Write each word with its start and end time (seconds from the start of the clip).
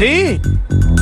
Sí. 0.00 0.40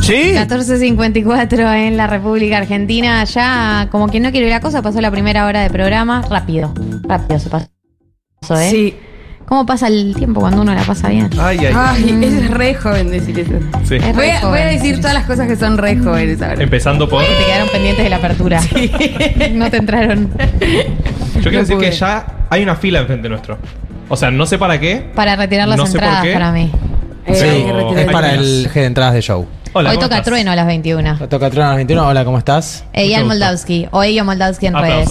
Sí. 0.02 0.32
14.54 0.34 1.86
en 1.86 1.96
la 1.96 2.06
República 2.08 2.58
Argentina. 2.58 3.22
Ya, 3.24 3.88
como 3.90 4.08
que 4.08 4.18
no 4.20 4.30
quiero 4.32 4.46
ir 4.46 4.52
a 4.52 4.60
cosa, 4.60 4.82
pasó 4.82 5.00
la 5.00 5.10
primera 5.10 5.46
hora 5.46 5.60
de 5.62 5.70
programa. 5.70 6.22
Rápido, 6.28 6.72
rápido 7.02 7.38
se 7.38 7.48
pasó, 7.48 7.68
¿eh? 8.60 8.70
Sí. 8.70 8.96
¿Cómo 9.46 9.64
pasa 9.64 9.86
el 9.86 10.14
tiempo 10.16 10.40
cuando 10.40 10.60
uno 10.62 10.74
la 10.74 10.82
pasa 10.82 11.08
bien? 11.08 11.30
Ay, 11.38 11.58
ay. 11.66 11.72
Ay, 11.74 12.18
es 12.22 12.50
re 12.50 12.74
joven 12.74 13.10
decir 13.10 13.38
eso. 13.38 13.52
Sí. 13.84 13.94
Es 13.94 14.14
Voy 14.14 14.26
a, 14.26 14.40
voy 14.46 14.58
a 14.58 14.64
joven. 14.64 14.68
decir 14.76 14.96
todas 15.00 15.14
las 15.14 15.24
cosas 15.24 15.46
que 15.46 15.56
son 15.56 15.78
re 15.78 15.96
jóvenes 15.96 16.42
ahora. 16.42 16.62
Empezando 16.62 17.08
por. 17.08 17.22
Que 17.24 17.30
te 17.34 17.44
quedaron 17.46 17.68
pendientes 17.70 18.04
de 18.04 18.10
la 18.10 18.16
apertura. 18.16 18.60
No 19.52 19.70
te 19.70 19.76
entraron. 19.78 20.28
Yo 21.36 21.42
quiero 21.44 21.58
decir 21.60 21.76
pude. 21.76 21.90
que 21.90 21.96
ya 21.96 22.26
hay 22.50 22.62
una 22.62 22.74
fila 22.76 22.98
enfrente 23.00 23.28
nuestro. 23.28 23.58
O 24.08 24.16
sea, 24.16 24.30
no 24.30 24.44
sé 24.44 24.58
para 24.58 24.78
qué. 24.80 25.08
Para 25.14 25.36
retirar 25.36 25.66
las 25.68 25.78
No 25.78 25.86
sé 25.86 25.92
por 25.92 26.02
entradas 26.02 26.24
qué. 26.24 26.32
para 26.32 26.52
mí. 26.52 26.70
Eh, 27.28 27.34
Sí. 27.34 27.98
Es 28.00 28.10
para 28.12 28.34
el. 28.34 28.68
G 28.70 28.72
de 28.74 28.84
entradas 28.86 29.14
de 29.14 29.22
show. 29.22 29.46
Hola, 29.74 29.90
Hoy 29.90 29.96
¿cómo 29.96 30.06
toca 30.06 30.16
estás? 30.16 30.26
trueno 30.32 30.50
a 30.50 30.56
las 30.56 30.66
21. 30.66 31.18
Toca 31.28 31.50
Trono 31.50 31.66
a 31.66 31.68
las 31.68 31.76
21. 31.76 32.06
Hola, 32.08 32.24
¿cómo 32.24 32.38
estás? 32.38 32.84
Eyal. 32.92 33.26
Moldavsky. 33.26 33.86
O 33.90 34.02
Eyo 34.02 34.24
Moldavsky 34.24 34.66
en 34.66 34.74
redes. 34.74 35.08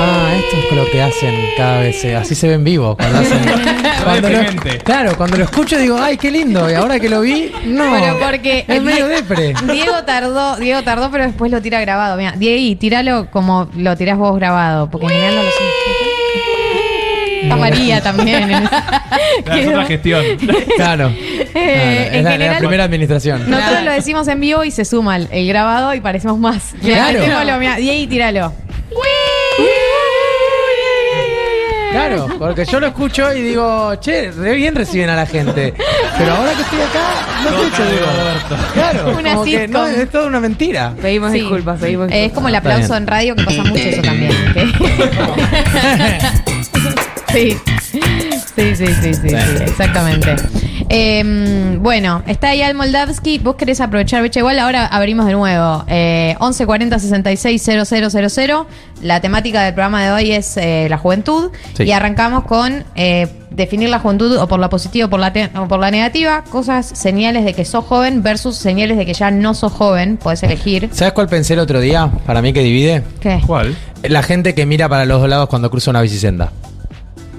Ah, 0.00 0.30
esto 0.36 0.56
es 0.70 0.76
lo 0.76 0.90
que 0.90 1.02
hacen 1.02 1.34
cada 1.56 1.80
vez. 1.80 2.04
eh, 2.04 2.14
Así 2.14 2.34
se 2.34 2.46
ven 2.48 2.62
vivo. 2.62 2.96
Cuando 2.96 3.18
hacen. 3.20 3.40
cuando 4.04 4.28
lo, 4.30 4.38
claro, 4.84 5.16
cuando 5.16 5.36
lo 5.38 5.44
escucho 5.44 5.76
digo, 5.78 5.96
ay, 6.00 6.16
qué 6.16 6.30
lindo. 6.30 6.70
Y 6.70 6.74
ahora 6.74 7.00
que 7.00 7.08
lo 7.08 7.20
vi, 7.22 7.50
no. 7.64 7.84
Pero 7.98 8.18
porque 8.20 8.64
Es 8.68 8.82
medio 8.82 9.06
depre. 9.08 9.54
Diego 9.72 10.04
tardó, 10.06 10.56
Diego 10.56 10.82
tardó, 10.82 11.10
pero 11.10 11.24
después 11.24 11.50
lo 11.50 11.60
tira 11.62 11.80
grabado. 11.80 12.16
Mira, 12.16 12.32
Diego, 12.36 12.78
tíralo 12.78 13.28
como 13.30 13.68
lo 13.76 13.96
tirás 13.96 14.18
vos 14.18 14.36
grabado, 14.36 14.88
porque 14.90 15.06
en 15.06 15.12
general 15.12 15.34
no 15.36 15.42
lo 15.42 15.48
sé. 15.50 15.56
Está 17.42 17.56
María 17.56 18.00
también. 18.02 18.50
Es 18.50 19.66
otra 19.68 19.84
gestión. 19.86 20.24
Claro. 20.76 21.08
Eh, 21.08 21.48
Claro, 21.52 21.60
en 22.10 22.14
es 22.14 22.22
la, 22.24 22.30
la 22.30 22.30
general- 22.36 22.58
primera 22.58 22.84
administración. 22.84 23.50
Nosotros 23.50 23.82
lo 23.84 23.90
decimos 23.92 24.28
en 24.28 24.40
vivo 24.40 24.64
y 24.64 24.70
se 24.70 24.84
suma 24.84 25.16
el, 25.16 25.28
el 25.30 25.46
grabado 25.48 25.94
y 25.94 26.00
parecemos 26.00 26.38
más. 26.38 26.74
Claro. 26.80 27.20
Mirá, 27.58 27.76
Diego, 27.76 28.08
tíralo. 28.08 28.52
Claro, 31.90 32.28
porque 32.38 32.66
yo 32.66 32.80
lo 32.80 32.86
escucho 32.88 33.32
y 33.34 33.40
digo, 33.42 33.94
che, 33.96 34.30
re 34.30 34.54
bien 34.54 34.74
reciben 34.74 35.08
a 35.08 35.16
la 35.16 35.24
gente. 35.26 35.72
Pero 36.18 36.32
ahora 36.34 36.52
que 36.52 36.60
estoy 36.62 36.80
acá, 36.82 37.26
no 37.42 37.48
escucho, 37.62 37.82
de 37.84 37.92
digo. 37.92 38.06
Roberto. 38.06 38.56
Claro, 38.74 39.18
Una 39.18 39.30
como 39.32 39.44
que 39.44 39.50
sitcom. 39.66 39.72
no, 39.72 39.86
es 39.86 40.10
toda 40.10 40.26
una 40.26 40.40
mentira. 40.40 40.92
Pedimos 41.00 41.32
Sí. 41.32 41.40
disculpas, 41.40 41.80
pedimos 41.80 42.08
Eh, 42.08 42.08
es 42.08 42.14
disculpas. 42.14 42.34
como 42.34 42.48
el 42.48 42.54
aplauso 42.56 42.94
en 42.94 43.06
radio 43.06 43.34
que 43.36 43.42
pasa 43.44 43.62
mucho 43.64 43.82
eso 43.82 44.02
también. 44.02 44.32
que- 44.52 44.72
sí. 47.32 47.56
Sí, 47.80 48.74
sí, 48.74 48.86
sí, 48.86 49.14
sí, 49.14 49.14
sí, 49.14 49.36
exactamente. 49.62 50.34
Eh, 50.90 51.76
bueno, 51.80 52.22
está 52.26 52.50
ahí 52.50 52.62
Al 52.62 52.74
Moldavsky. 52.74 53.38
Vos 53.38 53.56
querés 53.56 53.80
aprovechar, 53.80 54.22
Becha, 54.22 54.40
igual 54.40 54.58
ahora 54.58 54.86
abrimos 54.86 55.26
de 55.26 55.32
nuevo. 55.32 55.84
Eh, 55.86 56.34
1140 56.40 56.98
66 56.98 57.62
000. 57.62 58.66
La 59.02 59.20
temática 59.20 59.62
del 59.62 59.74
programa 59.74 60.04
de 60.04 60.12
hoy 60.12 60.32
es 60.32 60.56
eh, 60.56 60.86
la 60.90 60.98
juventud. 60.98 61.50
Sí. 61.74 61.84
Y 61.84 61.92
arrancamos 61.92 62.44
con 62.44 62.84
eh, 62.94 63.28
definir 63.50 63.90
la 63.90 64.00
juventud 64.00 64.36
o 64.36 64.48
por 64.48 64.58
la 64.58 64.68
positiva 64.68 65.06
o 65.06 65.10
por 65.10 65.20
la, 65.20 65.32
o 65.56 65.68
por 65.68 65.78
la 65.78 65.90
negativa. 65.90 66.42
Cosas, 66.44 66.86
señales 66.86 67.44
de 67.44 67.54
que 67.54 67.64
sos 67.64 67.84
joven 67.84 68.22
versus 68.22 68.56
señales 68.56 68.96
de 68.98 69.06
que 69.06 69.14
ya 69.14 69.30
no 69.30 69.54
sos 69.54 69.72
joven. 69.72 70.16
Podés 70.16 70.42
elegir. 70.42 70.88
¿Sabes 70.92 71.12
cuál 71.12 71.28
pensé 71.28 71.54
el 71.54 71.60
otro 71.60 71.80
día? 71.80 72.10
Para 72.26 72.42
mí 72.42 72.52
que 72.52 72.60
divide. 72.60 73.02
¿Qué? 73.20 73.40
¿Cuál? 73.46 73.76
La 74.02 74.22
gente 74.22 74.54
que 74.54 74.66
mira 74.66 74.88
para 74.88 75.04
los 75.04 75.20
dos 75.20 75.28
lados 75.28 75.48
cuando 75.48 75.70
cruza 75.70 75.90
una 75.90 76.00
bicisenda. 76.00 76.50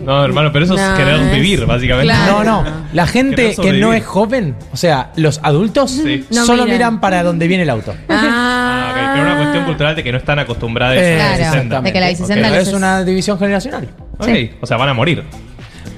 No, 0.06 0.24
hermano, 0.26 0.52
pero 0.52 0.66
eso 0.66 0.76
No, 0.76 0.82
es 0.94 0.98
querer 1.00 1.16
es- 1.22 1.32
vivir, 1.32 1.66
básicamente. 1.66 2.12
Claro. 2.14 2.44
No, 2.44 2.64
no. 2.64 2.70
La 2.94 3.06
gente 3.06 3.48
que 3.50 3.54
sobrevivir. 3.56 3.82
no 3.86 3.94
es 3.94 4.06
joven, 4.06 4.56
o 4.74 4.78
sea, 4.78 5.12
los 5.16 5.40
adultos, 5.44 5.92
Sí. 5.92 6.26
No 6.32 6.46
solo 6.46 6.64
miran. 6.64 6.78
miran 6.78 7.02
para 7.02 7.22
donde 7.24 7.48
viene 7.48 7.64
el 7.64 7.70
auto. 7.70 7.94
Ah, 8.10 8.90
ok, 8.92 9.10
pero 9.14 9.26
una 9.26 9.38
cuestión 9.38 9.66
cultural 9.66 9.96
de 9.96 10.04
que 10.04 10.12
no 10.12 10.18
están 10.18 10.40
acostumbrados 10.40 10.98
Eh, 10.98 11.14
a 11.14 11.18
la 11.18 11.24
Claro, 11.24 11.38
bicicenda. 11.38 11.82
de 11.82 11.94
que 11.94 12.00
la 12.00 12.10
bicicenda 12.10 12.36
Pero 12.44 12.54
les 12.56 12.62
es 12.64 12.68
es- 12.70 12.74
una 12.74 13.04
división 13.04 13.38
generacional. 13.40 13.90
Ok, 14.18 14.26
Sí. 14.26 14.52
O 14.62 14.66
sea, 14.66 14.78
van 14.78 14.90
a 14.90 14.94
morir. 14.94 15.24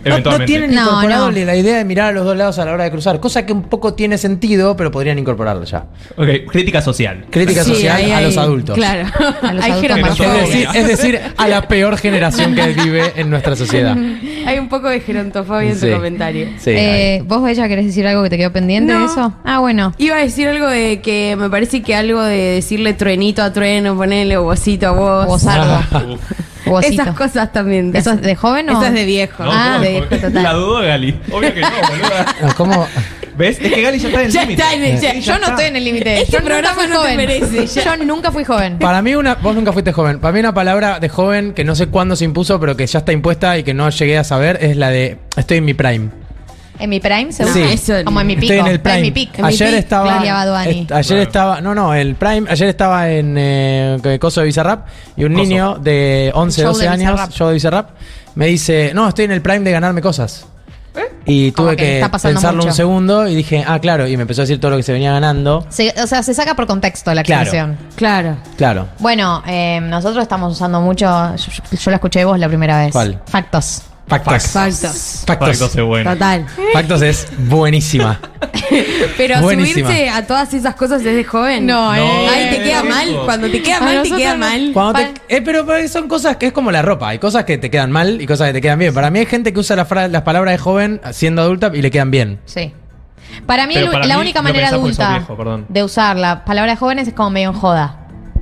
No, 0.04 0.20
no 0.20 0.46
tienen 0.46 0.74
No, 0.74 0.82
incorporado 0.84 1.32
no. 1.32 1.46
la 1.46 1.56
idea 1.56 1.78
de 1.78 1.86
mirar 1.86 2.08
a 2.08 2.12
los 2.12 2.26
dos 2.26 2.36
lados 2.38 2.58
a 2.60 2.66
la 2.66 2.72
hora 2.74 2.84
de 2.86 2.92
cruzar, 2.92 3.20
cosa 3.20 3.46
que 3.46 3.54
un 3.54 3.64
poco 3.64 3.94
tiene 3.94 4.18
sentido, 4.18 4.76
pero 4.76 4.92
podrían 4.92 5.20
incorporarlo 5.20 5.64
ya. 5.66 5.86
Ok, 6.18 6.28
crítica 6.52 6.82
social. 6.82 7.26
Crítica 7.30 7.64
Sí, 7.64 7.74
social 7.76 7.98
ahí 7.98 8.12
a 8.12 8.18
hay- 8.18 8.26
los 8.26 8.38
adultos. 8.38 8.76
Claro. 8.76 9.08
A 9.42 9.54
los 9.54 9.64
hay 9.66 9.72
adultos 9.72 10.20
Es 10.20 10.50
decir, 10.50 10.68
es 10.74 10.88
decir, 10.88 11.22
a 11.38 11.48
la 11.48 11.68
peor 11.68 11.98
generación 11.98 12.56
que 12.56 12.68
vive 12.74 13.14
en 13.16 13.30
nuestra 13.30 13.56
sociedad. 13.56 13.96
Hay 14.46 14.58
un 14.58 14.70
poco 14.70 14.90
de 14.90 15.00
gerontofobia 15.02 15.70
en 15.70 15.78
Sí. 15.78 15.88
tu 15.88 15.94
comentario. 15.94 16.48
Sí, 16.58 16.72
Eh, 16.72 17.22
¿Vos, 17.28 17.44
Bella, 17.44 17.68
querés 17.68 17.86
decir 17.86 18.08
algo 18.08 18.24
que 18.24 18.30
te 18.32 18.38
quedó 18.38 18.52
pendiente 18.52 18.92
No. 18.94 19.00
de 19.02 19.06
eso? 19.06 19.34
Ah, 19.46 19.60
bueno. 19.60 19.94
Iba 20.00 20.16
a 20.16 20.20
decir 20.22 20.48
algo 20.48 20.68
de 20.68 21.00
que 21.02 21.36
me 21.38 21.48
parece 21.50 21.84
que 21.84 21.96
algo 21.96 22.22
de 22.24 22.38
decirle 22.56 22.94
truenito 22.94 23.44
a 23.44 23.54
trueno, 23.54 23.96
ponerle 23.96 24.38
o 24.38 24.44
vosito 24.44 24.88
a 24.88 24.92
vos. 24.92 25.26
O 25.30 25.38
Esas 26.84 27.16
cosas 27.16 27.52
también. 27.52 27.96
¿Eso 27.96 28.12
es 28.12 28.22
de 28.22 28.36
joven 28.36 28.70
o? 28.70 28.74
Eso 28.74 28.86
es 28.86 28.94
de 28.94 29.06
viejo. 29.06 29.44
No, 29.44 29.52
Ah, 29.54 29.80
de 29.82 29.90
viejo 29.90 30.08
total. 30.08 30.34
La 30.44 30.54
dudo, 30.54 30.82
Gali. 30.82 31.20
Obvio 31.32 31.54
que 31.54 31.62
no, 31.62 31.68
boluda. 31.90 32.36
No, 32.42 32.56
¿Cómo? 32.56 32.88
¿Ves? 33.38 33.60
Es 33.62 33.74
que 33.74 33.82
Gali 33.82 33.98
ya 33.98 34.08
está 34.10 34.20
en 34.22 34.26
el 34.28 34.32
Ya 34.32 34.42
límite. 34.44 34.62
está 34.94 35.14
ya- 35.14 35.20
Yo 35.20 35.40
no 35.40 35.48
estoy 35.48 35.66
en 35.66 35.76
el 35.76 35.84
límite. 35.86 36.22
Este 36.22 36.32
Yo 36.34 36.44
programa 36.44 36.88
no 36.88 36.98
joven. 37.00 37.18
merece. 37.18 37.68
Yo 37.82 37.98
nunca 37.98 38.32
fui 38.32 38.44
joven. 38.44 38.78
Para 38.78 39.02
mí, 39.02 39.16
una, 39.16 39.36
vos 39.36 39.56
nunca 39.56 39.72
fuiste 39.74 39.92
joven. 39.94 40.20
Para 40.20 40.34
mí, 40.34 40.40
una 40.42 40.54
palabra 40.54 41.00
de 41.00 41.10
joven 41.10 41.54
que 41.54 41.64
no 41.64 41.76
sé 41.76 41.88
cuándo 41.88 42.16
se 42.16 42.26
impuso, 42.26 42.60
pero 42.60 42.76
que 42.78 42.86
ya 42.86 43.00
está 43.00 43.12
impuesta 43.14 43.58
y 43.58 43.64
que 43.64 43.74
no 43.74 43.90
llegué 43.90 44.18
a 44.18 44.24
saber 44.24 44.60
es 44.62 44.76
la 44.78 44.90
de 44.90 45.18
estoy 45.38 45.58
en 45.58 45.66
mi 45.66 45.74
prime. 45.74 46.10
¿En 46.82 46.90
mi 46.90 47.00
prime, 47.00 47.32
seguro? 47.32 47.54
Sí. 47.54 47.62
Eso- 47.62 48.04
Como 48.04 48.20
en 48.22 48.28
mi 48.28 48.36
pico. 48.36 48.54
Estoy 48.54 48.60
en 48.60 48.74
el 48.74 48.80
prime. 48.82 48.98
en 48.98 49.02
mi 49.04 49.12
pic. 49.12 49.36
en 49.40 49.46
mi 49.46 49.48
ayer 49.50 49.70
pic. 49.70 49.78
estaba. 49.80 50.12
Gloria 50.14 50.34
Baduani. 50.34 50.80
est- 50.82 50.92
ayer 50.92 51.06
Claro. 51.06 51.22
estaba. 51.22 51.62
No, 51.62 51.76
no, 51.76 51.94
el 51.94 52.16
prime. 52.16 52.48
Ayer 52.50 52.68
estaba 52.70 53.10
en 53.10 53.36
eh, 53.38 54.18
Coso 54.20 54.42
de 54.42 54.48
Bizarrap 54.48 54.88
y 55.16 55.24
un 55.24 55.34
Coso. 55.34 55.44
niño 55.44 55.78
de 55.80 56.32
11, 56.34 56.62
Show 56.62 56.72
12 56.74 56.84
de 56.84 56.88
años, 56.90 57.12
Bizarrap. 57.12 57.32
show 57.32 57.48
de 57.50 57.54
Bizarrap, 57.54 57.90
me 58.36 58.48
dice: 58.48 58.92
No, 58.94 59.08
estoy 59.08 59.26
en 59.26 59.32
el 59.32 59.42
prime 59.42 59.60
de 59.60 59.72
ganarme 59.72 60.02
cosas. 60.02 60.46
Y 61.26 61.52
Como 61.52 61.68
tuve 61.70 61.78
que 61.78 61.84
que, 61.86 61.96
está 62.00 62.10
pasando 62.12 62.36
pensarlo 62.36 62.58
mucho. 62.58 62.70
un 62.70 62.74
segundo 62.74 63.28
y 63.28 63.36
dije, 63.36 63.64
ah, 63.66 63.80
claro, 63.80 64.08
y 64.08 64.18
me 64.18 64.24
empezó 64.24 64.42
a 64.42 64.44
decir 64.44 64.60
todo 64.60 64.72
lo 64.72 64.78
que 64.78 64.84
se 64.84 64.92
venía 64.92 65.12
ganando. 65.14 65.66
Se- 65.70 65.94
o 66.04 66.08
sea, 66.08 66.22
se 66.24 66.34
saca 66.34 66.56
por 66.56 66.66
contexto 66.66 67.14
la 67.14 67.22
Claro. 67.24 67.44
expresión. 67.44 67.78
Claro. 67.96 68.38
Claro. 68.58 68.88
Bueno, 69.00 69.42
eh, 69.48 69.80
nosotros 69.84 70.22
estamos 70.24 70.52
usando 70.52 70.82
mucho. 70.82 71.06
Yo, 71.38 71.78
yo 71.78 71.92
la 71.92 71.96
escuché 71.98 72.20
de 72.20 72.26
vos 72.26 72.40
la 72.40 72.48
primera 72.50 72.80
vez. 72.80 72.92
¿Cuál? 72.92 73.22
Factos. 73.28 73.84
Factos. 74.12 74.48
Factos. 74.52 75.24
Factos. 75.26 75.48
Factos 75.58 75.76
es 75.76 75.84
bueno. 75.84 76.12
Total. 76.14 76.46
Factos 76.74 77.02
es 77.02 77.28
buenísima. 77.48 78.20
Pero 79.18 79.42
Buenísima. 79.42 79.88
subirse 79.90 80.10
a 80.10 80.26
todas 80.28 80.54
esas 80.54 80.76
cosas 80.76 81.04
desde 81.04 81.24
joven. 81.24 81.66
No, 81.66 81.94
eh. 81.96 82.28
Ay, 82.30 82.50
te 82.58 82.64
queda 82.64 82.84
mal. 82.84 83.08
Cuando 83.26 83.50
te 83.50 83.62
queda 83.62 83.78
A 83.78 83.82
mal, 83.82 83.90
te 83.90 83.98
nosotros 83.98 84.20
queda 84.20 84.34
no. 84.34 84.40
mal. 84.40 84.70
Cuando 84.74 84.94
Pa- 84.94 85.00
te- 85.00 85.36
eh, 85.38 85.42
pero, 85.42 85.66
pero 85.66 85.88
son 85.88 86.08
cosas 86.08 86.38
que 86.38 86.48
es 86.48 86.54
como 86.54 86.72
la 86.72 86.82
ropa. 86.82 87.10
Hay 87.10 87.20
cosas 87.20 87.46
que 87.46 87.58
te 87.58 87.70
quedan 87.70 87.92
mal 87.92 88.22
y 88.22 88.26
cosas 88.26 88.48
que 88.48 88.54
te 88.54 88.62
quedan 88.62 88.80
bien. 88.80 88.94
Para 88.94 89.10
mí 89.10 89.20
hay 89.20 89.26
gente 89.26 89.54
que 89.54 89.60
usa 89.60 89.76
la 89.76 89.86
fra- 89.86 90.08
las 90.08 90.22
palabras 90.24 90.54
de 90.54 90.58
joven 90.58 91.02
siendo 91.12 91.42
adulta 91.42 91.72
y 91.74 91.82
le 91.82 91.92
quedan 91.92 92.12
bien. 92.12 92.40
Sí. 92.46 92.74
Para 93.46 93.66
mí, 93.68 93.74
Pero 93.76 93.86
el- 93.88 93.92
para 93.94 94.06
la 94.08 94.16
mí 94.16 94.22
única 94.22 94.40
lo 94.40 94.44
manera 94.44 94.68
pensás 94.70 94.80
porque 94.80 94.94
sos 94.94 95.00
adulta 95.06 95.20
viejo, 95.20 95.38
perdón. 95.38 95.66
de 95.70 95.84
usar 95.84 96.18
la 96.18 96.44
palabra 96.46 96.76
jóvenes 96.76 97.08
es 97.08 97.14
como 97.14 97.30
medio 97.30 97.50
en 97.50 97.56
joda. 97.56 97.98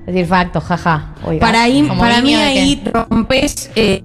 Es 0.07 0.13
decir, 0.15 0.25
facto, 0.27 0.59
jaja. 0.61 1.13
Oiga. 1.23 1.39
Para, 1.45 1.61
ahí, 1.63 1.85
Como 1.87 2.01
para 2.01 2.21
mí 2.21 2.31
niño 2.33 2.39
de 2.39 2.53
que- 2.53 2.59
ahí 2.59 2.83
rompes 2.91 3.69
eh, 3.75 4.03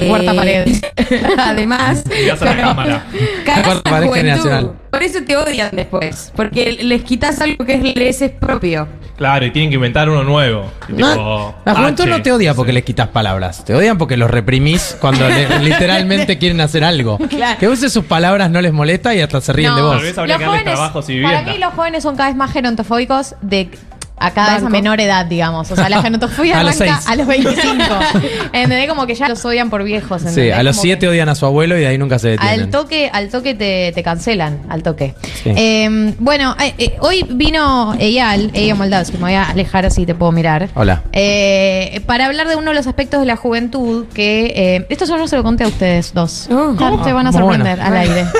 La 0.00 0.08
cuarta 0.08 0.34
pared. 0.34 0.68
Además, 1.38 2.04
Mirás 2.22 2.42
a 2.42 2.44
la 2.44 2.56
cámara. 2.56 3.04
La 3.46 3.62
cuarta 3.62 3.90
pared 3.90 4.06
juventud. 4.06 4.16
generacional. 4.28 4.72
Por 4.90 5.02
eso 5.02 5.18
te 5.26 5.36
odian 5.36 5.70
después. 5.72 6.32
Porque 6.36 6.72
les 6.82 7.02
quitas 7.02 7.40
algo 7.40 7.64
que 7.64 7.74
es, 7.74 7.96
les 7.96 8.22
es 8.22 8.30
propio. 8.30 8.86
Claro, 9.16 9.46
y 9.46 9.52
tienen 9.52 9.70
que 9.70 9.76
inventar 9.76 10.08
uno 10.10 10.24
nuevo. 10.24 10.68
No, 10.88 11.12
tipo, 11.12 11.54
la 11.64 11.74
juventud 11.76 12.02
H. 12.02 12.10
no 12.10 12.22
te 12.22 12.32
odia 12.32 12.52
porque 12.54 12.72
Sí. 12.72 12.74
les 12.74 12.84
quitas 12.84 13.08
palabras. 13.08 13.64
Te 13.64 13.72
odian 13.74 13.96
porque 13.96 14.16
los 14.16 14.28
reprimís 14.28 14.96
cuando 15.00 15.28
le- 15.28 15.58
literalmente 15.60 16.36
quieren 16.38 16.60
hacer 16.60 16.82
algo. 16.82 17.18
Claro. 17.18 17.58
Que 17.60 17.68
uses 17.68 17.92
sus 17.92 18.04
palabras 18.06 18.50
no 18.50 18.60
les 18.60 18.72
molesta 18.72 19.14
y 19.14 19.20
hasta 19.20 19.40
se 19.40 19.52
ríen 19.52 19.70
No, 19.70 19.76
de 19.76 19.82
vos. 19.82 19.92
Tal 19.96 20.02
vez 20.02 20.18
habría 20.18 20.34
los 20.38 20.42
que 20.42 20.46
jóvenes- 20.64 21.22
Para 21.22 21.42
mí 21.42 21.58
los 21.58 21.74
jóvenes 21.74 22.02
son 22.02 22.16
cada 22.16 22.28
vez 22.28 22.36
más 22.36 22.52
gerontofóbicos 22.52 23.36
de 23.40 23.70
a 24.16 24.30
cada 24.32 24.54
vez 24.54 24.62
a 24.64 24.68
menor 24.68 25.00
edad, 25.00 25.26
digamos. 25.26 25.70
O 25.70 25.76
sea, 25.76 25.88
la 25.88 26.00
gerontofobia 26.02 26.60
A 26.60 26.62
los 26.64 26.80
arranca 26.80 27.00
seis. 27.00 27.08
a 27.10 27.16
los 27.16 27.26
25. 27.26 27.84
¿Entendés? 28.52 28.88
Como 28.88 29.06
que 29.06 29.14
ya 29.14 29.28
los 29.28 29.44
odian 29.44 29.70
por 29.70 29.82
viejos. 29.84 30.22
Sí, 30.22 30.28
¿entendés? 30.28 30.54
a 30.54 30.62
los 30.62 30.76
Como 30.76 30.82
siete 30.82 31.00
que- 31.00 31.08
odian 31.08 31.28
a 31.28 31.34
su 31.34 31.46
abuelo 31.46 31.76
y 31.76 31.80
de 31.80 31.86
ahí 31.88 31.98
nunca 31.98 32.18
se 32.18 32.28
detienen. 32.30 32.60
Al 32.60 32.70
toque, 32.70 33.10
al 33.12 33.28
toque 33.28 33.54
te, 33.54 33.92
te 33.94 34.02
cancelan, 34.02 34.60
al 34.68 34.82
toque. 34.82 35.14
Sí. 35.42 35.50
Eh, 35.56 36.14
bueno, 36.18 36.56
eh, 36.60 36.74
eh, 36.78 36.96
hoy 37.00 37.26
vino 37.28 37.94
Eyal, 37.98 38.50
Eyal 38.54 38.78
Moldavsky, 38.78 39.16
me 39.18 39.24
voy 39.24 39.34
a 39.34 39.44
alejar 39.50 39.84
así 39.86 40.06
te 40.06 40.14
puedo 40.14 40.32
mirar. 40.32 40.68
Hola. 40.74 41.02
Eh, 41.12 42.00
para 42.06 42.26
hablar 42.26 42.48
de 42.48 42.56
uno 42.56 42.70
de 42.70 42.76
los 42.76 42.86
aspectos 42.86 43.20
de 43.20 43.26
la 43.26 43.36
juventud 43.36 44.06
que... 44.14 44.52
eh, 44.56 44.86
esto 44.88 45.04
yo 45.06 45.16
no 45.18 45.26
se 45.28 45.36
lo 45.36 45.42
conté 45.42 45.64
a 45.64 45.68
ustedes 45.68 46.14
dos. 46.14 46.48
Oh. 46.50 46.74
Ya 46.78 47.02
te 47.02 47.12
van 47.12 47.26
a 47.26 47.32
sorprender 47.32 47.76
bueno. 47.78 47.84
al 47.96 47.96
aire. 47.96 48.24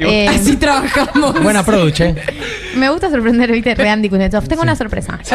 Eh, 0.00 0.28
Así 0.28 0.54
trabajamos. 0.56 1.42
Buena 1.42 1.64
produce. 1.64 2.14
Me 2.78 2.88
gusta 2.88 3.10
sorprender, 3.10 3.50
viste, 3.52 3.74
re 3.74 3.88
Andy 3.90 4.08
Kuznetsov. 4.08 4.46
Tengo 4.48 4.62
una 4.62 4.76
sorpresa. 4.76 5.18
Sí, 5.22 5.34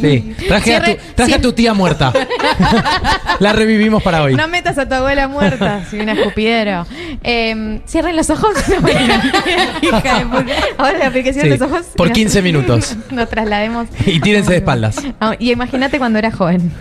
sí. 0.00 0.34
Traje, 0.48 0.76
a 0.76 0.82
tu, 0.84 0.90
traje 1.14 1.34
a 1.34 1.40
tu 1.40 1.52
tía 1.52 1.74
muerta. 1.74 2.12
La 3.38 3.52
revivimos 3.52 4.02
para 4.02 4.22
hoy. 4.22 4.34
No 4.34 4.48
metas 4.48 4.76
a 4.78 4.88
tu 4.88 4.94
abuela 4.94 5.28
muerta, 5.28 5.84
si 5.90 5.98
una 5.98 6.12
escupidero. 6.12 6.86
Eh, 7.22 7.80
cierren 7.86 8.16
los 8.16 8.28
ojos. 8.30 8.50
No. 8.68 8.88
Hija 9.82 10.18
de 10.18 10.26
puta. 10.26 10.52
Ahora 10.78 10.98
la 10.98 11.06
aplicación 11.08 11.44
Sí, 11.44 11.48
de 11.50 11.58
los 11.58 11.70
ojos. 11.70 11.86
por 11.96 12.08
Nos- 12.08 12.16
15 12.16 12.42
minutos. 12.42 12.96
Nos 13.10 13.28
traslademos. 13.28 13.88
Y 14.06 14.20
tírense 14.20 14.50
de 14.52 14.56
espaldas. 14.58 14.96
Y 15.38 15.52
imagínate 15.52 15.98
cuando 15.98 16.18
era 16.18 16.30
joven. 16.30 16.72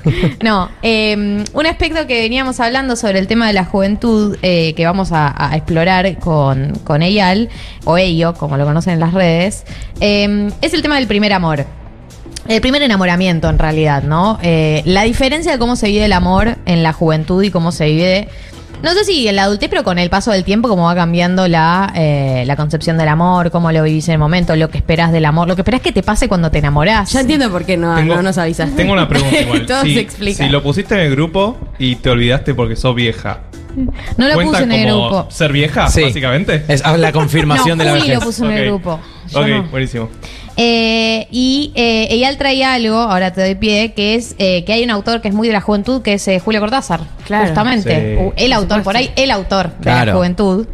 No, 0.44 0.70
eh, 0.82 1.44
un 1.54 1.66
aspecto 1.66 2.08
que 2.08 2.22
veníamos 2.22 2.60
hablando 2.60 2.96
sobre 2.96 3.20
el 3.20 3.28
tema 3.28 3.48
de 3.48 3.54
la 3.54 3.66
juventud, 3.66 4.38
eh, 4.42 4.74
que 4.76 4.86
vamos 4.86 5.12
a, 5.12 5.34
a 5.52 5.56
explorar 5.56 6.18
con, 6.20 6.74
con 6.84 7.02
Eyal, 7.02 7.50
o 7.86 7.98
Ello, 7.98 8.34
como 8.34 8.58
lo 8.58 8.66
conocen 8.66 8.94
en 8.94 9.00
las 9.00 9.14
redes, 9.14 9.64
eh, 10.00 10.50
es 10.62 10.74
el 10.74 10.82
tema 10.82 10.96
del 10.98 11.08
primer 11.08 11.34
amor. 11.34 11.66
El 12.48 12.62
primer 12.62 12.82
enamoramiento, 12.82 13.48
en 13.50 13.60
realidad, 13.60 14.02
¿no? 14.04 14.40
Eh, 14.42 14.82
la 14.86 15.04
diferencia 15.04 15.52
de 15.52 15.60
cómo 15.60 15.76
se 15.76 15.88
vive 15.88 16.06
el 16.06 16.14
amor 16.14 16.58
en 16.66 16.82
la 16.82 16.94
juventud 16.94 17.44
y 17.44 17.52
cómo 17.52 17.72
se 17.72 17.86
vive. 17.86 18.28
No 18.82 18.92
sé 18.94 19.04
si 19.04 19.28
en 19.28 19.36
la 19.36 19.44
adultez, 19.44 19.70
pero 19.70 19.84
con 19.84 20.00
el 20.00 20.10
paso 20.10 20.32
del 20.32 20.46
tiempo, 20.46 20.70
cómo 20.70 20.84
va 20.86 20.96
cambiando 20.96 21.48
la, 21.50 21.92
eh, 21.96 22.44
la 22.48 22.56
concepción 22.56 22.98
del 22.98 23.10
amor, 23.10 23.52
cómo 23.52 23.72
lo 23.74 23.84
vivís 23.84 24.08
en 24.08 24.14
el 24.14 24.20
momento, 24.20 24.56
lo 24.56 24.70
que 24.70 24.78
esperás 24.78 25.12
del 25.12 25.26
amor, 25.26 25.48
lo 25.50 25.56
que 25.56 25.62
esperás 25.64 25.82
que 25.82 25.92
te 25.92 26.02
pase 26.02 26.28
cuando 26.30 26.50
te 26.50 26.60
enamorás. 26.60 27.12
Ya 27.12 27.20
entiendo 27.22 27.52
por 27.52 27.66
qué 27.66 27.76
no, 27.78 27.94
Tengo- 27.96 28.16
no 28.16 28.22
nos 28.24 28.38
avisaste. 28.38 28.76
Tengo 28.78 28.94
una 28.94 29.08
pregunta 29.08 29.38
igual. 29.42 29.66
Todo 29.66 29.82
si, 29.84 29.96
se 29.96 30.00
explica. 30.00 30.44
si 30.46 30.50
lo 30.50 30.64
pusiste 30.64 30.96
en 30.96 31.02
el 31.02 31.12
grupo 31.12 31.58
y 31.78 31.98
te 31.98 32.10
olvidaste 32.10 32.56
porque 32.56 32.78
sos 32.78 32.96
vieja. 32.96 33.42
No 34.18 34.28
lo 34.28 34.34
¿cuenta 34.34 34.52
puse 34.52 34.64
en 34.64 34.72
el 34.72 34.90
como 34.90 35.10
grupo. 35.10 35.32
ser 35.32 35.52
vieja, 35.52 35.88
Sí. 35.90 36.02
básicamente? 36.04 36.64
Es 36.68 36.84
la 36.86 37.12
confirmación 37.12 37.78
no, 37.78 37.84
de 37.84 37.90
la 37.90 37.96
Juli 37.98 38.02
vejez. 38.10 38.20
lo 38.20 38.26
puso 38.26 38.46
en 38.46 38.52
Ok. 38.52 38.58
el 38.58 38.66
grupo. 38.66 39.00
Yo 39.32 39.40
ok, 39.42 39.48
no. 39.48 39.64
buenísimo. 39.70 40.10
Eh, 40.58 41.28
y 41.32 41.72
eh, 41.76 42.08
Eyal 42.12 42.38
traía 42.38 42.74
algo, 42.74 42.98
ahora 42.98 43.32
te 43.32 43.42
doy 43.42 43.56
pie, 43.56 43.94
que 43.94 44.16
es 44.16 44.36
eh, 44.40 44.66
que 44.66 44.74
hay 44.74 44.84
un 44.84 44.90
autor 44.90 45.22
que 45.22 45.30
es 45.30 45.34
muy 45.34 45.48
de 45.48 45.54
la 45.54 45.62
juventud, 45.62 46.02
que 46.02 46.14
es 46.16 46.28
eh, 46.28 46.40
Julio 46.40 46.60
Cortázar. 46.60 47.00
Claro. 47.26 47.46
Justamente. 47.46 48.18
Sí. 48.18 48.24
Uh, 48.26 48.34
el 48.36 48.52
autor, 48.54 48.84
por 48.84 48.98
ahí, 48.98 49.12
el 49.16 49.32
autor 49.32 49.70
de 49.78 49.84
Claro. 49.84 50.12
la 50.12 50.18
juventud. 50.18 50.68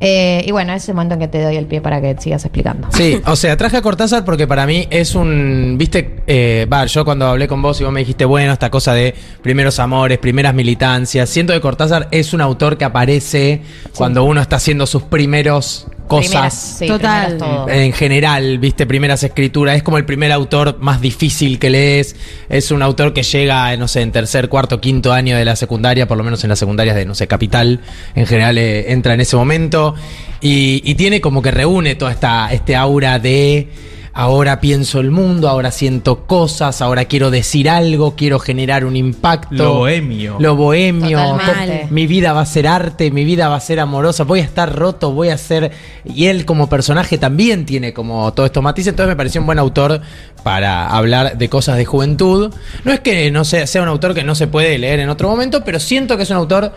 Eh, 0.00 0.42
y 0.46 0.50
bueno, 0.50 0.72
es 0.72 0.88
el 0.88 0.94
momento 0.94 1.14
en 1.14 1.20
que 1.20 1.28
te 1.28 1.42
doy 1.42 1.56
el 1.56 1.66
pie 1.66 1.82
para 1.82 2.00
que 2.00 2.16
sigas 2.18 2.42
explicando. 2.44 2.88
Sí, 2.92 3.20
o 3.26 3.36
sea, 3.36 3.56
traje 3.56 3.76
a 3.76 3.82
Cortázar 3.82 4.24
porque 4.24 4.46
para 4.46 4.66
mí 4.66 4.86
es 4.90 5.14
un. 5.14 5.76
Viste, 5.78 6.22
eh, 6.26 6.66
yo 6.88 7.04
cuando 7.04 7.26
hablé 7.26 7.46
con 7.46 7.60
vos 7.60 7.80
y 7.80 7.84
vos 7.84 7.92
me 7.92 8.00
dijiste, 8.00 8.24
bueno, 8.24 8.52
esta 8.54 8.70
cosa 8.70 8.94
de 8.94 9.14
primeros 9.42 9.78
amores, 9.78 10.18
primeras 10.18 10.54
militancias. 10.54 11.28
Siento 11.28 11.52
que 11.52 11.60
Cortázar 11.60 12.08
es 12.10 12.32
un 12.32 12.40
autor 12.40 12.78
que 12.78 12.86
aparece 12.86 13.60
cuando 13.94 14.24
uno 14.24 14.40
está 14.40 14.56
haciendo 14.56 14.86
sus 14.86 15.02
primeros 15.02 15.86
Primeras, 16.18 16.54
cosas. 16.54 16.76
sí, 16.78 16.86
Total. 16.86 17.36
primeras. 17.36 17.68
En 17.68 17.92
general, 17.92 18.58
viste, 18.58 18.86
primeras 18.86 19.22
escrituras. 19.22 19.76
Es 19.76 19.82
como 19.82 19.98
el 19.98 20.04
primer 20.04 20.32
autor 20.32 20.78
más 20.80 21.00
difícil 21.00 21.58
que 21.58 21.70
lees. 21.70 22.16
Es 22.48 22.70
un 22.70 22.82
autor 22.82 23.12
que 23.12 23.22
llega, 23.22 23.76
no 23.76 23.88
sé, 23.88 24.02
en 24.02 24.12
tercer, 24.12 24.48
cuarto, 24.48 24.80
quinto 24.80 25.12
año 25.12 25.36
de 25.36 25.44
la 25.44 25.56
secundaria, 25.56 26.06
por 26.08 26.18
lo 26.18 26.24
menos 26.24 26.42
en 26.44 26.50
las 26.50 26.58
secundarias 26.58 26.96
de, 26.96 27.06
no 27.06 27.14
sé, 27.14 27.26
Capital. 27.26 27.80
En 28.14 28.26
general 28.26 28.58
eh, 28.58 28.92
entra 28.92 29.14
en 29.14 29.20
ese 29.20 29.36
momento. 29.36 29.94
Y, 30.40 30.82
y 30.84 30.94
tiene 30.94 31.20
como 31.20 31.42
que 31.42 31.50
reúne 31.50 31.94
toda 31.94 32.12
esta 32.12 32.52
este 32.52 32.76
aura 32.76 33.18
de. 33.18 33.68
Ahora 34.12 34.60
pienso 34.60 34.98
el 34.98 35.12
mundo, 35.12 35.48
ahora 35.48 35.70
siento 35.70 36.26
cosas, 36.26 36.82
ahora 36.82 37.04
quiero 37.04 37.30
decir 37.30 37.70
algo, 37.70 38.16
quiero 38.16 38.40
generar 38.40 38.84
un 38.84 38.96
impacto. 38.96 39.54
Lo 39.54 39.74
bohemio. 39.74 40.36
Lo 40.40 40.56
bohemio. 40.56 41.18
Totalmente. 41.18 41.86
Mi 41.90 42.08
vida 42.08 42.32
va 42.32 42.40
a 42.40 42.46
ser 42.46 42.66
arte, 42.66 43.12
mi 43.12 43.24
vida 43.24 43.48
va 43.48 43.56
a 43.56 43.60
ser 43.60 43.78
amorosa, 43.78 44.24
voy 44.24 44.40
a 44.40 44.44
estar 44.44 44.74
roto, 44.74 45.12
voy 45.12 45.28
a 45.28 45.38
ser... 45.38 45.70
Y 46.04 46.26
él 46.26 46.44
como 46.44 46.68
personaje 46.68 47.18
también 47.18 47.64
tiene 47.64 47.92
como 47.92 48.32
todo 48.32 48.46
esto 48.46 48.62
matices, 48.62 48.88
entonces 48.88 49.12
me 49.12 49.16
pareció 49.16 49.40
un 49.40 49.46
buen 49.46 49.60
autor 49.60 50.00
para 50.42 50.88
hablar 50.88 51.38
de 51.38 51.48
cosas 51.48 51.76
de 51.76 51.84
juventud. 51.84 52.52
No 52.84 52.92
es 52.92 53.00
que 53.00 53.30
no 53.30 53.44
sea, 53.44 53.66
sea 53.68 53.82
un 53.82 53.88
autor 53.88 54.14
que 54.14 54.24
no 54.24 54.34
se 54.34 54.48
puede 54.48 54.76
leer 54.78 54.98
en 54.98 55.08
otro 55.08 55.28
momento, 55.28 55.62
pero 55.64 55.78
siento 55.78 56.16
que 56.16 56.24
es 56.24 56.30
un 56.30 56.36
autor 56.36 56.72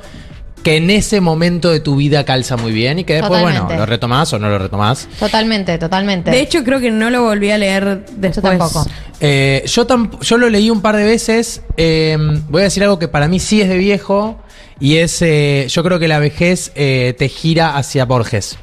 que 0.64 0.78
en 0.78 0.90
ese 0.90 1.20
momento 1.22 1.70
de 1.72 1.80
tu 1.82 1.96
vida 1.98 2.24
calza 2.24 2.56
muy 2.58 2.72
bien 2.72 3.00
y 3.00 3.04
que 3.04 3.16
después, 3.16 3.40
Totalmente. 3.42 3.64
bueno, 3.66 3.80
lo 3.82 3.86
retomás 3.86 4.32
o 4.34 4.40
no 4.40 4.50
lo 4.50 4.58
retomás. 4.60 5.08
Totalmente, 5.20 5.78
totalmente. 5.78 6.32
De 6.32 6.40
hecho, 6.40 6.64
creo 6.64 6.80
que 6.80 6.90
no 6.90 7.10
lo 7.10 7.24
volví 7.24 7.52
a 7.52 7.58
leer 7.58 7.84
yo 7.84 8.14
después. 8.18 8.42
tampoco. 8.58 8.86
Eh, 9.20 9.64
yo, 9.68 9.86
tamp- 9.88 10.20
yo 10.22 10.38
lo 10.38 10.50
leí 10.50 10.70
un 10.70 10.82
par 10.82 10.96
de 10.96 11.04
veces. 11.04 11.62
eh, 11.78 12.18
voy 12.50 12.62
a 12.62 12.64
decir 12.66 12.82
algo 12.84 12.98
que 13.00 13.08
para 13.08 13.28
mí 13.28 13.40
sí 13.40 13.62
es 13.62 13.70
de 13.70 13.78
viejo. 13.78 14.40
Y 14.80 14.98
es, 14.98 15.22
eh, 15.22 15.68
yo 15.70 15.84
creo 15.84 16.00
que 16.00 16.08
la 16.08 16.20
vejez 16.20 16.72
eh, 16.76 17.14
te 17.18 17.30
gira 17.30 17.78
hacia 17.78 18.06
Borges. 18.06 18.58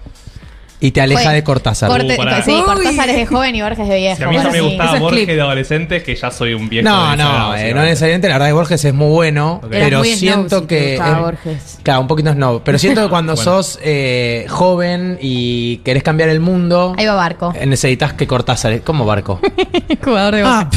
Y 0.82 0.92
te 0.92 1.02
aleja 1.02 1.24
Fue- 1.24 1.32
de 1.34 1.44
Cortázar. 1.44 1.90
Corte- 1.90 2.14
Uh, 2.14 2.16
pará. 2.16 2.42
sí, 2.42 2.52
Uy. 2.52 2.62
Cortázar 2.62 3.10
es 3.10 3.16
de 3.16 3.26
joven 3.26 3.54
y 3.54 3.60
Borges 3.60 3.86
de 3.86 3.96
viejo. 3.96 4.16
Si 4.16 4.22
a 4.22 4.28
mí 4.28 4.36
ya 4.36 4.44
me 4.44 4.52
sí. 4.52 4.60
gustaba 4.60 4.84
Eso 4.86 4.94
es 4.94 5.00
Borges 5.02 5.24
clip. 5.24 5.36
de 5.36 5.40
adolescente, 5.42 6.02
que 6.02 6.16
ya 6.16 6.30
soy 6.30 6.54
un 6.54 6.68
viejo. 6.70 6.88
No, 6.88 7.10
de 7.10 7.16
no, 7.18 7.22
esa 7.22 7.22
edad, 7.22 7.34
eh, 7.34 7.38
no 7.44 7.48
básicamente. 7.50 7.88
necesariamente. 7.90 8.28
La 8.28 8.34
verdad 8.34 8.46
que 8.46 8.52
Borges 8.54 8.84
es 8.86 8.94
muy 8.94 9.08
bueno, 9.10 9.60
pero 9.70 9.98
muy 9.98 10.08
snob 10.08 10.18
siento 10.18 10.60
si 10.60 10.66
te 10.66 10.74
que. 10.78 10.90
gustaba 10.96 11.18
eh, 11.18 11.22
Borges. 11.22 11.78
Claro, 11.82 12.00
un 12.00 12.06
poquito 12.08 12.32
snob. 12.32 12.62
Pero 12.64 12.78
siento 12.78 13.02
que 13.02 13.08
cuando 13.10 13.34
Bueno. 13.36 13.50
sos 13.62 13.78
eh, 13.82 14.46
joven 14.48 15.18
y 15.20 15.76
querés 15.78 16.02
cambiar 16.02 16.30
el 16.30 16.40
mundo, 16.40 16.94
Ahí 16.96 17.04
va 17.04 17.14
Barco. 17.14 17.52
eh, 17.54 17.66
necesitas 17.66 18.14
que 18.14 18.26
Cortázar. 18.26 18.80
¿Cómo 18.80 19.04
barco? 19.04 19.38
Jugador 20.02 20.34
de 20.36 20.42
Ah, 20.46 20.68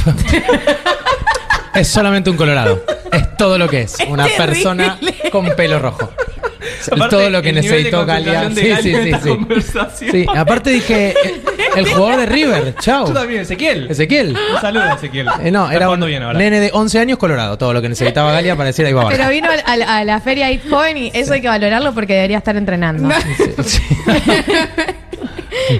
es 1.75 1.87
solamente 1.87 2.29
un 2.29 2.35
colorado. 2.37 2.83
Es 3.11 3.37
todo 3.37 3.57
lo 3.57 3.67
que 3.69 3.81
es. 3.83 3.97
Una 4.09 4.27
persona 4.27 4.97
con 5.31 5.45
pelo 5.55 5.79
rojo. 5.79 6.09
Aparte, 6.91 7.15
todo 7.15 7.29
lo 7.29 7.41
que 7.41 7.53
necesitó 7.53 8.05
Galia. 8.05 8.49
Sí, 8.49 8.73
sí, 8.81 8.95
sí, 9.21 10.07
sí. 10.11 10.25
aparte 10.35 10.69
dije, 10.71 11.13
el 11.75 11.85
jugador 11.87 12.17
de 12.21 12.25
River, 12.25 12.75
chao. 12.79 13.07
Yo 13.07 13.13
también, 13.13 13.41
Ezequiel. 13.41 13.87
Ezequiel. 13.89 14.37
Un 14.55 14.61
saludo 14.61 14.83
a 14.83 14.93
Ezequiel. 14.93 15.27
Eh, 15.43 15.51
no, 15.51 15.69
era 15.71 15.89
un 15.89 15.99
bien 16.05 16.23
ahora. 16.23 16.37
nene 16.37 16.59
de 16.59 16.69
11 16.73 16.99
años 16.99 17.17
colorado, 17.17 17.57
todo 17.57 17.73
lo 17.73 17.81
que 17.81 17.89
necesitaba 17.89 18.31
Galia 18.33 18.55
para 18.55 18.67
decir 18.67 18.85
ahí 18.85 18.93
va 18.93 19.07
Pero 19.09 19.19
Barco. 19.23 19.31
vino 19.31 19.47
a, 19.65 19.77
la- 19.77 19.97
a 19.97 20.03
la 20.03 20.19
feria 20.19 20.47
ahí 20.47 20.61
joven 20.69 20.97
y 20.97 21.11
eso 21.13 21.33
hay 21.33 21.41
que 21.41 21.47
valorarlo 21.47 21.93
porque 21.93 22.13
debería 22.13 22.37
estar 22.37 22.55
entrenando. 22.57 23.09
Sí. 23.63 23.81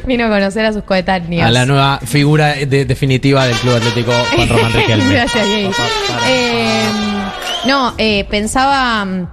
Vino 0.06 0.26
a 0.26 0.30
conocer 0.30 0.66
a 0.66 0.74
sus 0.74 0.84
coetáneos. 0.84 1.46
A 1.48 1.52
la 1.52 1.66
nueva 1.66 2.00
figura 2.06 2.54
de- 2.54 2.86
definitiva 2.86 3.46
del 3.46 3.56
Club 3.58 3.76
Atlético 3.76 4.12
Juan 4.36 4.50
Román 4.50 4.74
Riquelme. 4.74 5.14
Gracias, 5.14 5.46
Jay. 5.46 5.70
Eh, 6.30 6.84
no, 7.66 7.94
eh, 7.98 8.26
pensaba 8.30 9.04
mm, 9.04 9.28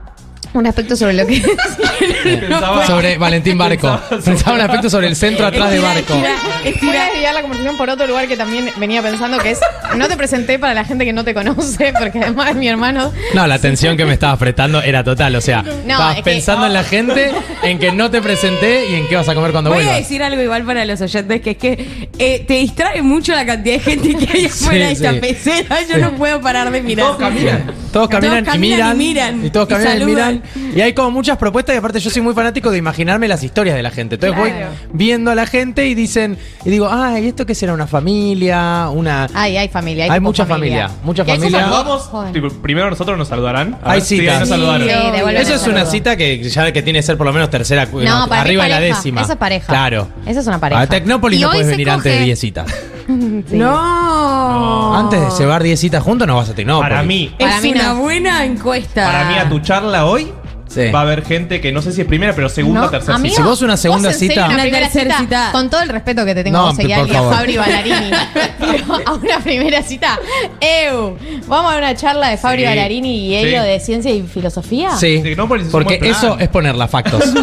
un 0.52 0.66
aspecto 0.66 0.96
sobre 0.96 1.12
lo 1.14 1.26
que. 1.26 1.40
Pensaba- 2.22 2.86
Sobre 2.86 3.18
Valentín 3.18 3.56
Barco. 3.58 3.88
Pensaba- 4.10 4.22
Pensaba 4.24 4.54
un 4.56 4.60
aspecto 4.62 4.90
sobre 4.90 5.06
el 5.08 5.16
centro 5.16 5.46
atrás 5.46 5.70
de 5.70 5.78
Barco. 5.80 6.14
Voy 6.14 6.96
a 6.96 7.04
desviar 7.10 7.34
la 7.34 7.42
conversación 7.42 7.76
por 7.76 7.90
otro 7.90 8.06
lugar 8.06 8.26
que 8.28 8.36
también 8.36 8.70
venía 8.76 9.02
pensando, 9.02 9.38
que 9.38 9.50
es, 9.52 9.60
no 9.96 10.08
te 10.08 10.16
presenté 10.16 10.58
para 10.58 10.74
la 10.74 10.84
gente 10.84 11.04
que 11.04 11.12
no 11.12 11.24
te 11.24 11.34
conoce, 11.34 11.92
porque 11.98 12.20
además 12.20 12.50
es 12.50 12.56
mi 12.56 12.68
hermano. 12.68 13.12
No, 13.34 13.46
la 13.46 13.54
atención 13.54 13.96
que 13.96 14.04
me 14.04 14.14
estabas 14.14 14.38
prestando 14.38 14.82
era 14.82 15.04
total. 15.04 15.34
O 15.36 15.40
sea, 15.40 15.60
estabas 15.60 16.10
es 16.18 16.22
que- 16.24 16.30
pensando 16.30 16.66
en 16.66 16.72
la 16.72 16.84
gente, 16.84 17.30
en 17.62 17.78
que 17.78 17.92
no 17.92 18.10
te 18.10 18.20
presenté 18.20 18.88
y 18.90 18.94
en 18.94 19.08
qué 19.08 19.16
vas 19.16 19.28
a 19.28 19.34
comer 19.34 19.52
cuando 19.52 19.70
Voy 19.70 19.80
a 19.80 19.82
vuelvas. 19.82 19.98
decir 19.98 20.22
algo 20.22 20.40
igual 20.42 20.64
para 20.64 20.84
los 20.84 21.00
oyentes, 21.00 21.40
que 21.40 21.50
es 21.50 21.56
que 21.56 22.08
eh, 22.18 22.44
te 22.46 22.54
distrae 22.54 23.02
mucho 23.02 23.32
la 23.34 23.46
cantidad 23.46 23.74
de 23.76 23.80
gente 23.80 24.14
que 24.16 24.32
hay 24.38 24.44
afuera 24.46 24.86
de 24.86 24.92
esta 24.92 25.12
sí. 25.12 25.18
pecera. 25.20 25.80
Yo 25.82 25.94
Sí. 25.94 26.00
no 26.00 26.12
puedo 26.12 26.40
parar 26.40 26.70
de 26.70 26.82
mirar. 26.82 27.06
Todos 27.06 27.18
caminan. 27.18 27.72
Todos 27.92 28.08
caminan, 28.08 28.44
Todos 28.44 28.56
y, 28.56 28.58
miran, 28.60 28.94
y 28.94 28.98
miran, 28.98 29.46
Y 29.46 29.50
todos 29.50 29.68
y 29.68 29.72
caminan 29.72 30.00
y, 30.02 30.04
miran. 30.04 30.42
Y 30.76 30.80
hay 30.80 30.92
como 30.92 31.10
muchas 31.10 31.36
propuestas 31.36 31.74
y 31.74 31.78
aparte 31.78 31.98
yo 32.00 32.10
soy 32.10 32.22
muy 32.22 32.34
fanático 32.34 32.70
de 32.70 32.78
imaginarme 32.78 33.26
las 33.28 33.42
historias 33.42 33.74
de 33.76 33.82
la 33.82 33.90
gente. 33.90 34.14
Entonces 34.14 34.38
Claro. 34.38 34.68
voy 34.68 34.96
viendo 34.96 35.30
a 35.30 35.34
la 35.34 35.46
gente 35.46 35.86
y 35.86 35.94
dicen, 35.94 36.38
y 36.64 36.70
digo, 36.70 36.88
ay, 36.90 37.26
¿esto 37.26 37.44
qué 37.46 37.54
será? 37.54 37.72
¿Una 37.74 37.86
familia? 37.86 38.88
Una... 38.90 39.26
Ay, 39.34 39.56
hay 39.56 39.68
familia. 39.68 40.12
Hay, 40.12 40.20
mucha 40.20 40.46
familia, 40.46 40.90
mucha 41.02 41.24
familia. 41.24 41.60
Saludamos. 41.60 42.02
Joder. 42.02 42.32
tipo, 42.32 42.48
primero 42.48 42.90
nosotros 42.90 43.18
nos 43.18 43.28
saludarán. 43.28 43.78
Hay 43.82 43.98
ver, 43.98 44.02
sí, 44.06 44.20
nos 44.20 44.48
saludaron. 44.48 44.88
Sí, 44.88 45.36
Eso 45.36 45.54
es 45.54 45.66
una 45.66 45.84
cita 45.86 46.16
que 46.16 46.42
ya 46.48 46.72
que 46.72 46.82
tiene 46.82 47.00
que 47.00 47.02
ser 47.02 47.16
por 47.16 47.26
lo 47.26 47.32
menos 47.32 47.50
tercera, 47.50 47.86
No, 47.92 48.26
no, 48.26 48.32
arriba 48.32 48.64
de 48.64 48.70
la 48.70 48.80
décima. 48.80 49.22
Eso 49.22 49.32
es 49.32 49.38
pareja. 49.38 49.66
Claro. 49.66 50.08
Eso 50.26 50.40
es 50.40 50.46
una 50.46 50.58
pareja. 50.58 50.80
A 50.82 50.86
Tecnópolis 50.86 51.38
Y 51.38 51.42
no 51.42 51.50
puedes 51.50 51.66
venir 51.66 51.90
antes 51.90 52.12
de 52.12 52.18
coge- 52.20 52.24
10 52.24 52.38
citas. 52.38 52.66
Sí. 53.50 53.56
No. 53.56 54.96
Antes 54.96 55.20
de 55.20 55.30
cebar 55.30 55.62
10 55.62 55.78
citas 55.80 56.02
juntos 56.02 56.26
no 56.26 56.36
vas 56.36 56.48
a 56.50 56.54
Tecnópolis. 56.54 56.88
Para 56.90 57.02
mí, 57.02 57.34
Es 57.38 57.46
Para 57.48 57.60
mí 57.60 57.72
una 57.72 57.88
no. 57.94 57.96
buena 58.00 58.44
encuesta. 58.44 59.04
para 59.06 59.24
mí 59.28 59.34
a 59.38 59.48
tu 59.48 59.58
charla 59.60 60.06
hoy 60.06 60.32
Sí. 60.68 60.88
va 60.94 61.00
a 61.00 61.02
haber 61.02 61.24
gente 61.24 61.60
que 61.60 61.72
no 61.72 61.82
sé 61.82 61.90
si 61.90 62.02
es 62.02 62.06
primera, 62.06 62.32
pero 62.32 62.48
segunda, 62.48 62.82
No, 62.82 62.90
tercera 62.90 63.16
amigo, 63.16 63.34
cita. 63.34 63.42
Si 63.42 63.48
vos 63.48 63.60
una 63.62 63.76
segunda 63.76 64.10
en 64.12 64.14
serio 64.14 64.34
cita- 64.34 64.44
una 64.46 64.54
Una 64.54 64.62
primera 64.62 64.84
tercera 64.88 65.18
cita, 65.18 65.46
cita. 65.46 65.48
con 65.50 65.68
todo 65.68 65.80
el 65.82 65.88
respeto 65.88 66.24
que 66.24 66.32
te 66.32 66.44
tengo 66.44 66.58
No, 66.58 66.62
a 66.62 66.66
vos, 66.68 66.76
por 66.76 66.86
y 66.88 66.92
a 66.92 67.04
favor. 67.06 67.34
Fabri 67.34 67.56
Ballarini, 67.56 68.10
pero 68.60 68.84
a 69.04 69.14
una 69.14 69.38
primera 69.40 69.82
cita, 69.82 70.16
¡eu! 70.60 71.16
Vamos 71.48 71.72
a 71.74 71.78
una 71.78 71.96
charla 71.96 72.28
de 72.28 72.36
Fabri 72.36 72.60
Sí, 72.60 72.66
Ballarini 72.68 73.16
y 73.16 73.30
sí. 73.30 73.36
ello 73.48 73.62
de 73.64 73.80
ciencia 73.80 74.12
y 74.12 74.22
filosofía. 74.22 74.94
Sí. 74.96 75.18
Tecnópolis 75.24 75.62
es 75.66 75.66
un 75.68 75.72
Porque 75.72 75.98
buen 75.98 76.12
plan. 76.12 76.12
eso 76.12 76.38
es 76.38 76.48
ponerla 76.48 76.86
factos. 76.86 77.24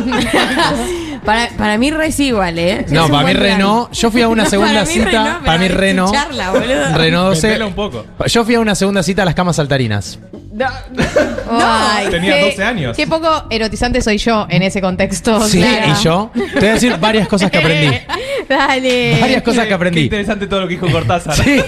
Para, 1.28 1.50
para 1.58 1.78
mí 1.78 1.92
re 1.92 2.10
sí 2.14 2.28
igual, 2.28 2.58
¿eh? 2.58 2.86
Es 2.86 2.92
No, 2.94 3.04
un 3.08 3.12
para 3.12 3.20
mí 3.20 3.34
buen 3.34 3.38
plan. 3.38 3.58
Reno. 3.58 3.90
Yo 3.92 4.10
fui 4.12 4.22
a 4.22 4.30
una 4.30 4.44
No, 4.46 4.50
segunda 4.50 4.74
para 4.76 4.86
mí 4.86 4.94
cita. 4.94 5.06
Reno, 5.10 5.24
pero 5.26 5.46
para 5.46 5.58
mí 5.58 5.66
es 5.66 5.72
tu 5.74 5.78
Reno. 5.78 6.12
charla, 6.14 6.52
boludo. 6.52 6.98
Reno 6.98 7.24
12. 7.26 7.42
Vendela 7.48 7.66
un 7.68 7.74
poco. 7.74 8.06
Yo 8.28 8.46
fui 8.46 8.56
a 8.56 8.60
una 8.62 8.76
segunda 8.76 9.04
cita 9.04 9.24
a 9.24 9.26
las 9.26 9.36
camas 9.36 9.58
saltarinas. 9.58 10.20
Ay, 11.50 12.08
Tenía 12.10 12.34
qué- 12.40 12.46
12 12.52 12.64
años. 12.64 12.96
Qué 12.98 13.08
poco 13.08 13.46
erotizante 13.50 14.02
soy 14.02 14.18
yo 14.18 14.48
en 14.50 14.64
ese 14.64 14.82
contexto. 14.82 15.42
Sí, 15.48 15.60
Clara. 15.60 15.88
y 15.88 16.04
yo. 16.04 16.32
Te 16.34 16.60
voy 16.60 16.70
a 16.70 16.74
decir 16.74 16.98
varias 17.00 17.28
cosas 17.28 17.52
que 17.52 17.58
aprendí. 17.58 17.96
Dale. 18.50 19.18
Varias 19.20 19.44
cosas 19.44 19.64
que 19.64 19.68
Qué 19.70 19.74
aprendí. 19.74 20.02
interesante 20.02 20.48
todo 20.48 20.62
lo 20.62 20.68
que 20.68 20.76
dijo 20.76 20.90
Cortázar. 20.90 21.36
Sí, 21.36 21.62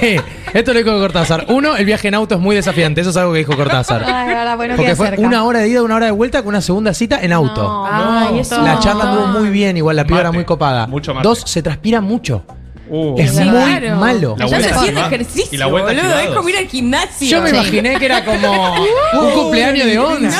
esto 0.54 0.74
lo 0.74 0.80
dijo 0.80 0.98
Cortázar. 0.98 1.46
Uno, 1.50 1.76
el 1.76 1.86
viaje 1.86 2.08
en 2.08 2.16
auto 2.16 2.36
es 2.36 2.42
muy 2.42 2.56
desafiante. 2.56 3.02
Eso 3.02 3.10
es 3.10 3.18
algo 3.18 3.34
que 3.34 3.40
dijo 3.40 3.56
Cortázar. 3.56 4.04
Ay, 4.06 4.28
verdad, 4.30 4.56
bueno, 4.56 4.74
Porque 4.76 4.88
queda 4.88 4.96
fue 4.96 5.08
cerca. 5.08 5.22
una 5.22 5.44
hora 5.44 5.60
de 5.60 5.68
ida, 5.70 5.84
una 5.84 5.96
hora 5.96 6.06
de 6.08 6.12
vuelta 6.14 6.40
con 6.42 6.50
una 6.50 6.62
segunda 6.62 6.94
cita 6.94 7.20
en 7.22 7.34
auto. 7.34 7.62
No, 7.62 7.86
Ay, 7.86 8.34
no. 8.36 8.40
eso 8.42 8.62
La 8.62 8.76
no. 8.76 8.80
charla 8.80 9.12
anduvo 9.12 9.28
muy 9.28 9.50
bien, 9.50 9.76
igual 9.78 9.96
la 9.98 10.06
piba 10.06 10.20
era 10.20 10.30
Mate. 10.30 10.38
muy 10.38 10.46
copada. 10.46 10.88
Mucho 10.88 11.14
mate. 11.14 11.28
Dos, 11.28 11.44
se 11.46 11.62
transpira 11.62 12.00
mucho. 12.02 12.44
Uh, 12.90 13.16
Es 13.20 13.34
muy 13.36 13.50
Claro. 13.50 13.96
malo. 13.98 14.36
La 14.38 14.46
Ya 14.48 14.58
vuelta 14.58 14.70
se 14.70 14.76
haciendo 14.76 15.02
ejercicio, 15.06 15.50
Y 15.52 15.58
la 15.58 15.66
vuelta 15.68 15.90
boludo. 15.94 16.04
Es 16.08 16.14
activados. 16.14 16.36
como 16.38 16.50
ir 16.50 16.58
al 16.58 16.68
gimnasio. 16.68 17.28
Yo 17.30 17.42
me 17.42 17.50
Sí. 17.52 17.56
imaginé 17.56 18.00
que 18.00 18.06
era 18.06 18.26
como 18.26 18.74
un 19.22 19.32
cumpleaños 19.34 19.86
de 19.86 20.00
once. 20.00 20.38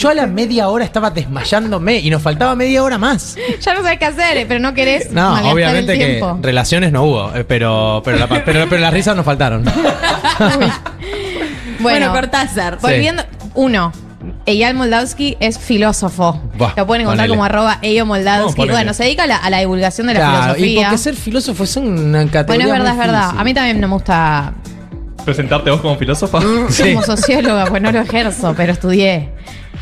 Yo 0.00 0.08
a 0.08 0.14
la 0.14 0.26
media 0.26 0.68
hora 0.68 0.84
estaba 0.84 1.10
desmayándome 1.10 1.98
y 1.98 2.10
nos 2.10 2.20
faltaba 2.22 2.54
media 2.56 2.82
hora 2.82 2.98
más. 2.98 3.36
Ya 3.60 3.74
no 3.74 3.82
sabes 3.82 3.98
qué 3.98 4.06
hacer, 4.06 4.46
pero 4.48 4.58
no 4.60 4.74
querés 4.74 5.10
No, 5.12 5.34
obviamente 5.52 5.92
el 5.92 5.98
que 5.98 6.24
relaciones 6.42 6.90
no 6.92 7.04
hubo, 7.04 7.34
eh, 7.34 7.44
pero, 7.44 8.02
pero, 8.04 8.18
la- 8.18 8.26
pero, 8.44 8.66
pero 8.68 8.78
las 8.80 8.92
risas 8.92 9.14
nos 9.16 9.24
faltaron. 9.24 9.64
Bueno, 11.80 12.12
Cortázar. 12.12 12.78
Volviendo, 12.80 13.22
uno. 13.54 13.92
Eyal 14.46 14.74
Moldavsky 14.74 15.36
es 15.40 15.58
filósofo. 15.58 16.40
Buah, 16.58 16.72
Lo 16.76 16.86
pueden 16.86 17.02
encontrar 17.02 17.26
ponele. 17.28 17.36
como 17.36 17.44
arroba 17.44 17.78
Eyo 17.82 18.04
Moldavsky. 18.06 18.54
ponele. 18.56 18.72
Bueno, 18.74 18.94
se 18.94 19.04
dedica 19.04 19.24
a 19.24 19.26
la, 19.26 19.36
a 19.36 19.50
la 19.50 19.58
divulgación 19.60 20.06
de 20.08 20.14
la 20.14 20.20
Claro, 20.20 20.52
y 20.52 20.60
filosofía. 20.62 20.82
porque 20.88 20.98
ser 20.98 21.14
filósofo 21.16 21.64
es 21.64 21.76
una 21.76 22.26
categoría 22.26 22.66
Bueno, 22.66 22.66
es 22.66 22.70
verdad, 22.70 22.82
muy 22.82 22.90
es 22.90 23.06
verdad. 23.06 23.20
difícil. 23.22 23.40
A 23.40 23.44
mí 23.44 23.54
también 23.54 23.80
no 23.80 23.88
me 23.88 23.94
gusta 23.94 24.52
presentarte 25.24 25.70
vos 25.70 25.80
como 25.80 25.96
filósofa. 25.96 26.38
Sí. 26.70 26.92
como 26.94 27.04
socióloga, 27.04 27.66
pues 27.66 27.82
no 27.82 27.92
lo 27.92 28.00
ejerzo, 28.00 28.54
pero 28.56 28.72
estudié. 28.72 29.30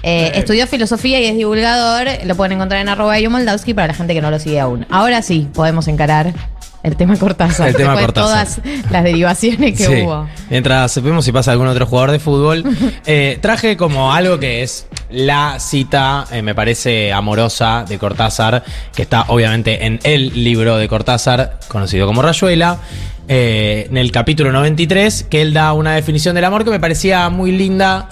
Eh, 0.04 0.30
estudió 0.36 0.66
filosofía 0.68 1.20
y 1.20 1.26
es 1.26 1.36
divulgador. 1.36 2.06
Lo 2.24 2.36
pueden 2.36 2.52
encontrar 2.52 2.80
en 2.80 2.88
arroba 2.88 3.18
Eyo 3.18 3.30
Moldavsky 3.30 3.74
para 3.74 3.88
la 3.88 3.94
gente 3.94 4.14
que 4.14 4.20
no 4.20 4.30
lo 4.30 4.38
sigue 4.38 4.60
aún. 4.60 4.86
Ahora 4.90 5.22
sí, 5.22 5.48
podemos 5.52 5.88
encarar 5.88 6.32
el 6.82 6.96
tema 6.96 7.16
Cortázar. 7.16 7.68
El 7.68 7.76
tema 7.76 7.98
Cortázar. 7.98 8.46
todas 8.46 8.60
las 8.90 9.04
derivaciones 9.04 9.76
que 9.76 9.84
Sí. 9.84 10.02
hubo. 10.02 10.26
Mientras 10.50 11.02
vemos 11.02 11.24
si 11.24 11.32
pasa 11.32 11.52
algún 11.52 11.66
otro 11.66 11.86
jugador 11.86 12.12
de 12.12 12.18
fútbol, 12.18 12.64
eh, 13.06 13.38
traje 13.40 13.76
como 13.76 14.12
algo 14.12 14.38
que 14.38 14.62
es 14.62 14.86
la 15.10 15.58
cita, 15.58 16.26
eh, 16.30 16.42
me 16.42 16.54
parece 16.54 17.12
amorosa, 17.12 17.84
de 17.88 17.98
Cortázar, 17.98 18.64
que 18.94 19.02
está 19.02 19.24
obviamente 19.28 19.86
en 19.86 19.98
el 20.04 20.44
libro 20.44 20.76
de 20.76 20.88
Cortázar, 20.88 21.58
conocido 21.68 22.06
como 22.06 22.22
Rayuela, 22.22 22.78
eh, 23.26 23.86
en 23.90 23.96
el 23.96 24.10
capítulo 24.10 24.52
93, 24.52 25.24
que 25.28 25.42
él 25.42 25.52
da 25.52 25.72
una 25.72 25.94
definición 25.94 26.34
del 26.34 26.44
amor 26.44 26.64
que 26.64 26.70
me 26.70 26.80
parecía 26.80 27.28
muy 27.28 27.52
linda. 27.52 28.08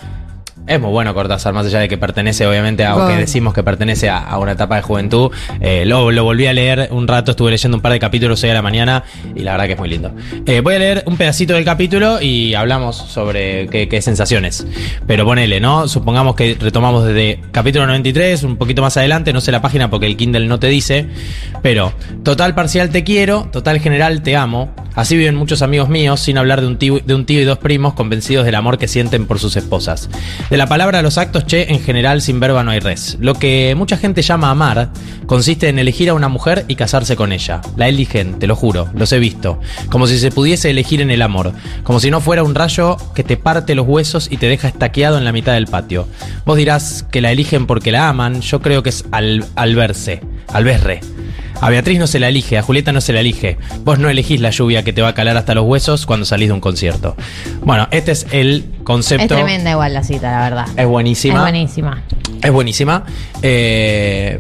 Es 0.66 0.80
muy 0.80 0.90
bueno 0.90 1.14
Cortázar, 1.14 1.54
más 1.54 1.66
allá 1.66 1.78
de 1.78 1.88
que 1.88 1.96
pertenece 1.96 2.44
obviamente 2.44 2.84
a, 2.84 2.96
o 2.96 3.06
que 3.06 3.14
decimos 3.14 3.54
que 3.54 3.62
pertenece 3.62 4.08
a, 4.08 4.18
a 4.18 4.38
una 4.38 4.52
etapa 4.52 4.74
de 4.74 4.82
juventud. 4.82 5.30
Eh, 5.60 5.84
lo, 5.86 6.10
lo 6.10 6.24
volví 6.24 6.46
a 6.48 6.52
leer 6.52 6.88
un 6.90 7.06
rato, 7.06 7.30
estuve 7.30 7.52
leyendo 7.52 7.76
un 7.76 7.80
par 7.80 7.92
de 7.92 8.00
capítulos 8.00 8.42
hoy 8.42 8.50
a 8.50 8.54
la 8.54 8.62
mañana 8.62 9.04
y 9.36 9.40
la 9.40 9.52
verdad 9.52 9.66
que 9.66 9.72
es 9.74 9.78
muy 9.78 9.88
lindo. 9.88 10.12
Eh, 10.44 10.60
voy 10.60 10.74
a 10.74 10.78
leer 10.80 11.04
un 11.06 11.16
pedacito 11.16 11.54
del 11.54 11.64
capítulo 11.64 12.20
y 12.20 12.54
hablamos 12.54 12.96
sobre 12.96 13.68
qué, 13.68 13.88
qué 13.88 14.02
sensaciones. 14.02 14.66
Pero 15.06 15.24
ponele, 15.24 15.60
¿no? 15.60 15.86
Supongamos 15.86 16.34
que 16.34 16.56
retomamos 16.58 17.04
desde 17.04 17.40
capítulo 17.52 17.86
93, 17.86 18.42
un 18.42 18.56
poquito 18.56 18.82
más 18.82 18.96
adelante, 18.96 19.32
no 19.32 19.40
sé 19.40 19.52
la 19.52 19.62
página 19.62 19.88
porque 19.88 20.06
el 20.06 20.16
Kindle 20.16 20.46
no 20.46 20.58
te 20.58 20.66
dice, 20.66 21.06
pero 21.62 21.92
total 22.24 22.56
parcial 22.56 22.90
te 22.90 23.04
quiero, 23.04 23.48
total 23.52 23.78
general 23.78 24.22
te 24.22 24.34
amo. 24.34 24.74
Así 24.96 25.14
viven 25.14 25.34
muchos 25.34 25.60
amigos 25.60 25.90
míos, 25.90 26.20
sin 26.20 26.38
hablar 26.38 26.62
de 26.62 26.66
un, 26.66 26.78
tío, 26.78 27.00
de 27.04 27.14
un 27.14 27.26
tío 27.26 27.38
y 27.42 27.44
dos 27.44 27.58
primos 27.58 27.92
convencidos 27.92 28.46
del 28.46 28.54
amor 28.54 28.78
que 28.78 28.88
sienten 28.88 29.26
por 29.26 29.38
sus 29.38 29.54
esposas. 29.54 30.08
De 30.48 30.55
la 30.56 30.66
palabra 30.66 31.00
a 31.00 31.02
los 31.02 31.18
actos, 31.18 31.46
che, 31.46 31.72
en 31.72 31.80
general 31.80 32.22
sin 32.22 32.40
verba 32.40 32.62
no 32.62 32.70
hay 32.70 32.80
res. 32.80 33.16
Lo 33.20 33.34
que 33.34 33.74
mucha 33.76 33.96
gente 33.96 34.22
llama 34.22 34.50
amar 34.50 34.90
consiste 35.26 35.68
en 35.68 35.78
elegir 35.78 36.08
a 36.08 36.14
una 36.14 36.28
mujer 36.28 36.64
y 36.68 36.76
casarse 36.76 37.16
con 37.16 37.32
ella. 37.32 37.60
La 37.76 37.88
eligen, 37.88 38.38
te 38.38 38.46
lo 38.46 38.56
juro, 38.56 38.88
los 38.94 39.12
he 39.12 39.18
visto. 39.18 39.60
Como 39.90 40.06
si 40.06 40.18
se 40.18 40.30
pudiese 40.30 40.70
elegir 40.70 41.00
en 41.00 41.10
el 41.10 41.22
amor. 41.22 41.52
Como 41.82 42.00
si 42.00 42.10
no 42.10 42.20
fuera 42.20 42.42
un 42.42 42.54
rayo 42.54 42.96
que 43.14 43.24
te 43.24 43.36
parte 43.36 43.74
los 43.74 43.86
huesos 43.86 44.28
y 44.30 44.36
te 44.36 44.46
deja 44.46 44.68
estaqueado 44.68 45.18
en 45.18 45.24
la 45.24 45.32
mitad 45.32 45.54
del 45.54 45.66
patio. 45.66 46.08
Vos 46.44 46.56
dirás 46.56 47.04
que 47.10 47.20
la 47.20 47.32
eligen 47.32 47.66
porque 47.66 47.92
la 47.92 48.08
aman, 48.08 48.40
yo 48.40 48.60
creo 48.60 48.82
que 48.82 48.90
es 48.90 49.04
al, 49.10 49.44
al 49.56 49.74
verse, 49.74 50.20
al 50.52 50.64
verre. 50.64 51.00
A 51.60 51.70
Beatriz 51.70 51.98
no 51.98 52.06
se 52.06 52.18
la 52.18 52.28
elige, 52.28 52.58
a 52.58 52.62
Julieta 52.62 52.92
no 52.92 53.00
se 53.00 53.12
la 53.12 53.20
elige. 53.20 53.56
Vos 53.84 53.98
no 53.98 54.08
elegís 54.08 54.40
la 54.40 54.50
lluvia 54.50 54.82
que 54.82 54.92
te 54.92 55.02
va 55.02 55.08
a 55.08 55.14
calar 55.14 55.36
hasta 55.36 55.54
los 55.54 55.64
huesos 55.64 56.06
cuando 56.06 56.26
salís 56.26 56.48
de 56.48 56.54
un 56.54 56.60
concierto. 56.60 57.16
Bueno, 57.62 57.88
este 57.90 58.12
es 58.12 58.26
el 58.30 58.64
concepto. 58.84 59.24
Es 59.24 59.28
tremenda 59.28 59.70
igual 59.70 59.94
la 59.94 60.02
cita, 60.02 60.30
la 60.30 60.40
verdad. 60.40 60.66
Es 60.76 60.86
buenísima. 60.86 61.36
Es 61.36 61.40
buenísima. 61.40 62.02
Es 62.42 62.52
buenísima. 62.52 63.04
Eh, 63.42 64.38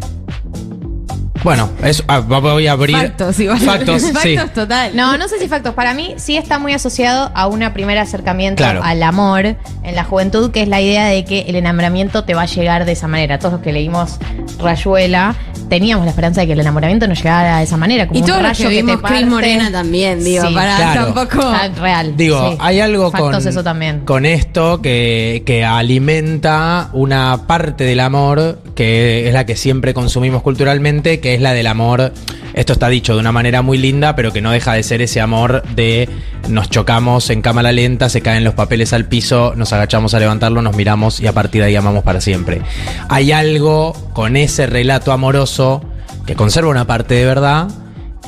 bueno, 1.42 1.70
es, 1.82 2.02
ah, 2.08 2.20
voy 2.20 2.66
a 2.66 2.72
abrir. 2.72 2.96
Factos, 2.96 3.38
igual. 3.40 3.58
Factos, 3.60 4.02
sí. 4.22 4.36
Factos 4.36 4.52
total. 4.52 4.96
No, 4.96 5.16
no 5.18 5.28
sé 5.28 5.38
si 5.38 5.48
factos. 5.48 5.74
Para 5.74 5.94
mí 5.94 6.14
sí 6.16 6.36
está 6.36 6.58
muy 6.58 6.72
asociado 6.72 7.30
a 7.34 7.46
un 7.46 7.60
primer 7.72 7.98
acercamiento 7.98 8.62
Claro. 8.62 8.80
al 8.82 9.02
amor 9.02 9.46
en 9.46 9.94
la 9.94 10.04
juventud, 10.04 10.50
que 10.50 10.62
es 10.62 10.68
la 10.68 10.80
idea 10.80 11.06
de 11.06 11.24
que 11.24 11.40
el 11.48 11.56
enamoramiento 11.56 12.24
te 12.24 12.34
va 12.34 12.42
a 12.42 12.46
llegar 12.46 12.84
de 12.84 12.92
esa 12.92 13.08
manera. 13.08 13.38
Todos 13.38 13.54
los 13.54 13.62
que 13.62 13.72
leímos 13.72 14.18
Rayuela 14.58 15.34
teníamos 15.68 16.04
la 16.04 16.10
esperanza 16.10 16.40
de 16.42 16.46
que 16.46 16.52
el 16.52 16.60
enamoramiento 16.60 17.06
nos 17.08 17.18
llegara 17.18 17.58
de 17.58 17.64
esa 17.64 17.76
manera. 17.76 18.06
Como 18.06 18.18
Y 18.18 18.22
todos 18.22 18.40
los 18.40 18.48
rayo 18.50 18.68
que 18.68 18.76
que, 18.76 18.82
vimos 18.82 19.02
te 19.02 19.08
Cris. 19.08 19.26
Morena 19.26 19.70
también, 19.72 20.22
digo, 20.22 20.46
Sí. 20.46 20.54
para 20.54 20.76
Claro. 20.76 21.12
tampoco. 21.14 21.40
Ah, 21.46 21.68
real. 21.80 22.16
Digo, 22.16 22.50
sí. 22.52 22.56
hay 22.60 22.80
algo 22.80 23.10
Factos 23.10 23.30
con, 23.42 23.48
eso 23.48 23.64
también. 23.64 24.00
con 24.04 24.26
esto 24.26 24.80
que, 24.80 25.42
que 25.44 25.64
alimenta 25.64 26.90
una 26.92 27.46
parte 27.46 27.84
del 27.84 28.00
amor 28.00 28.58
que 28.74 29.26
es 29.26 29.32
la 29.32 29.46
que 29.46 29.56
siempre 29.56 29.94
consumimos 29.94 30.42
culturalmente, 30.42 31.18
que 31.20 31.25
es 31.34 31.40
la 31.40 31.52
del 31.52 31.66
amor. 31.66 32.12
Esto 32.54 32.72
está 32.72 32.88
dicho 32.88 33.14
de 33.14 33.20
una 33.20 33.32
manera 33.32 33.62
muy 33.62 33.78
linda, 33.78 34.16
pero 34.16 34.32
que 34.32 34.40
no 34.40 34.50
deja 34.50 34.72
de 34.72 34.82
ser 34.82 35.02
ese 35.02 35.20
amor 35.20 35.62
de 35.74 36.08
nos 36.48 36.70
chocamos 36.70 37.28
en 37.30 37.42
cámara 37.42 37.72
lenta, 37.72 38.08
se 38.08 38.22
caen 38.22 38.44
los 38.44 38.54
papeles 38.54 38.92
al 38.92 39.06
piso, 39.06 39.52
nos 39.56 39.72
agachamos 39.72 40.14
a 40.14 40.20
levantarlo, 40.20 40.62
nos 40.62 40.76
miramos 40.76 41.20
y 41.20 41.26
a 41.26 41.32
partir 41.32 41.60
de 41.60 41.68
ahí 41.68 41.76
amamos 41.76 42.02
para 42.02 42.20
siempre. 42.20 42.62
Hay 43.08 43.32
algo 43.32 43.92
con 44.12 44.36
ese 44.36 44.66
relato 44.66 45.12
amoroso 45.12 45.82
que 46.24 46.34
conserva 46.34 46.70
una 46.70 46.86
parte 46.86 47.14
de 47.14 47.26
verdad, 47.26 47.68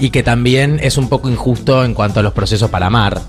y 0.00 0.10
que 0.10 0.22
también 0.22 0.78
es 0.82 0.96
un 0.96 1.08
poco 1.08 1.28
injusto 1.28 1.84
en 1.84 1.94
cuanto 1.94 2.20
a 2.20 2.22
los 2.22 2.32
procesos 2.32 2.70
para 2.70 2.86
amar. 2.86 3.20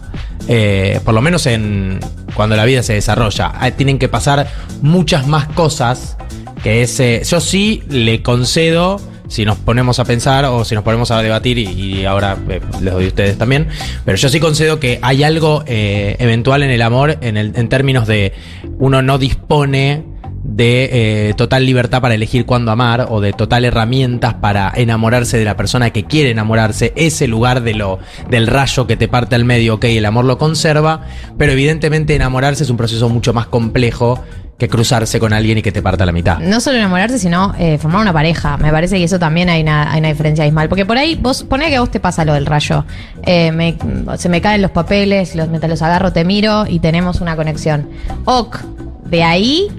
Eh, 0.48 1.00
por 1.04 1.14
lo 1.14 1.22
menos 1.22 1.46
en 1.46 2.00
cuando 2.34 2.56
la 2.56 2.66
vida 2.66 2.84
se 2.84 2.94
desarrolla. 2.94 3.52
Ah, 3.56 3.72
Tienen 3.72 4.00
que 4.00 4.10
pasar 4.10 4.48
muchas 4.82 5.28
más 5.28 5.48
cosas 5.48 6.18
que 6.64 6.82
ese. 6.82 7.22
Yo 7.26 7.40
sí 7.40 7.84
le 7.90 8.22
concedo. 8.22 9.00
Si 9.30 9.46
nos 9.46 9.58
ponemos 9.58 10.00
a 10.00 10.06
pensar 10.06 10.44
o 10.46 10.66
si 10.66 10.76
nos 10.76 10.84
ponemos 10.84 11.12
a 11.12 11.22
debatir, 11.22 11.58
y, 11.58 11.68
y 11.68 12.06
ahora 12.06 12.38
eh, 12.50 12.60
les 12.82 12.94
doy 12.94 13.06
a 13.06 13.08
ustedes 13.08 13.38
también, 13.38 13.68
pero 14.04 14.18
yo 14.18 14.28
sí 14.28 14.40
concedo 14.42 14.80
que 14.80 15.00
hay 15.02 15.24
algo 15.24 15.64
eh, 15.66 16.18
eventual 16.20 16.64
en 16.64 16.72
el 16.72 16.82
amor 16.82 17.18
en, 17.22 17.38
el, 17.38 17.54
en 17.56 17.70
términos 17.70 18.08
de 18.08 18.34
uno 18.80 19.02
no 19.02 19.18
dispone 19.18 20.04
de 20.44 21.30
eh, 21.30 21.34
total 21.36 21.66
libertad 21.66 22.02
para 22.02 22.16
elegir 22.16 22.46
cuándo 22.46 22.72
amar 22.72 23.08
o 23.10 23.22
de 23.22 23.34
total 23.34 23.66
herramientas 23.66 24.36
para 24.36 24.72
enamorarse 24.76 25.38
de 25.38 25.46
la 25.46 25.56
persona 25.56 25.92
que 25.92 26.06
quiere 26.06 26.32
enamorarse, 26.32 26.94
ese 26.96 27.28
lugar 27.28 27.62
de 27.62 27.76
lo, 27.76 28.00
del 28.30 28.48
rayo 28.48 28.88
que 28.88 28.98
te 28.98 29.08
parte 29.08 29.36
al 29.36 29.46
medio, 29.46 29.76
ok, 29.76 29.86
el 29.86 30.06
amor 30.06 30.26
lo 30.26 30.38
conserva, 30.38 31.02
pero 31.38 31.52
evidentemente 31.52 32.16
enamorarse 32.16 32.64
es 32.64 32.70
un 32.70 32.78
proceso 32.78 33.10
mucho 33.10 33.34
más 33.34 33.48
complejo 33.48 34.24
que 34.60 34.68
cruzarse 34.68 35.20
con 35.22 35.32
alguien 35.32 35.58
y 35.58 35.62
que 35.62 35.72
te 35.72 35.82
parta 35.82 36.06
la 36.06 36.12
mitad. 36.12 36.40
No 36.40 36.60
solo 36.60 36.78
enamorarse, 36.78 37.18
sino 37.18 37.56
eh, 37.58 37.78
formar 37.78 38.02
una 38.02 38.12
pareja. 38.12 38.58
Me 38.58 38.72
parece 38.72 38.98
que 38.98 39.06
eso 39.06 39.18
también 39.18 39.50
hay 39.50 39.62
una, 39.62 39.96
diferencia 40.02 40.44
abismal. 40.44 40.68
Porque 40.68 40.86
por 40.86 40.98
ahí, 40.98 41.16
vos, 41.16 41.46
que 41.50 41.76
a 41.76 41.80
vos 41.80 41.90
te 41.90 42.02
pasa 42.02 42.26
lo 42.26 42.34
del 42.34 42.46
rayo. 42.46 42.84
Eh, 43.26 43.78
se 44.18 44.28
me 44.28 44.42
caen 44.42 44.62
los 44.62 44.72
papeles, 44.72 45.34
los, 45.34 45.48
mientras 45.48 45.70
los 45.70 45.82
agarro, 45.82 46.12
te 46.12 46.26
miro 46.26 46.66
y 46.68 46.80
tenemos 46.80 47.22
una 47.22 47.38
conexión. 47.38 47.90
Ok, 48.26 48.60
de 49.06 49.24
ahí 49.24 49.70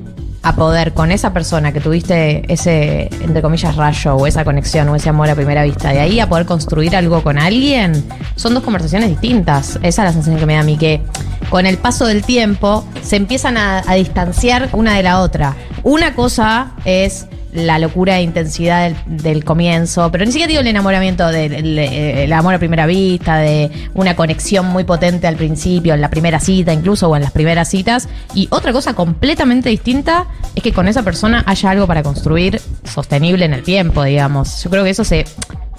a 0.43 0.55
poder 0.55 0.95
con 0.95 1.13
esa 1.13 1.33
persona 1.33 1.73
que 1.73 1.81
tuviste 1.81 2.51
ese, 2.53 3.11
entre 3.23 3.43
comillas, 3.43 3.77
rayo 3.77 4.15
o 4.15 4.27
esa 4.27 4.45
conexión 4.45 4.89
o 4.89 4.97
ese 4.97 5.11
amor 5.11 5.29
a 5.29 5.35
primera 5.35 5.65
vista, 5.65 5.91
de 5.91 6.01
ahí 6.01 6.21
a 6.21 6.29
poder 6.29 6.47
construir 6.47 6.97
algo 6.97 7.23
con 7.23 7.39
alguien, 7.39 8.05
son 8.37 8.55
dos 8.55 8.63
conversaciones 8.63 9.11
distintas. 9.11 9.79
Esa 9.83 9.89
es 9.89 9.97
la 9.99 10.13
sensación 10.13 10.39
que 10.39 10.47
me 10.47 10.55
da 10.55 10.61
a 10.61 10.65
mí, 10.65 10.77
que 10.79 11.03
con 11.51 11.67
el 11.67 11.77
paso 11.77 12.07
del 12.07 12.23
tiempo 12.23 12.85
se 13.03 13.17
empiezan 13.17 13.57
a, 13.57 13.83
a 13.87 13.95
distanciar 13.95 14.71
una 14.73 14.95
de 14.95 15.03
la 15.03 15.21
otra. 15.21 15.57
Una 15.83 16.15
cosa 16.15 16.73
es 16.85 17.27
la 17.53 17.79
locura 17.79 18.19
e 18.19 18.23
intensidad 18.23 18.93
del, 19.07 19.45
comienzo, 19.45 20.11
pero 20.13 20.25
ni 20.25 20.33
siquiera 20.33 20.49
digo 20.49 20.61
el 20.61 20.67
enamoramiento, 20.69 21.29
del 21.29 21.53
el- 21.55 21.79
el 21.79 22.33
amor 22.33 22.55
a 22.55 22.59
primera 22.59 22.87
vista, 22.87 23.39
de 23.39 23.71
una 23.95 24.15
conexión 24.17 24.67
muy 24.67 24.85
potente 24.85 25.27
al 25.27 25.37
principio, 25.37 25.95
en 25.95 26.01
la 26.01 26.11
primera 26.11 26.39
cita 26.41 26.73
incluso, 26.73 27.09
o 27.09 27.17
en 27.17 27.23
las 27.23 27.33
primeras 27.33 27.69
citas. 27.69 28.09
Y 28.35 28.47
otra 28.51 28.73
cosa 28.73 28.95
completamente 28.95 29.69
distinta 29.69 30.27
es 30.55 30.63
que 30.63 30.73
con 30.73 30.89
esa 30.89 31.03
persona 31.03 31.43
haya 31.47 31.71
algo 31.71 31.87
para 31.87 32.03
construir 32.03 32.61
sostenible 32.85 33.45
en 33.45 33.55
el 33.55 33.63
tiempo, 33.63 34.05
digamos. 34.05 34.63
Yo 34.63 34.71
creo 34.71 34.85
que 34.85 34.91
eso 34.91 35.05
se, 35.05 35.25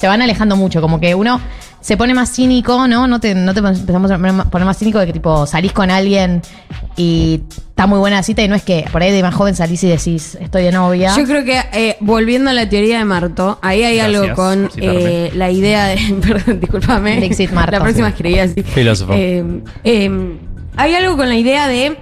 se 0.02 0.08
van 0.08 0.20
alejando 0.24 0.56
mucho, 0.56 0.82
como 0.82 1.00
que 1.00 1.14
uno 1.14 1.40
se 1.80 1.96
pone 1.96 2.16
más 2.16 2.32
cínico, 2.34 2.88
¿no? 2.88 3.06
No 3.08 3.20
te, 3.20 3.36
no 3.36 3.54
te 3.54 3.60
empezamos 3.60 4.10
a 4.10 4.18
poner 4.18 4.66
más- 4.66 4.78
cínico 4.78 4.98
de 4.98 5.06
que 5.06 5.14
tipo 5.14 5.46
salís 5.46 5.74
con 5.74 5.92
alguien 5.92 6.42
y 6.98 7.42
está 7.70 7.86
muy 7.86 8.00
buena 8.00 8.18
la 8.18 8.24
cita 8.24 8.42
y 8.42 8.48
no 8.48 8.56
es 8.56 8.64
que 8.64 8.84
por 8.92 9.04
ahí 9.04 9.12
de 9.12 9.22
más 9.22 9.36
joven 9.36 9.56
salís 9.56 9.84
y 9.84 9.90
decís, 9.90 10.40
estoy 10.42 10.64
de 10.64 10.72
novia. 10.72 11.16
Yo 11.16 11.24
creo 11.26 11.46
que, 11.46 11.62
eh, 11.74 11.98
volviendo 12.00 12.50
a 12.50 12.54
la 12.54 12.68
teoría 12.68 12.98
de 12.98 13.06
Marto, 13.06 13.60
ahí 13.62 13.84
hay 13.84 13.98
Gracias 13.98 14.22
algo 14.24 14.36
con 14.36 14.72
eh, 14.78 15.30
la 15.36 15.52
idea 15.52 15.86
de. 15.86 15.98
Perdón, 16.28 16.60
discúlpame. 16.62 17.22
Dixit 17.22 17.52
Marto. 17.52 17.74
La 17.74 17.80
próxima 17.84 18.08
escribí 18.10 18.40
así. 18.40 18.64
Filósofo. 18.64 19.14
Eh, 19.16 19.62
eh, 19.84 20.40
hay 20.78 20.96
algo 20.96 21.16
con 21.16 21.30
la 21.30 21.36
idea 21.36 21.68
de. 21.68 21.96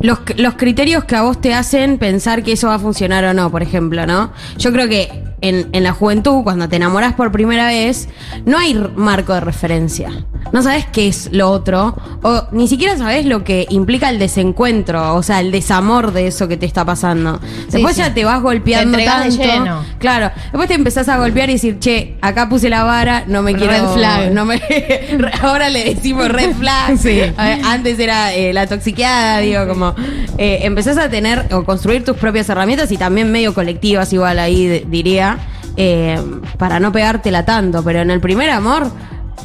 Los, 0.00 0.18
los 0.36 0.54
criterios 0.54 1.04
que 1.04 1.14
a 1.14 1.22
vos 1.22 1.40
te 1.40 1.52
hacen 1.52 1.98
pensar 1.98 2.42
que 2.42 2.52
eso 2.52 2.68
va 2.68 2.76
a 2.76 2.78
funcionar 2.78 3.24
o 3.24 3.34
no, 3.34 3.50
por 3.50 3.62
ejemplo, 3.62 4.06
¿no? 4.06 4.32
Yo 4.56 4.72
creo 4.72 4.88
que 4.88 5.29
en, 5.40 5.68
en 5.72 5.82
la 5.84 5.92
juventud, 5.92 6.42
cuando 6.42 6.68
te 6.68 6.76
enamoras 6.76 7.14
por 7.14 7.32
primera 7.32 7.66
vez, 7.66 8.08
no 8.46 8.58
hay 8.58 8.74
marco 8.96 9.32
de 9.34 9.40
referencia. 9.40 10.10
No 10.52 10.62
sabes 10.62 10.86
qué 10.92 11.06
es 11.08 11.28
lo 11.32 11.50
otro, 11.50 11.94
o 12.22 12.42
ni 12.50 12.66
siquiera 12.66 12.96
sabes 12.96 13.24
lo 13.26 13.44
que 13.44 13.66
implica 13.70 14.08
el 14.10 14.18
desencuentro, 14.18 15.14
o 15.14 15.22
sea, 15.22 15.40
el 15.40 15.52
desamor 15.52 16.12
de 16.12 16.26
eso 16.26 16.48
que 16.48 16.56
te 16.56 16.66
está 16.66 16.84
pasando. 16.84 17.38
Después 17.70 17.94
sí. 17.94 18.02
ya 18.02 18.12
te 18.14 18.24
vas 18.24 18.42
golpeando 18.42 18.96
Te 18.96 19.04
entregás 19.04 19.36
de 19.38 19.44
tanto. 19.46 19.64
lleno. 19.64 19.84
Claro, 19.98 20.30
después 20.44 20.66
te 20.68 20.74
empezás 20.74 21.08
a 21.08 21.18
golpear 21.18 21.50
y 21.50 21.54
decir, 21.54 21.78
che, 21.78 22.16
acá 22.20 22.48
puse 22.48 22.68
la 22.68 22.82
vara, 22.84 23.24
no 23.26 23.42
me 23.42 23.52
Red 23.52 23.58
quiero. 23.60 23.92
flag. 23.94 24.32
No 24.40 24.44
me, 24.44 24.60
ahora 25.42 25.68
le 25.68 25.94
decimos 25.94 26.28
red 26.28 26.54
flag. 26.58 26.96
Sí. 26.98 27.20
Antes 27.36 27.98
era 27.98 28.34
eh, 28.34 28.52
la 28.52 28.66
toxiqueada, 28.66 29.38
digo, 29.40 29.66
como 29.68 29.94
eh, 30.38 30.60
empezás 30.62 30.96
a 30.98 31.08
tener 31.10 31.46
o 31.52 31.64
construir 31.64 32.04
tus 32.04 32.16
propias 32.16 32.48
herramientas 32.48 32.90
y 32.92 32.96
también 32.96 33.30
medio 33.30 33.54
colectivas, 33.54 34.12
igual 34.12 34.38
ahí 34.38 34.84
diría, 34.88 35.29
eh, 35.76 36.20
para 36.58 36.80
no 36.80 36.92
pegártela 36.92 37.44
tanto. 37.44 37.82
Pero 37.82 38.00
en 38.00 38.10
el 38.10 38.20
primer 38.20 38.50
amor, 38.50 38.90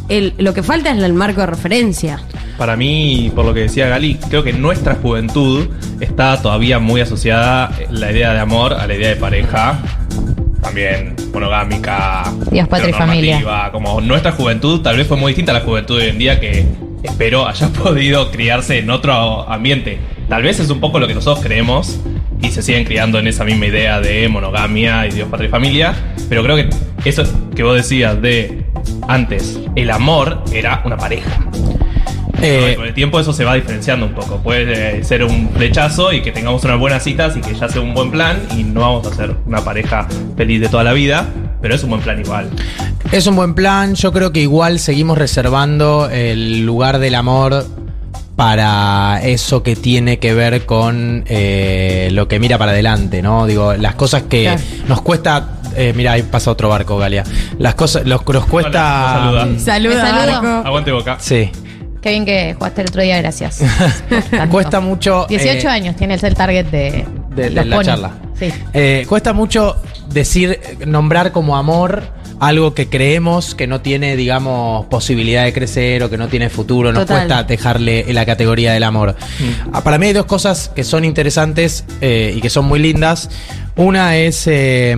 el- 0.10 0.34
lo 0.38 0.54
que 0.54 0.64
falta 0.64 0.92
es 0.92 1.02
el 1.02 1.14
marco 1.14 1.42
de 1.42 1.48
referencia. 1.48 2.20
Para 2.58 2.76
mí, 2.78 3.32
por 3.36 3.44
lo 3.46 3.54
que 3.54 3.62
decía 3.62 3.88
Gali, 3.88 4.16
creo 4.30 4.44
que 4.44 4.54
nuestra 4.54 4.96
juventud 4.96 5.68
está 6.00 6.42
todavía 6.42 6.80
muy 6.80 7.02
asociada 7.02 7.72
la 7.90 8.12
idea 8.12 8.34
de 8.34 8.40
amor 8.40 8.74
a 8.74 8.88
la 8.88 8.94
idea 8.96 9.10
de 9.10 9.16
pareja. 9.18 9.78
También 10.62 11.16
monogámica. 11.34 12.24
Dios, 12.52 12.68
patria 12.68 12.90
y 12.90 12.94
familia. 12.94 13.70
Como 13.72 14.02
nuestra 14.02 14.32
juventud 14.32 14.82
tal 14.82 14.98
vez 14.98 15.06
fue 15.08 15.18
muy 15.18 15.32
distinta 15.32 15.52
a 15.52 15.56
la 15.56 15.62
juventud 15.62 15.98
de 15.98 16.06
hoy 16.06 16.10
en 16.12 16.18
día 16.18 16.40
que 16.40 16.66
espero 17.04 17.48
haya 17.48 17.68
podido 17.84 18.32
criarse 18.32 18.80
en 18.80 18.90
otro 18.90 19.48
ambiente. 19.50 20.00
Tal 20.30 20.42
vez 20.42 20.60
es 20.60 20.70
un 20.70 20.80
poco 20.80 20.98
lo 21.00 21.08
que 21.08 21.14
nosotros 21.14 21.44
creemos 21.46 22.00
y 22.42 22.50
se 22.52 22.62
siguen 22.62 22.86
criando 22.86 23.20
en 23.20 23.28
esa 23.28 23.44
misma 23.44 23.68
idea 23.68 24.00
de 24.00 24.28
monogamia 24.30 25.08
y 25.08 25.12
Dios, 25.12 25.30
patria 25.30 25.48
y 25.48 25.52
familia. 25.52 25.96
Pero 26.30 26.44
creo 26.44 26.56
que 26.56 26.70
eso 27.10 27.24
que 27.56 27.64
vos 27.64 27.76
decías 27.76 28.22
de 28.22 28.66
antes, 29.08 29.60
el 29.76 29.92
amor 29.92 30.44
era 30.52 30.82
una 30.86 30.98
pareja. 30.98 31.40
Eh, 32.42 32.74
Con 32.76 32.86
el 32.86 32.94
tiempo 32.94 33.20
eso 33.20 33.34
se 33.34 33.46
va 33.46 33.56
diferenciando 33.56 34.06
un 34.06 34.14
poco. 34.14 34.38
Puede 34.38 35.00
eh, 35.00 35.04
ser 35.04 35.24
un 35.24 35.50
flechazo 35.52 36.12
y 36.14 36.22
que 36.22 36.32
tengamos 36.32 36.64
unas 36.64 36.80
buenas 36.80 37.04
citas 37.04 37.36
y 37.38 37.42
que 37.42 37.56
ya 37.56 37.70
sea 37.70 37.82
un 37.82 37.94
buen 37.94 38.12
plan 38.12 38.42
y 38.56 38.64
no 38.64 38.82
vamos 38.82 39.08
a 39.08 39.16
ser 39.16 39.36
una 39.46 39.64
pareja 39.64 40.08
feliz 40.36 40.62
de 40.62 40.70
toda 40.70 40.84
la 40.84 40.94
vida, 40.94 41.26
pero 41.62 41.76
es 41.76 41.84
un 41.84 41.92
buen 41.92 42.02
plan 42.02 42.20
igual. 42.20 42.50
Es 43.12 43.26
un 43.28 43.36
buen 43.36 43.54
plan. 43.54 43.96
Yo 43.96 44.12
creo 44.12 44.32
que 44.32 44.42
igual 44.42 44.80
seguimos 44.80 45.18
reservando 45.18 46.10
el 46.12 46.66
lugar 46.66 47.00
del 47.00 47.16
amor 47.16 47.66
para 48.36 49.22
eso 49.24 49.64
que 49.64 49.76
tiene 49.76 50.20
que 50.20 50.34
ver 50.34 50.66
con 50.66 51.24
eh, 51.28 52.10
lo 52.12 52.28
que 52.28 52.40
mira 52.40 52.58
para 52.58 52.72
adelante, 52.72 53.22
¿no? 53.22 53.46
Digo, 53.46 53.74
las 53.76 53.96
cosas 53.96 54.24
que 54.24 54.44
Claro. 54.44 54.62
nos 54.88 55.02
cuesta. 55.02 55.50
eh, 55.78 55.94
mira, 55.96 56.14
ahí 56.14 56.24
pasa 56.24 56.52
otro 56.52 56.70
barco, 56.70 56.98
Galia. 56.98 57.24
Las 57.60 57.76
cosas, 57.76 58.06
los 58.06 58.24
que 58.24 58.34
nos 58.34 58.46
cuesta. 58.46 59.30
Hola, 59.30 59.48
Saluda. 59.60 60.42
Marco. 60.42 60.68
Aguante 60.68 60.92
boca. 60.92 61.18
Sí. 61.20 61.50
Qué 62.02 62.10
bien 62.12 62.26
que 62.26 62.54
jugaste 62.54 62.82
el 62.82 62.88
otro 62.90 63.02
día, 63.02 63.18
gracias. 63.22 63.62
Cuesta 64.52 64.80
mucho. 64.80 65.26
18 65.28 65.68
eh, 65.68 65.72
años 65.72 65.96
tiene 65.96 66.14
el 66.14 66.20
ser 66.20 66.36
target 66.36 66.66
de, 66.68 67.06
de, 67.36 67.50
de 67.50 67.50
los 67.50 67.66
la 67.66 67.84
charla. 67.84 68.12
Sí. 68.40 68.54
Eh, 68.74 69.06
cuesta 69.10 69.34
mucho 69.34 69.78
decir, 70.10 70.60
nombrar 70.86 71.32
como 71.32 71.58
amor 71.58 72.04
algo 72.40 72.74
que 72.74 72.88
creemos 72.90 73.56
que 73.56 73.68
no 73.68 73.82
tiene, 73.82 74.16
digamos, 74.16 74.86
posibilidad 74.88 75.44
de 75.44 75.54
crecer 75.54 76.04
o 76.04 76.10
que 76.10 76.18
no 76.18 76.28
tiene 76.28 76.50
futuro. 76.50 76.92
Nos 76.92 77.04
Total. 77.04 77.28
cuesta 77.28 77.44
dejarle 77.44 78.06
la 78.14 78.26
categoría 78.26 78.74
del 78.74 78.84
amor. 78.84 79.16
Ah, 79.72 79.84
Para 79.84 79.98
mí 79.98 80.08
hay 80.08 80.14
dos 80.14 80.26
cosas 80.26 80.70
que 80.76 80.84
son 80.84 81.06
interesantes 81.06 81.86
eh, 82.02 82.34
y 82.36 82.42
que 82.42 82.50
son 82.50 82.66
muy 82.66 82.80
lindas. 82.80 83.30
Una 83.76 84.18
es 84.18 84.48
eh, 84.48 84.96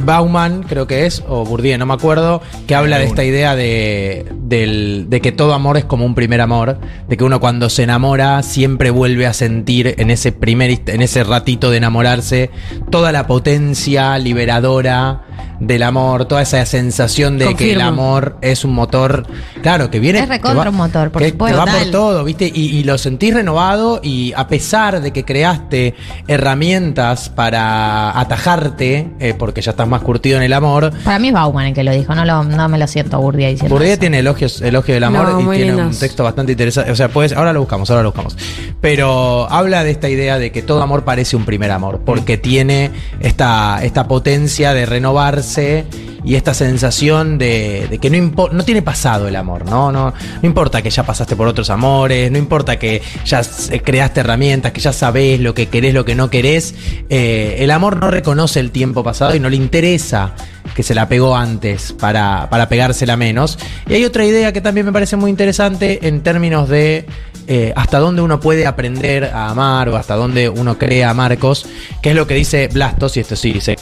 Bauman, 0.00 0.62
creo 0.64 0.86
que 0.86 1.06
es, 1.06 1.22
o 1.26 1.44
Bourdieu, 1.44 1.78
no 1.78 1.86
me 1.86 1.94
acuerdo, 1.94 2.42
que 2.66 2.74
habla 2.74 2.98
de 2.98 3.04
esta 3.04 3.24
idea 3.24 3.56
de, 3.56 4.26
del- 4.56 5.06
de 5.08 5.22
que 5.22 5.32
todo 5.32 5.54
amor 5.54 5.78
es 5.78 5.84
como 5.86 6.04
un 6.04 6.14
primer 6.14 6.42
amor, 6.42 6.76
de 7.08 7.16
que 7.16 7.24
uno 7.24 7.40
cuando 7.40 7.70
se 7.70 7.84
enamora 7.84 8.42
siempre 8.42 8.90
vuelve 8.90 9.26
a 9.26 9.32
sentir 9.32 9.94
en 9.96 10.10
ese 10.10 10.30
primer, 10.30 10.78
en 10.88 11.00
ese 11.00 11.24
ratito 11.24 11.70
de 11.70 11.78
enamorarse 11.78 12.50
toda 12.90 13.12
la 13.12 13.26
potencia 13.26 14.18
liberadora 14.18 15.22
del 15.58 15.84
amor, 15.84 16.24
toda 16.26 16.42
esa 16.42 16.66
sensación 16.66 17.38
de 17.38 17.54
que 17.54 17.72
el 17.72 17.80
amor 17.80 18.36
es 18.42 18.64
un 18.64 18.72
motor, 18.74 19.26
claro, 19.62 19.90
que 19.90 20.00
viene... 20.00 20.18
Es 20.18 20.28
recontra 20.28 20.70
un 20.70 20.76
motor, 20.76 21.10
por 21.12 21.22
que- 21.22 21.30
supuesto. 21.30 21.64
que 21.64 21.70
va 21.70 21.78
por 21.78 21.90
todo, 21.90 22.24
¿viste? 22.24 22.50
Y, 22.52 22.76
y 22.76 22.82
lo 22.84 22.98
sentís 22.98 23.32
renovado 23.32 24.00
y 24.02 24.32
a 24.36 24.48
pesar 24.48 25.00
de 25.00 25.12
que 25.12 25.24
creaste 25.24 25.94
herramientas 26.26 27.28
para 27.28 28.18
atajarte, 28.18 29.08
eh, 29.20 29.34
porque 29.38 29.62
ya 29.62 29.70
estás 29.70 29.86
más 29.86 30.02
curtido 30.02 30.36
en 30.36 30.42
el 30.42 30.52
amor, 30.52 30.92
Para 31.04 31.20
mí 31.20 31.28
es 31.28 31.34
Bauman 31.34 31.66
el 31.66 31.74
que 31.74 31.84
lo 31.84 31.92
dijo, 31.92 32.12
no, 32.14 32.24
lo, 32.24 32.42
no 32.42 32.68
me 32.68 32.76
lo 32.78 32.86
siento 32.88 33.20
Burdia 33.20 33.48
diciendo 33.48 33.80
eso. 33.80 34.00
tiene 34.00 34.22
elogios, 34.42 34.62
elogio 34.62 34.94
del 34.94 35.04
amor 35.04 35.28
No, 35.28 35.52
y 35.52 35.56
tiene 35.56 35.74
un 35.74 35.96
texto 35.96 36.24
bastante 36.24 36.52
interesante. 36.52 36.90
O 36.90 36.96
sea, 36.96 37.10
ahora 37.36 37.52
lo 37.52 37.60
buscamos, 37.60 37.90
ahora 37.90 38.02
lo 38.02 38.10
buscamos. 38.10 38.36
Pero 38.80 39.50
habla 39.50 39.84
de 39.84 39.90
esta 39.90 40.08
idea 40.08 40.38
de 40.38 40.50
que 40.50 40.62
todo 40.62 40.82
amor 40.82 41.04
parece 41.04 41.36
un 41.36 41.44
primer 41.44 41.70
amor, 41.70 42.00
porque 42.04 42.36
tiene 42.36 42.90
esta, 43.20 43.82
esta 43.82 44.08
potencia 44.08 44.74
de 44.74 44.86
renovarse 44.86 45.86
y 46.24 46.36
esta 46.36 46.54
sensación 46.54 47.36
de, 47.36 47.88
de 47.90 47.98
que 47.98 48.08
no, 48.08 48.48
no 48.52 48.64
tiene 48.64 48.82
pasado 48.82 49.26
el 49.26 49.34
amor, 49.36 49.68
¿no? 49.68 49.90
¿no? 49.90 50.10
No 50.10 50.46
importa 50.46 50.80
que 50.80 50.90
ya 50.90 51.04
pasaste 51.04 51.34
por 51.34 51.48
otros 51.48 51.68
amores, 51.70 52.30
no 52.30 52.38
importa 52.38 52.78
que 52.78 53.02
ya 53.24 53.42
creaste 53.84 54.20
herramientas, 54.20 54.72
que 54.72 54.80
ya 54.80 54.92
sabés 54.92 55.40
lo 55.40 55.54
que 55.54 55.66
querés, 55.66 55.94
lo 55.94 56.04
que 56.04 56.14
no 56.14 56.30
querés. 56.30 56.74
eh, 57.08 57.56
el 57.58 57.70
amor 57.70 57.96
no 57.96 58.10
reconoce 58.10 58.60
el 58.60 58.70
tiempo 58.70 59.02
pasado 59.02 59.34
y 59.34 59.40
no 59.40 59.50
le 59.50 59.56
interesa 59.56 60.34
que 60.74 60.82
se 60.82 60.94
la 60.94 61.08
pegó 61.08 61.36
antes 61.36 61.92
para, 61.92 62.48
para 62.50 62.68
pegársela 62.68 63.16
menos. 63.16 63.58
Y 63.88 63.94
hay 63.94 64.04
otra 64.04 64.24
idea 64.24 64.52
que 64.52 64.60
también 64.60 64.86
me 64.86 64.92
parece 64.92 65.16
muy 65.16 65.30
interesante 65.30 66.06
en 66.08 66.22
términos 66.22 66.68
de 66.68 67.06
eh, 67.46 67.72
hasta 67.76 67.98
dónde 67.98 68.22
uno 68.22 68.40
puede 68.40 68.66
aprender 68.66 69.24
a 69.24 69.48
amar 69.48 69.88
o 69.88 69.96
hasta 69.96 70.14
dónde 70.14 70.48
uno 70.48 70.78
crea 70.78 71.10
a 71.10 71.14
Marcos, 71.14 71.66
que 72.02 72.10
es 72.10 72.16
lo 72.16 72.26
que 72.26 72.34
dice 72.34 72.68
Blastos, 72.68 73.16
y 73.16 73.20
esto 73.20 73.36
sí 73.36 73.52
dice 73.52 73.76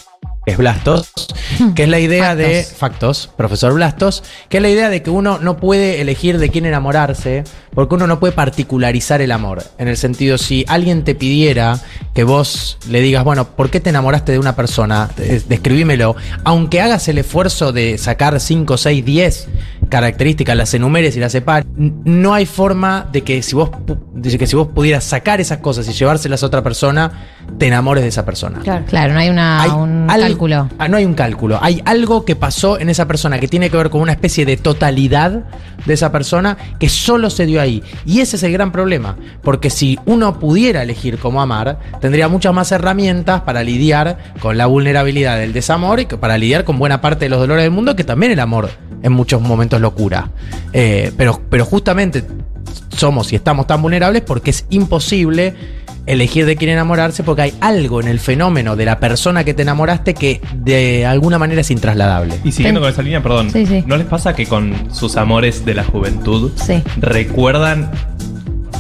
es 0.47 0.57
Blastos, 0.57 1.13
que 1.75 1.83
es 1.85 1.89
la 1.89 1.99
idea 1.99 2.35
de 2.35 2.63
Factos. 2.63 2.79
Factos, 2.79 3.31
profesor 3.37 3.75
Blastos, 3.75 4.23
que 4.49 4.57
es 4.57 4.63
la 4.63 4.71
idea 4.71 4.89
de 4.89 5.03
que 5.03 5.11
uno 5.11 5.39
no 5.39 5.59
puede 5.59 6.01
elegir 6.01 6.39
de 6.39 6.49
quién 6.49 6.67
enamorarse, 6.67 7.45
porque 7.75 7.95
uno 7.95 8.07
no 8.07 8.19
puede 8.21 8.33
particularizar 8.33 9.21
el 9.23 9.33
amor. 9.33 9.63
En 9.79 9.89
el 9.89 9.97
sentido, 9.97 10.39
si 10.39 10.65
alguien 10.69 11.05
te 11.05 11.15
pidiera 11.15 11.79
que 12.15 12.25
vos 12.25 12.79
le 12.89 13.01
digas, 13.01 13.23
bueno, 13.25 13.47
¿por 13.49 13.71
qué 13.71 13.81
te 13.81 13.91
enamoraste 13.91 14.33
de 14.33 14.39
una 14.39 14.57
persona? 14.57 15.09
Eh, 15.19 15.41
Describímelo. 15.49 16.17
Aunque 16.45 16.81
hagas 16.81 17.07
el 17.09 17.19
esfuerzo 17.19 17.73
de 17.73 17.97
sacar 17.99 18.41
5, 18.41 18.77
6, 18.77 19.05
10 19.05 19.49
características, 19.89 20.57
las 20.57 20.73
enumeres 20.75 21.17
y 21.17 21.21
las 21.21 21.33
separes, 21.33 21.67
no 21.77 22.35
hay 22.35 22.47
forma 22.47 23.07
de 23.13 23.23
que 23.23 23.43
si 23.43 23.55
vos 23.57 23.71
de 24.15 24.37
que 24.39 24.47
si 24.47 24.55
vos 24.55 24.69
pudieras 24.69 25.03
sacar 25.05 25.41
esas 25.41 25.59
cosas 25.59 25.89
y 25.89 25.93
llevárselas 25.93 26.43
a 26.43 26.47
otra 26.47 26.63
persona, 26.63 27.11
te 27.59 27.67
enamores 27.67 28.03
de 28.03 28.09
esa 28.09 28.25
persona. 28.25 28.61
Claro. 28.61 28.85
Claro, 28.87 29.15
no 29.15 29.19
hay 29.21 29.29
una, 29.31 29.63
Hay 29.63 29.71
un 29.71 30.07
algo- 30.11 30.27
cálculo. 30.27 30.69
Ah, 30.79 30.89
no 30.89 30.97
hay 30.99 31.05
un 31.05 31.15
cálculo. 31.15 31.59
Hay 31.63 31.83
algo 31.87 32.25
que 32.25 32.37
pasó 32.37 32.79
en 32.79 32.89
esa 32.91 33.07
persona 33.09 33.39
que 33.41 33.49
tiene 33.49 33.71
que 33.71 33.77
ver 33.77 33.91
con 33.91 34.01
una 34.03 34.13
especie 34.13 34.45
de 34.45 34.57
totalidad 34.57 35.45
de 35.87 35.95
esa 35.95 36.13
persona 36.13 36.57
que 36.79 36.89
solo 36.89 37.31
se 37.31 37.47
dio 37.47 37.60
ahí. 37.61 37.83
Y 38.05 38.21
ese 38.21 38.37
es 38.37 38.43
el 38.43 38.53
gran 38.53 38.73
problema. 38.73 39.17
Porque 39.43 39.71
si 39.71 39.99
uno 40.07 40.39
pudiera 40.39 40.83
elegir 40.83 41.19
cómo 41.19 41.41
amar, 41.41 41.79
tendría 42.01 42.29
muchas 42.29 42.53
más 42.53 42.73
herramientas 42.73 43.43
para 43.43 43.63
lidiar 43.63 44.19
con 44.41 44.57
la 44.57 44.67
vulnerabilidad 44.67 45.39
del 45.39 45.53
desamor 45.53 46.01
y 46.01 46.07
para 46.07 46.39
lidiar 46.39 46.65
con 46.65 46.79
buena 46.79 47.01
parte 47.01 47.27
de 47.27 47.29
los 47.31 47.41
dolores 47.41 47.65
del 47.65 47.73
mundo, 47.73 47.97
que 47.97 48.05
también 48.05 48.33
el 48.33 48.41
amor 48.41 48.71
en 49.03 49.13
muchos 49.13 49.41
momentos 49.41 49.81
lo 49.81 49.95
cura. 49.95 50.31
Eh, 50.73 51.13
pero, 51.17 51.41
pero 51.49 51.65
justamente 51.65 52.25
somos 52.97 53.33
y 53.33 53.37
estamos 53.37 53.67
tan 53.67 53.83
vulnerables 53.83 54.23
porque 54.23 54.51
es 54.51 54.67
imposible 54.71 55.55
elegir 56.13 56.47
de 56.47 56.57
quién 56.57 56.71
enamorarse 56.71 57.23
porque 57.23 57.43
hay 57.43 57.55
algo 57.61 58.01
en 58.01 58.09
el 58.09 58.19
fenómeno 58.21 58.77
de 58.77 58.85
la 58.85 58.99
persona 58.99 59.45
que 59.45 59.55
te 59.55 59.63
enamoraste 59.63 60.15
que 60.15 60.41
de 60.55 61.07
alguna 61.07 61.39
manera 61.39 61.61
es 61.61 61.71
intrasladable. 61.71 62.35
Y 62.45 62.53
siguiendo 62.53 62.81
con 62.81 62.91
esa 62.91 63.03
línea, 63.03 63.23
perdón, 63.23 63.51
Sí, 63.51 63.67
sí. 63.67 63.85
¿no 63.87 63.97
les 63.97 64.07
pasa 64.07 64.35
que 64.35 64.47
con 64.47 64.75
sus 64.93 65.17
amores 65.17 65.65
de 65.65 65.75
la 65.75 65.85
juventud 65.85 66.51
Sí. 66.57 66.83
recuerdan 66.99 67.91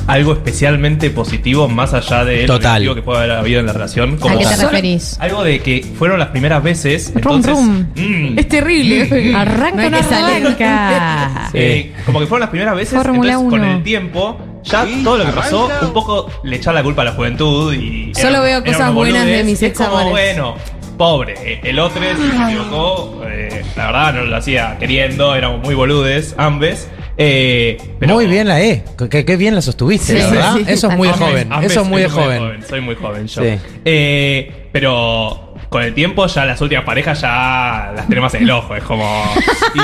algo 0.06 0.32
especialmente 0.32 1.10
positivo 1.10 1.68
más 1.68 1.94
allá 1.94 2.24
de 2.24 2.42
lo 2.46 2.54
Total. 2.54 2.72
negativo 2.82 2.94
que 2.96 3.02
puede 3.02 3.18
haber 3.18 3.30
habido 3.32 3.60
en 3.60 3.66
la 3.66 3.72
relación. 3.72 4.18
¿A 4.28 4.36
qué 4.36 4.44
te 4.44 4.56
referís? 4.56 5.16
Algo 5.20 5.44
de 5.44 5.60
que 5.60 5.84
fueron 5.96 6.18
las 6.18 6.28
primeras 6.28 6.62
veces. 6.64 7.12
Rum, 7.14 7.36
Entonces, 7.36 7.52
rum. 7.52 7.86
mm, 7.94 8.38
Es 8.38 8.48
terrible. 8.48 9.02
Arranca 9.36 9.88
No 9.88 9.96
arranca. 9.98 11.50
eh, 11.54 11.92
como 12.06 12.18
que 12.18 12.26
fueron 12.26 12.40
las 12.40 12.50
primeras 12.50 12.74
veces. 12.74 12.94
Fórmula 13.00 13.34
entonces, 13.34 13.60
con 13.60 13.68
el 13.68 13.82
tiempo, 13.84 14.36
ya 14.62 14.86
todo 15.04 15.18
lo 15.18 15.26
que 15.26 15.32
pasó, 15.32 15.68
un 15.82 15.92
poco 15.92 16.28
le 16.42 16.56
echaba 16.56 16.74
la 16.78 16.82
culpa 16.82 17.02
a 17.02 17.06
la 17.06 17.12
juventud 17.12 17.72
y. 17.74 18.12
Solo 18.14 18.28
era- 18.28 18.40
veo 18.60 18.64
cosas 18.64 18.92
buenas 18.92 19.26
de 19.26 19.44
mis 19.44 19.62
examores. 19.62 20.10
bueno, 20.10 20.54
pobre. 20.96 21.34
eh, 21.44 21.60
El 21.64 21.78
otro 21.78 22.00
se 22.02 22.10
equivocó. 22.44 23.22
eh, 23.26 23.62
la 23.76 23.86
verdad, 23.86 24.14
no 24.14 24.24
lo 24.24 24.36
hacía 24.36 24.76
queriendo. 24.78 25.34
Éramos 25.34 25.60
muy 25.62 25.74
boludes, 25.74 26.34
ambes. 26.38 26.88
Eh, 27.22 27.76
pero- 27.98 28.14
Muy 28.14 28.26
bien 28.26 28.48
la 28.48 28.62
E. 28.62 28.82
Qué, 29.10 29.24
qué 29.26 29.36
bien 29.36 29.54
la 29.54 29.60
sostuviste, 29.62 30.06
Sí, 30.20 30.30
verdad. 30.30 30.54
sí, 30.56 30.64
sí. 30.64 30.72
Eso 30.72 30.90
es 30.90 30.96
muy 30.96 31.08
Ambes, 31.08 31.20
joven. 31.28 31.52
Ambes, 31.52 31.70
Eso 31.72 31.80
es 31.82 31.86
muy 31.88 32.04
joven. 32.04 32.64
Soy 32.68 32.80
muy 32.80 32.94
joven 32.94 33.26
yo. 33.26 33.42
Sí. 33.42 33.58
Eh, 33.84 34.68
pero 34.72 35.49
con 35.70 35.82
el 35.84 35.94
tiempo 35.94 36.26
ya 36.26 36.44
las 36.44 36.60
últimas 36.60 36.84
parejas 36.84 37.20
ya 37.20 37.92
las 37.94 38.08
tenemos 38.08 38.34
en 38.34 38.42
el 38.42 38.50
ojo. 38.50 38.74
Es 38.74 38.82
como... 38.82 39.24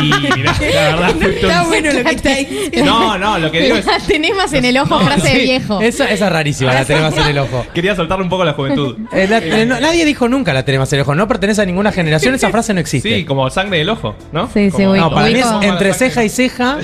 Y 0.02 0.08
la 0.10 0.52
verdad... 0.52 1.22
Está 1.22 1.62
bueno 1.62 1.92
lo 1.92 2.02
que 2.04 2.10
está 2.10 2.34
diciendo. 2.34 2.84
No, 2.84 3.16
no, 3.16 3.38
lo 3.38 3.50
que 3.52 3.60
digo 3.60 3.76
es... 3.76 3.86
La 3.96 3.98
tenés 4.00 4.34
más 4.34 4.52
en 4.52 4.64
el 4.64 4.76
ojo, 4.78 4.98
frase 4.98 5.28
de 5.28 5.34
Sí, 5.36 5.42
viejo. 5.42 5.80
Esa, 5.80 6.10
esa 6.10 6.26
es 6.26 6.32
rarísima, 6.32 6.74
la 6.74 6.84
tenemos 6.84 7.16
en 7.16 7.26
el 7.28 7.38
ojo. 7.38 7.64
Quería 7.72 7.94
soltarle 7.94 8.24
un 8.24 8.28
poco 8.30 8.44
la 8.44 8.52
juventud. 8.54 8.96
Eh, 9.12 9.28
la- 9.28 9.38
eh, 9.38 9.64
no- 9.64 9.78
nadie 9.78 10.04
dijo 10.04 10.28
nunca 10.28 10.52
la 10.52 10.64
tenemos 10.64 10.92
en 10.92 10.98
el 10.98 11.02
ojo. 11.02 11.14
No 11.14 11.28
pertenece 11.28 11.62
a 11.62 11.64
ninguna 11.64 11.92
generación. 11.92 12.34
Esa 12.34 12.50
frase 12.50 12.74
no 12.74 12.80
existe. 12.80 13.08
Sí, 13.18 13.24
como 13.24 13.48
sangre 13.50 13.78
del 13.78 13.88
ojo, 13.90 14.16
¿no? 14.32 14.48
Sí, 14.52 14.70
sí, 14.72 14.82
Como- 14.82 14.90
ubico- 14.92 15.00
no, 15.08 15.10
para 15.14 15.26
mí 15.28 15.34
es 15.38 15.46
entre 15.62 15.94
ceja 15.94 16.24
y 16.24 16.28
ceja. 16.28 16.78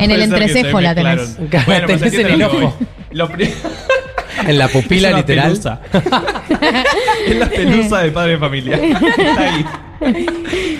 En 0.00 0.10
el 0.10 0.22
entrecejo 0.22 0.80
la 0.80 0.94
tenés. 0.94 1.36
Claro, 1.50 1.66
Bueno, 1.66 1.86
tenés 1.86 2.14
en 2.14 2.26
el 2.26 2.42
ojo. 2.42 2.58
voy. 2.58 2.70
Lo 3.10 3.28
pri- 3.28 3.52
En 4.46 4.58
la 4.58 4.68
pupila 4.68 5.08
Es 5.08 5.14
una 5.14 5.20
literal. 5.20 5.48
pelusa. 5.50 5.80
es 7.26 7.36
la 7.36 7.48
pelusa 7.48 7.98
del 7.98 8.12
padre 8.12 8.32
de 8.32 8.38
familia. 8.38 8.76
Está 8.76 9.40
ahí. 9.42 9.66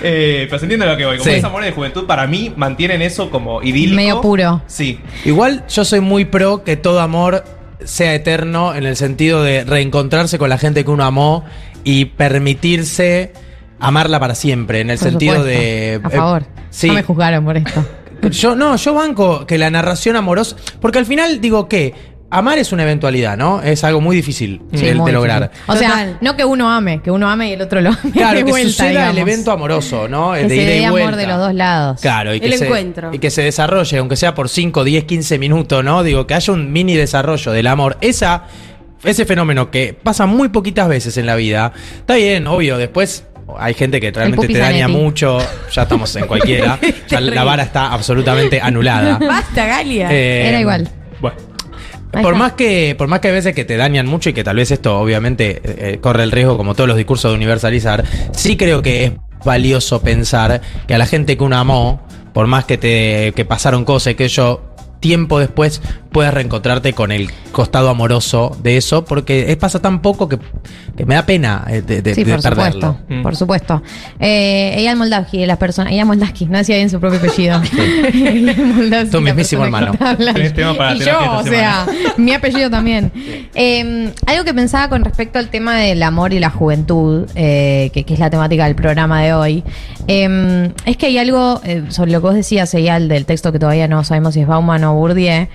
Eh, 0.01 0.45
pero 0.47 0.59
se 0.59 0.65
entiende 0.65 0.85
lo 0.85 0.95
que 0.97 1.05
voy. 1.05 1.17
Como 1.17 1.29
Sí. 1.29 1.35
esos 1.35 1.43
amores 1.49 1.67
de 1.69 1.73
juventud, 1.75 2.05
para 2.05 2.25
mí 2.27 2.53
mantienen 2.55 3.01
eso 3.01 3.29
como 3.29 3.61
idílico. 3.61 3.95
Medio 3.95 4.21
puro. 4.21 4.61
Sí. 4.67 4.99
Igual 5.25 5.65
yo 5.67 5.83
soy 5.85 5.99
muy 5.99 6.25
pro 6.25 6.63
que 6.63 6.77
todo 6.77 7.01
amor 7.01 7.43
sea 7.83 8.13
eterno 8.13 8.75
en 8.75 8.85
el 8.85 8.95
sentido 8.95 9.43
de 9.43 9.63
reencontrarse 9.63 10.37
con 10.37 10.49
la 10.49 10.57
gente 10.57 10.83
que 10.85 10.91
uno 10.91 11.03
amó 11.05 11.43
y 11.83 12.05
permitirse 12.05 13.33
amarla 13.79 14.19
para 14.19 14.35
siempre. 14.35 14.81
En 14.81 14.89
el 14.89 14.97
Por 14.97 15.09
sentido 15.09 15.35
supuesto. 15.35 15.59
de. 15.59 16.01
A 16.03 16.07
eh, 16.07 16.11
favor. 16.17 16.43
sí. 16.69 16.87
No 16.87 16.93
me 16.93 17.03
juzgaron 17.03 17.45
por 17.45 17.57
esto. 17.57 17.85
Yo 18.31 18.53
no, 18.55 18.75
yo 18.75 18.93
banco 18.93 19.45
que 19.45 19.57
la 19.57 19.69
narración 19.69 20.15
amorosa. 20.17 20.55
Porque 20.81 20.99
al 20.99 21.05
final 21.05 21.39
digo 21.41 21.69
que 21.69 21.93
amar 22.31 22.57
es 22.57 22.71
una 22.71 22.83
eventualidad, 22.83 23.37
¿no? 23.37 23.61
Es 23.61 23.83
algo 23.83 24.01
muy 24.01 24.15
difícil 24.15 24.61
Sí, 24.73 24.85
de, 24.85 24.95
muy 24.95 25.07
de 25.07 25.13
lograr. 25.13 25.49
difícil. 25.51 25.63
O 25.67 25.77
sea, 25.77 25.89
Total. 25.89 26.17
no 26.21 26.35
que 26.37 26.45
uno 26.45 26.69
ame, 26.71 27.01
que 27.01 27.09
uno 27.11 27.29
ame 27.29 27.49
y 27.49 27.53
el 27.53 27.61
otro 27.61 27.81
lo 27.81 27.89
ame 27.89 28.11
Claro, 28.11 28.37
de 28.37 28.45
que 28.45 28.51
vuelta, 28.51 28.69
suceda 28.69 28.87
el 29.09 29.15
digamos. 29.15 29.17
evento 29.33 29.51
amoroso, 29.51 30.07
¿no? 30.07 30.33
Que 30.33 30.43
de 30.43 30.49
se 30.49 30.55
ida 30.55 30.63
y 30.63 30.79
dé 30.79 30.85
amor 30.85 31.15
de 31.15 31.27
los 31.27 31.37
dos 31.39 31.53
lados. 31.53 32.01
Claro, 32.01 32.33
y 32.33 32.39
que, 32.39 32.45
El 32.47 32.53
se, 32.53 32.65
encuentro. 32.65 33.13
y 33.13 33.19
que 33.19 33.31
se 33.31 33.41
desarrolle, 33.41 33.97
aunque 33.97 34.15
sea 34.15 34.35
por 34.35 34.49
5, 34.49 34.83
10, 34.83 35.03
15 35.05 35.39
minutos, 35.39 35.83
¿no? 35.83 36.03
Digo, 36.03 36.27
que 36.27 36.33
haya 36.35 36.53
un 36.53 36.71
mini 36.71 36.95
desarrollo 36.95 37.51
del 37.51 37.67
amor. 37.67 37.97
Esa, 38.01 38.43
ese 39.03 39.25
fenómeno 39.25 39.71
que 39.71 39.93
pasa 40.01 40.25
muy 40.25 40.49
poquitas 40.49 40.87
veces 40.87 41.17
en 41.17 41.25
la 41.25 41.35
vida, 41.35 41.71
está 41.99 42.15
bien, 42.15 42.45
obvio, 42.47 42.77
después 42.77 43.23
hay 43.57 43.73
gente 43.73 43.99
que 43.99 44.11
realmente 44.11 44.47
te 44.47 44.59
daña 44.59 44.81
Zanetti. 44.85 45.01
mucho, 45.01 45.39
ya 45.71 45.81
estamos 45.81 46.15
en 46.15 46.27
cualquiera, 46.27 46.77
ya 47.07 47.19
la 47.19 47.43
vara 47.43 47.63
está 47.63 47.91
absolutamente 47.91 48.61
anulada. 48.61 49.17
Basta, 49.27 49.65
Galia. 49.65 50.09
Eh, 50.11 50.47
Era 50.49 50.59
igual. 50.59 50.87
Por 52.11 52.35
más, 52.35 52.53
que, 52.53 52.95
por 52.97 53.07
más 53.07 53.19
que 53.19 53.27
hay 53.27 53.33
veces 53.35 53.53
que 53.53 53.65
te 53.65 53.77
dañan 53.77 54.07
mucho 54.07 54.29
y 54.29 54.33
que 54.33 54.43
tal 54.43 54.55
vez 54.55 54.71
esto 54.71 54.99
obviamente 54.99 55.61
eh, 55.63 55.99
corre 56.01 56.23
el 56.23 56.31
riesgo, 56.31 56.57
como 56.57 56.73
todos 56.73 56.87
los 56.87 56.97
discursos 56.97 57.31
de 57.31 57.35
universalizar, 57.35 58.03
sí 58.31 58.57
creo 58.57 58.81
que 58.81 59.03
es 59.05 59.11
valioso 59.45 60.01
pensar 60.01 60.61
que 60.87 60.95
a 60.95 60.97
la 60.97 61.05
gente 61.05 61.37
que 61.37 61.43
uno 61.43 61.57
amó, 61.57 62.01
por 62.33 62.47
más 62.47 62.65
que 62.65 62.77
te 62.77 63.31
que 63.35 63.45
pasaron 63.45 63.85
cosas 63.85 64.13
y 64.13 64.15
que 64.15 64.27
yo 64.27 64.61
tiempo 64.99 65.39
después 65.39 65.81
puedas 66.11 66.33
reencontrarte 66.33 66.93
con 66.93 67.11
el 67.11 67.29
costado 67.51 67.89
amoroso 67.89 68.57
de 68.63 68.77
eso, 68.77 69.05
porque 69.05 69.51
es, 69.51 69.57
pasa 69.57 69.79
tan 69.81 70.01
poco 70.01 70.27
que, 70.27 70.39
que 70.97 71.05
me 71.05 71.15
da 71.15 71.25
pena 71.25 71.65
eh, 71.69 71.81
de, 71.81 72.01
de- 72.01 72.15
Sí, 72.15 72.23
de 72.23 72.33
por 72.33 72.41
perderlo. 72.41 72.71
supuesto, 72.73 72.99
Mm. 73.09 73.21
por 73.21 73.35
supuesto. 73.35 73.83
Eh, 74.19 74.73
Eyal 74.77 74.95
Moldavsky, 74.97 75.39
de 75.39 75.47
las 75.47 75.57
personas. 75.57 75.93
Eyal 75.93 76.05
Moldavsky, 76.07 76.45
no 76.45 76.57
decía 76.57 76.75
bien 76.77 76.89
su 76.89 76.99
propio 76.99 77.19
apellido. 77.19 77.61
Eyal 78.13 78.57
Moldavsky, 78.75 79.11
Tu 79.11 79.21
mismísimo 79.21 79.65
hermano. 79.65 79.91
Tenés 80.17 80.53
tema 80.53 80.75
para 80.75 80.95
y 80.95 80.99
yo, 80.99 81.17
o 81.37 81.43
sea, 81.43 81.85
mi 82.17 82.33
apellido 82.33 82.69
también. 82.69 83.11
Eh, 83.55 84.11
algo 84.25 84.43
que 84.43 84.53
pensaba 84.53 84.89
con 84.89 85.03
respecto 85.03 85.37
al 85.39 85.49
tema 85.49 85.77
del 85.77 86.01
amor 86.03 86.33
y 86.33 86.39
la 86.39 86.49
juventud, 86.49 87.27
eh, 87.35 87.89
que, 87.93 88.03
que 88.03 88.13
es 88.13 88.19
la 88.19 88.29
temática 88.29 88.65
del 88.65 88.75
programa 88.75 89.21
de 89.21 89.33
hoy, 89.33 89.63
eh, 90.07 90.71
es 90.85 90.97
que 90.97 91.05
hay 91.07 91.17
algo 91.17 91.61
eh, 91.63 91.83
sobre 91.89 92.11
lo 92.11 92.19
que 92.21 92.27
vos 92.27 92.35
decías, 92.35 92.73
Eyal, 92.73 93.07
del 93.09 93.25
texto 93.25 93.51
que 93.51 93.59
todavía 93.59 93.87
no 93.87 94.03
sabemos 94.03 94.33
si 94.33 94.41
es 94.41 94.47
Bauman 94.47 94.83
o 94.85 94.93
Bourdieu, 94.93 95.47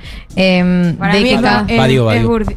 eh, 0.61 0.95
Para 0.99 1.15
de 1.15 1.21
mí 1.21 1.29
que 1.31 1.35
es, 1.37 1.43
Badiou, 1.43 2.11
es 2.11 2.17
Badiou. 2.17 2.31
Burdi- 2.33 2.55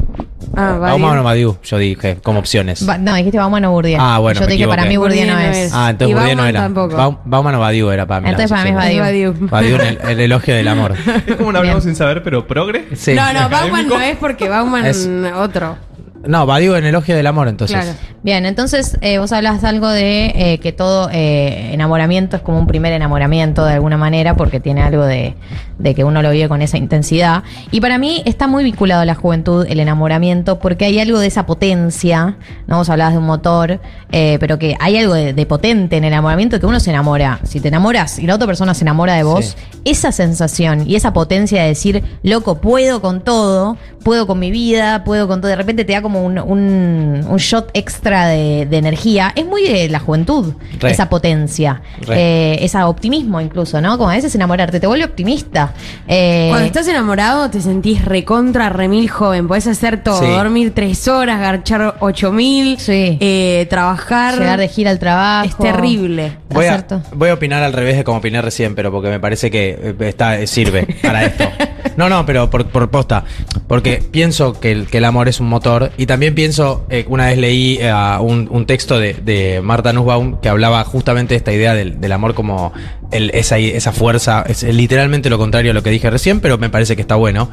Ah, 0.60 0.72
Badiou. 0.80 0.82
Bauman 1.00 1.20
o 1.20 1.24
Badiou, 1.24 1.58
yo 1.64 1.78
dije, 1.78 2.18
como 2.24 2.40
opciones. 2.40 2.84
Ba- 2.84 2.98
no, 2.98 3.14
dijiste 3.14 3.38
Bauman 3.38 3.64
o 3.66 3.72
Bourdieu. 3.72 4.00
Ah, 4.02 4.18
bueno, 4.18 4.40
Yo 4.40 4.42
me 4.42 4.48
te 4.48 4.54
dije, 4.54 4.68
para 4.68 4.86
mí. 4.86 4.98
Bourdieu 4.98 5.28
no 5.28 5.34
Bourdieu 5.34 5.52
no 5.52 5.56
es. 5.56 5.66
es. 5.68 5.74
Ah, 5.74 5.90
entonces 5.92 6.12
Y 6.12 6.16
no 6.20 6.26
Bauman 6.26 6.48
era. 6.50 6.60
tampoco. 6.62 6.96
Bau- 6.98 7.20
Bauman 7.26 7.56
o 7.56 7.60
Badiou 7.60 7.92
era 7.92 8.08
para 8.08 8.22
mí. 8.22 8.30
Entonces 8.30 8.50
para 8.50 8.64
mí 8.64 8.70
es. 8.70 9.00
Badiou. 9.00 9.34
Badiou 9.40 9.80
en 9.82 9.88
el, 9.88 10.00
el 10.10 10.20
elogio 10.22 10.56
del 10.56 10.68
amor. 10.68 10.96
Es 11.28 11.36
como 11.36 11.50
un 11.50 11.56
hablamos 11.58 11.84
Bien. 11.84 11.94
sin 11.94 11.96
saber, 11.96 12.24
pero 12.24 12.48
progre. 12.48 12.88
Sí. 12.96 13.14
No, 13.14 13.32
no, 13.34 13.50
Bauman 13.50 13.88
no 13.88 14.00
es 14.02 14.18
porque 14.18 14.50
Bauman 14.50 14.86
Es- 14.88 15.08
otro. 15.36 15.78
No, 16.28 16.46
Badiou 16.46 16.76
en 16.76 16.86
elogio 16.86 17.16
del 17.16 17.26
amor, 17.28 17.48
entonces. 17.48 17.78
Claro. 17.78 17.98
Bien, 18.24 18.46
entonces 18.46 18.98
eh, 19.02 19.20
vos 19.20 19.32
hablas 19.32 19.64
algo 19.64 19.90
de 19.90 20.26
eh, 20.36 20.60
que 20.60 20.74
todo 20.74 21.10
eh, 21.12 21.70
enamoramiento 21.74 22.36
es 22.36 22.42
como 22.42 22.60
un 22.60 22.68
primer 22.68 22.92
enamoramiento 22.94 23.64
de 23.66 23.74
alguna 23.74 23.96
manera 23.98 24.36
porque 24.36 24.60
tiene 24.60 24.82
algo 24.82 25.06
de, 25.06 25.36
de 25.78 25.96
que 25.96 26.04
uno 26.04 26.22
lo 26.22 26.32
vive 26.32 26.50
con 26.50 26.62
esa 26.62 26.78
intensidad. 26.78 27.44
Y 27.72 27.80
para 27.80 27.98
mí 27.98 28.22
está 28.26 28.48
muy 28.48 28.64
vinculado 28.64 29.02
a 29.02 29.06
la 29.06 29.16
juventud 29.16 29.66
el 29.70 29.80
enamoramiento 29.80 30.60
porque 30.60 30.86
hay 30.86 31.00
algo 31.00 31.20
de 31.20 31.28
esa 31.28 31.46
potencia, 31.46 32.38
¿no? 32.68 32.78
Vos 32.78 32.90
hablabas 32.90 33.14
de 33.14 33.20
un 33.20 33.26
motor, 33.26 33.80
eh, 34.12 34.38
pero 34.40 34.60
que 34.60 34.76
hay 34.80 34.98
algo 34.98 35.14
de, 35.14 35.34
de 35.34 35.46
potente 35.46 35.98
en 35.98 36.04
el 36.04 36.12
enamoramiento 36.14 36.60
que 36.60 36.66
uno 36.66 36.80
se 36.80 36.90
enamora. 36.90 37.40
Si 37.44 37.60
te 37.62 37.70
enamoras 37.70 38.20
y 38.20 38.28
la 38.28 38.36
otra 38.36 38.48
persona 38.48 38.74
se 38.74 38.84
enamora 38.84 39.14
de 39.14 39.24
vos, 39.24 39.46
Sí. 39.48 39.56
esa 39.86 40.12
sensación 40.12 40.90
y 40.90 40.96
esa 40.96 41.14
potencia 41.14 41.62
de 41.62 41.70
decir, 41.70 42.04
loco, 42.24 42.56
puedo 42.60 43.02
con 43.02 43.22
todo, 43.22 43.78
puedo 44.08 44.26
con 44.26 44.40
mi 44.40 44.52
vida, 44.52 45.04
puedo 45.04 45.28
con 45.28 45.42
todo, 45.42 45.50
de 45.50 45.58
repente 45.58 45.84
te 45.84 45.92
da 45.92 46.02
como 46.02 46.24
un, 46.24 46.40
un- 46.40 47.26
un 47.28 47.38
shot 47.38 47.72
extra 47.74 48.28
de, 48.28 48.66
de 48.66 48.78
energía. 48.78 49.34
Es 49.36 49.46
muy 49.46 49.64
de 49.68 49.90
la 49.90 50.00
juventud, 50.00 50.54
Re. 50.80 50.92
esa 50.92 51.10
potencia, 51.10 51.82
Re. 52.00 52.16
eh, 52.54 52.60
ese 52.64 52.82
optimismo 52.84 53.42
incluso, 53.42 53.82
¿no? 53.82 53.98
Como 53.98 54.10
a 54.10 54.14
veces 54.16 54.34
enamorarte, 54.34 54.80
te 54.80 54.88
vuelve 54.88 55.04
optimista. 55.04 55.74
Eh, 56.08 56.48
Cuando 56.52 56.68
estás 56.68 56.88
enamorado 56.88 57.50
te 57.50 57.60
sentís 57.60 58.06
recontra, 58.06 58.70
remil 58.70 59.10
joven. 59.10 59.46
Podés 59.50 59.68
hacer 59.68 60.02
todo. 60.02 60.22
Sí. 60.22 60.28
Dormir 60.28 60.72
tres 60.74 61.06
horas, 61.10 61.42
garchar 61.42 61.96
ocho 62.00 62.32
mil, 62.32 62.80
Sí. 62.80 63.18
eh, 63.20 63.68
trabajar. 63.70 64.38
llegar 64.40 64.60
de 64.60 64.70
gira 64.70 64.92
al 64.92 65.00
trabajo. 65.00 65.48
Es 65.50 65.58
terrible. 65.58 66.38
Voy 66.50 66.66
a, 66.68 66.86
voy 67.14 67.28
a 67.28 67.34
opinar 67.34 67.62
al 67.62 67.74
revés 67.74 67.98
de 67.98 68.06
como 68.06 68.20
opiné 68.20 68.42
recién, 68.42 68.74
pero 68.74 68.90
porque 68.90 69.10
me 69.10 69.20
parece 69.20 69.52
que 69.52 69.78
eh, 70.00 70.08
está, 70.08 70.48
sirve 70.48 70.88
para 71.02 71.26
esto. 71.26 71.44
No, 71.98 72.10
no, 72.10 72.28
pero 72.28 72.48
por, 72.48 72.68
por 72.68 72.92
posta. 72.92 73.24
Porque 73.68 73.97
pienso 74.12 74.60
que 74.60 74.72
el, 74.72 74.88
que 74.88 74.98
el 74.98 75.06
amor 75.06 75.28
es 75.28 75.40
un 75.40 75.48
motor. 75.48 75.92
Y 75.98 76.06
también 76.06 76.36
pienso, 76.36 76.86
eh, 76.90 77.06
una 77.08 77.28
vez 77.28 77.38
leí 77.38 77.78
eh, 77.82 77.92
un, 78.20 78.48
un 78.52 78.66
texto 78.66 79.00
de, 79.00 79.14
de 79.14 79.62
Marta 79.62 79.94
Nussbaum 79.94 80.40
que 80.42 80.50
hablaba 80.50 80.84
justamente 80.84 81.34
de 81.34 81.38
esta 81.38 81.54
idea 81.54 81.74
del, 81.74 82.00
del 82.00 82.12
amor 82.12 82.34
como 82.34 82.74
esa, 83.12 83.58
esa 83.58 83.92
fuerza. 83.92 84.44
Es 84.48 84.64
literalmente 84.64 85.30
lo 85.30 85.38
contrario 85.38 85.72
a 85.72 85.74
lo 85.74 85.84
que 85.84 85.90
dije 85.90 86.10
recién, 86.10 86.40
pero 86.40 86.58
me 86.58 86.70
parece 86.70 86.96
que 86.96 87.02
está 87.02 87.16
bueno. 87.16 87.50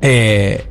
Eh, 0.00 0.64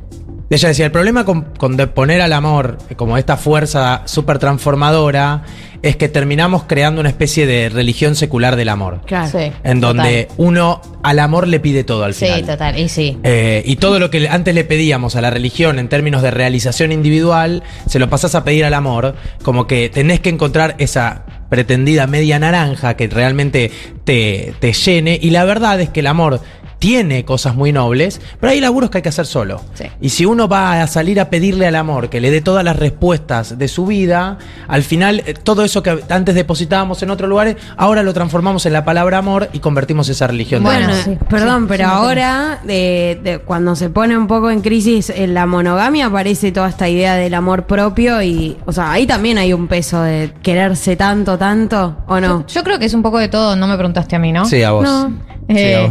ella 0.50 0.68
decía, 0.68 0.86
el 0.86 0.92
problema 0.92 1.24
con, 1.24 1.42
con 1.58 1.76
poner 1.76 2.22
al 2.22 2.32
amor 2.32 2.78
como 2.96 3.18
esta 3.18 3.36
fuerza 3.36 4.02
súper 4.06 4.38
transformadora 4.38 5.42
es 5.82 5.96
que 5.96 6.08
terminamos 6.08 6.64
creando 6.64 7.00
una 7.00 7.08
especie 7.08 7.46
de 7.46 7.68
religión 7.68 8.14
secular 8.16 8.56
del 8.56 8.68
amor. 8.68 9.00
Claro. 9.06 9.28
Sí, 9.30 9.52
En 9.64 9.80
donde 9.80 10.24
total. 10.24 10.36
uno 10.38 10.80
al 11.02 11.18
amor 11.20 11.46
le 11.46 11.60
pide 11.60 11.84
todo 11.84 12.04
al 12.04 12.14
Sí, 12.14 12.26
final. 12.26 12.46
total, 12.46 12.78
y 12.78 12.88
sí. 12.88 13.16
Eh, 13.22 13.62
y 13.64 13.76
todo 13.76 13.98
lo 13.98 14.10
que 14.10 14.28
antes 14.28 14.54
le 14.54 14.64
pedíamos 14.64 15.14
a 15.16 15.20
la 15.20 15.30
religión 15.30 15.78
en 15.78 15.88
términos 15.88 16.22
de 16.22 16.30
realización 16.30 16.90
individual, 16.92 17.62
se 17.86 17.98
lo 17.98 18.08
pasás 18.10 18.34
a 18.34 18.44
pedir 18.44 18.64
al 18.64 18.74
amor, 18.74 19.14
como 19.42 19.66
que 19.66 19.88
tenés 19.88 20.20
que 20.20 20.30
encontrar 20.30 20.74
esa 20.78 21.24
pretendida 21.48 22.06
media 22.06 22.38
naranja 22.38 22.94
que 22.94 23.06
realmente 23.08 23.70
te, 24.04 24.54
te 24.60 24.72
llene. 24.72 25.18
Y 25.20 25.30
la 25.30 25.44
verdad 25.44 25.80
es 25.80 25.88
que 25.90 26.00
el 26.00 26.06
amor 26.08 26.40
tiene 26.78 27.24
cosas 27.24 27.54
muy 27.56 27.72
nobles, 27.72 28.20
pero 28.40 28.52
hay 28.52 28.60
laburos 28.60 28.90
que 28.90 28.98
hay 28.98 29.02
que 29.02 29.08
hacer 29.08 29.26
solo. 29.26 29.60
Sí. 29.74 29.84
Y 30.00 30.10
si 30.10 30.24
uno 30.24 30.46
va 30.48 30.80
a 30.82 30.86
salir 30.86 31.18
a 31.20 31.28
pedirle 31.30 31.66
al 31.66 31.74
amor 31.74 32.08
que 32.08 32.20
le 32.20 32.30
dé 32.30 32.40
todas 32.40 32.62
las 32.64 32.76
respuestas 32.76 33.58
de 33.58 33.66
su 33.68 33.86
vida, 33.86 34.38
al 34.68 34.82
final 34.84 35.22
eh, 35.26 35.34
todo 35.34 35.64
eso 35.64 35.82
que 35.82 35.98
antes 36.08 36.34
depositábamos 36.34 37.02
en 37.02 37.10
otros 37.10 37.28
lugares, 37.28 37.56
ahora 37.76 38.02
lo 38.02 38.14
transformamos 38.14 38.64
en 38.66 38.72
la 38.72 38.84
palabra 38.84 39.18
amor 39.18 39.48
y 39.52 39.58
convertimos 39.58 40.08
esa 40.08 40.26
religión. 40.28 40.62
de 40.62 40.68
Bueno, 40.70 40.84
amor. 40.92 40.96
sí, 41.04 41.18
perdón, 41.28 41.62
sí, 41.62 41.66
pero 41.68 41.84
sí, 41.84 41.90
ahora, 41.92 42.60
de, 42.64 43.20
de- 43.24 43.38
cuando 43.40 43.74
se 43.74 43.90
pone 43.90 44.16
un 44.16 44.26
poco 44.26 44.50
en 44.50 44.60
crisis 44.60 45.10
en 45.10 45.34
la 45.34 45.46
monogamia, 45.46 46.06
aparece 46.06 46.52
toda 46.52 46.68
esta 46.68 46.88
idea 46.88 47.14
del 47.16 47.34
amor 47.34 47.64
propio 47.66 48.22
y, 48.22 48.56
o 48.66 48.72
sea, 48.72 48.92
ahí 48.92 49.06
también 49.06 49.38
hay 49.38 49.52
un 49.52 49.66
peso 49.66 50.00
de 50.02 50.32
quererse 50.42 50.94
tanto, 50.96 51.36
tanto, 51.38 51.96
¿o 52.06 52.20
no? 52.20 52.46
Yo 52.46 52.62
creo 52.62 52.78
que 52.78 52.84
es 52.86 52.94
un 52.94 53.02
poco 53.02 53.18
de 53.18 53.28
todo, 53.28 53.56
no 53.56 53.66
me 53.66 53.74
preguntaste 53.76 54.14
a 54.16 54.18
mí, 54.20 54.30
¿no? 54.32 54.44
Sí, 54.44 54.62
a 54.62 54.70
vos. 54.70 54.84
No. 54.84 55.12
Eh, 55.48 55.88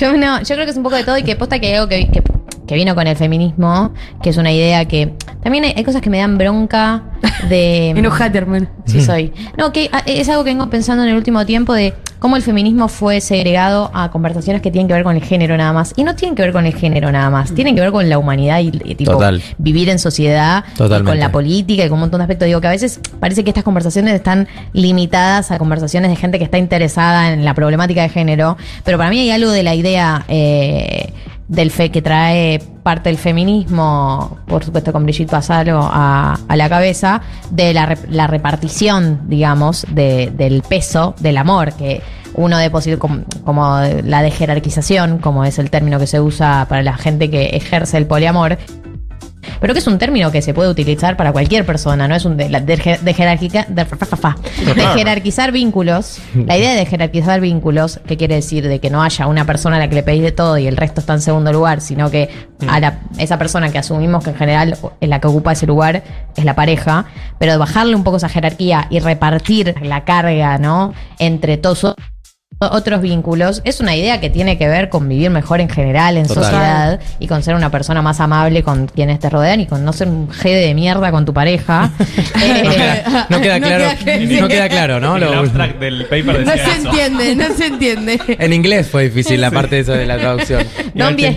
yo 0.00 0.16
no, 0.16 0.40
yo 0.40 0.54
creo 0.54 0.64
que 0.64 0.70
es 0.70 0.76
un 0.76 0.82
poco 0.82 0.96
de 0.96 1.04
todo 1.04 1.18
y 1.18 1.22
que 1.22 1.36
posta 1.36 1.58
que 1.58 1.66
hay 1.66 1.74
algo 1.74 1.88
que, 1.88 2.08
que, 2.10 2.22
que 2.66 2.74
vino 2.74 2.94
con 2.94 3.06
el 3.06 3.16
feminismo, 3.16 3.92
que 4.22 4.30
es 4.30 4.36
una 4.36 4.52
idea 4.52 4.84
que 4.86 5.14
también 5.42 5.64
hay, 5.64 5.74
hay 5.76 5.84
cosas 5.84 6.00
que 6.00 6.10
me 6.10 6.18
dan 6.18 6.38
bronca 6.38 7.02
de 7.48 7.90
Enojate, 7.90 8.38
hermano. 8.38 8.66
Sí 8.86 9.02
soy. 9.02 9.32
No, 9.56 9.72
que 9.72 9.90
ah, 9.92 10.02
es 10.06 10.28
algo 10.28 10.44
que 10.44 10.50
vengo 10.50 10.68
pensando 10.70 11.02
en 11.02 11.10
el 11.10 11.16
último 11.16 11.44
tiempo 11.46 11.74
de 11.74 11.94
cómo 12.18 12.36
el 12.36 12.42
feminismo 12.42 12.88
fue 12.88 13.20
segregado 13.20 13.90
a 13.92 14.10
conversaciones 14.10 14.62
que 14.62 14.70
tienen 14.70 14.88
que 14.88 14.94
ver 14.94 15.04
con 15.04 15.16
el 15.16 15.22
género 15.22 15.56
nada 15.56 15.72
más. 15.72 15.92
Y 15.96 16.04
no 16.04 16.14
tienen 16.14 16.34
que 16.34 16.42
ver 16.42 16.52
con 16.52 16.64
el 16.64 16.74
género 16.74 17.12
nada 17.12 17.28
más, 17.28 17.54
tienen 17.54 17.74
que 17.74 17.82
ver 17.82 17.92
con 17.92 18.08
la 18.08 18.18
humanidad 18.18 18.60
y, 18.60 18.68
y, 18.68 18.94
tipo 18.94 19.12
Total. 19.12 19.42
vivir 19.58 19.90
en 19.90 19.98
sociedad, 19.98 20.64
y 20.74 20.78
Totalmente. 20.78 21.10
con 21.10 21.20
la 21.20 21.30
política 21.30 21.84
y 21.84 21.88
con 21.88 21.96
un 21.96 22.00
montón 22.00 22.20
de 22.20 22.24
aspectos. 22.24 22.46
Digo 22.46 22.60
que 22.62 22.68
a 22.68 22.70
veces 22.70 23.00
parece 23.20 23.44
que 23.44 23.50
estas 23.50 23.64
conversaciones 23.64 24.14
están 24.14 24.48
limitadas 24.72 25.50
a 25.50 25.58
conversaciones 25.58 26.10
de 26.10 26.16
gente 26.16 26.38
que 26.38 26.44
está 26.44 26.58
interesada 26.58 27.32
en 27.32 27.44
la 27.44 27.52
problemática 27.52 28.02
de 28.02 28.08
género. 28.08 28.56
Pero 28.84 28.96
para 28.96 29.10
mí 29.10 29.18
hay 29.20 29.30
algo 29.30 29.50
de 29.50 29.62
la 29.62 29.74
idea 29.74 30.24
eh, 30.28 31.12
del 31.48 31.70
fe 31.70 31.90
que 31.90 32.00
trae 32.02 32.58
parte 32.82 33.08
del 33.10 33.18
feminismo, 33.18 34.38
por 34.46 34.64
supuesto 34.64 34.92
con 34.92 35.04
Brigitte 35.04 35.30
Pasalo 35.30 35.80
a, 35.82 36.38
a 36.48 36.56
la 36.56 36.68
cabeza, 36.68 37.20
de 37.50 37.74
la, 37.74 37.96
la 38.08 38.26
repartición, 38.26 39.20
digamos, 39.28 39.86
de- 39.90 40.32
del 40.36 40.62
peso 40.62 41.14
del 41.20 41.36
amor, 41.36 41.72
que 41.74 42.02
uno 42.34 42.58
deposita 42.58 42.96
como, 42.98 43.22
como 43.44 43.78
la 44.04 44.22
de 44.22 44.30
jerarquización, 44.30 45.18
como 45.18 45.44
es 45.44 45.58
el 45.58 45.70
término 45.70 45.98
que 45.98 46.06
se 46.06 46.20
usa 46.20 46.66
para 46.68 46.82
la 46.82 46.96
gente 46.96 47.30
que 47.30 47.46
ejerce 47.56 47.96
el 47.96 48.06
poliamor, 48.06 48.58
pero 49.60 49.72
que 49.74 49.78
es 49.80 49.86
un 49.86 49.98
término 49.98 50.30
que 50.30 50.42
se 50.42 50.54
puede 50.54 50.68
utilizar 50.70 51.16
para 51.16 51.32
cualquier 51.32 51.64
persona, 51.66 52.06
no 52.08 52.14
es 52.14 52.24
un 52.24 52.36
de, 52.36 52.48
de, 52.48 52.60
de 52.60 53.14
jerarquica- 53.14 53.66
de, 53.68 53.84
jerarquizar 54.96 55.52
vínculos. 55.52 56.18
La 56.46 56.56
idea 56.56 56.74
de 56.74 56.86
jerarquizar 56.86 57.40
vínculos, 57.40 58.00
que 58.06 58.16
quiere 58.16 58.36
decir 58.36 58.66
de 58.68 58.78
que 58.80 58.90
no 58.90 59.02
haya 59.02 59.26
una 59.26 59.44
persona 59.44 59.76
a 59.76 59.78
la 59.78 59.88
que 59.88 59.94
le 59.96 60.02
pedís 60.02 60.22
de 60.22 60.32
todo 60.32 60.58
y 60.58 60.66
el 60.66 60.76
resto 60.76 61.00
está 61.00 61.14
en 61.14 61.20
segundo 61.20 61.52
lugar, 61.52 61.80
sino 61.80 62.10
que 62.10 62.28
a 62.68 62.80
la- 62.80 62.98
esa 63.18 63.38
persona 63.38 63.70
que 63.70 63.78
asumimos 63.78 64.24
que 64.24 64.30
en 64.30 64.36
general 64.36 64.76
es 65.00 65.08
la 65.08 65.20
que 65.20 65.26
ocupa 65.28 65.52
ese 65.52 65.66
lugar 65.66 66.02
es 66.36 66.44
la 66.44 66.54
pareja, 66.54 67.06
pero 67.38 67.52
de 67.52 67.58
bajarle 67.58 67.94
un 67.94 68.04
poco 68.04 68.16
esa 68.18 68.28
jerarquía 68.28 68.86
y 68.90 68.98
repartir 69.00 69.74
la 69.82 70.04
carga, 70.04 70.58
¿no? 70.58 70.94
Entre 71.18 71.56
todos 71.56 71.94
otros 72.72 73.00
vínculos, 73.02 73.60
es 73.64 73.80
una 73.80 73.94
idea 73.96 74.20
que 74.20 74.30
tiene 74.30 74.58
que 74.58 74.68
ver 74.68 74.88
con 74.88 75.08
vivir 75.08 75.30
mejor 75.30 75.60
en 75.60 75.68
general, 75.68 76.16
en 76.16 76.26
Total. 76.26 76.44
sociedad, 76.44 77.00
y 77.18 77.26
con 77.26 77.42
ser 77.42 77.54
una 77.54 77.70
persona 77.70 78.02
más 78.02 78.20
amable 78.20 78.62
con 78.62 78.86
quienes 78.86 79.18
te 79.20 79.30
rodean 79.30 79.60
y 79.60 79.66
con 79.66 79.84
no 79.84 79.92
ser 79.92 80.08
un 80.08 80.30
jede 80.30 80.66
de 80.66 80.74
mierda 80.74 81.10
con 81.10 81.24
tu 81.24 81.32
pareja. 81.34 81.90
Eh, 82.44 82.62
No 82.64 82.70
queda, 82.70 83.24
no 83.30 83.40
queda 83.40 83.58
No 83.60 83.66
claro, 83.66 83.84
queda- 84.04 84.40
no 84.40 84.48
queda 84.48 84.68
claro, 84.68 85.00
¿no? 85.00 85.16
El 85.16 85.24
abstract 85.24 85.78
del 85.80 86.04
paper 86.04 86.44
No 86.44 86.52
se 86.52 86.58
eso. 86.58 86.70
entiende, 86.76 87.36
no 87.36 87.54
se 87.54 87.66
entiende. 87.66 88.20
en 88.28 88.52
inglés 88.52 88.88
fue 88.88 89.04
difícil 89.04 89.40
la 89.40 89.50
parte 89.50 89.76
de 89.76 89.80
eso 89.82 89.92
de 89.92 90.06
la 90.06 90.18
traducción. 90.18 90.66
Don't 90.94 91.16
be 91.16 91.26
a 91.28 91.32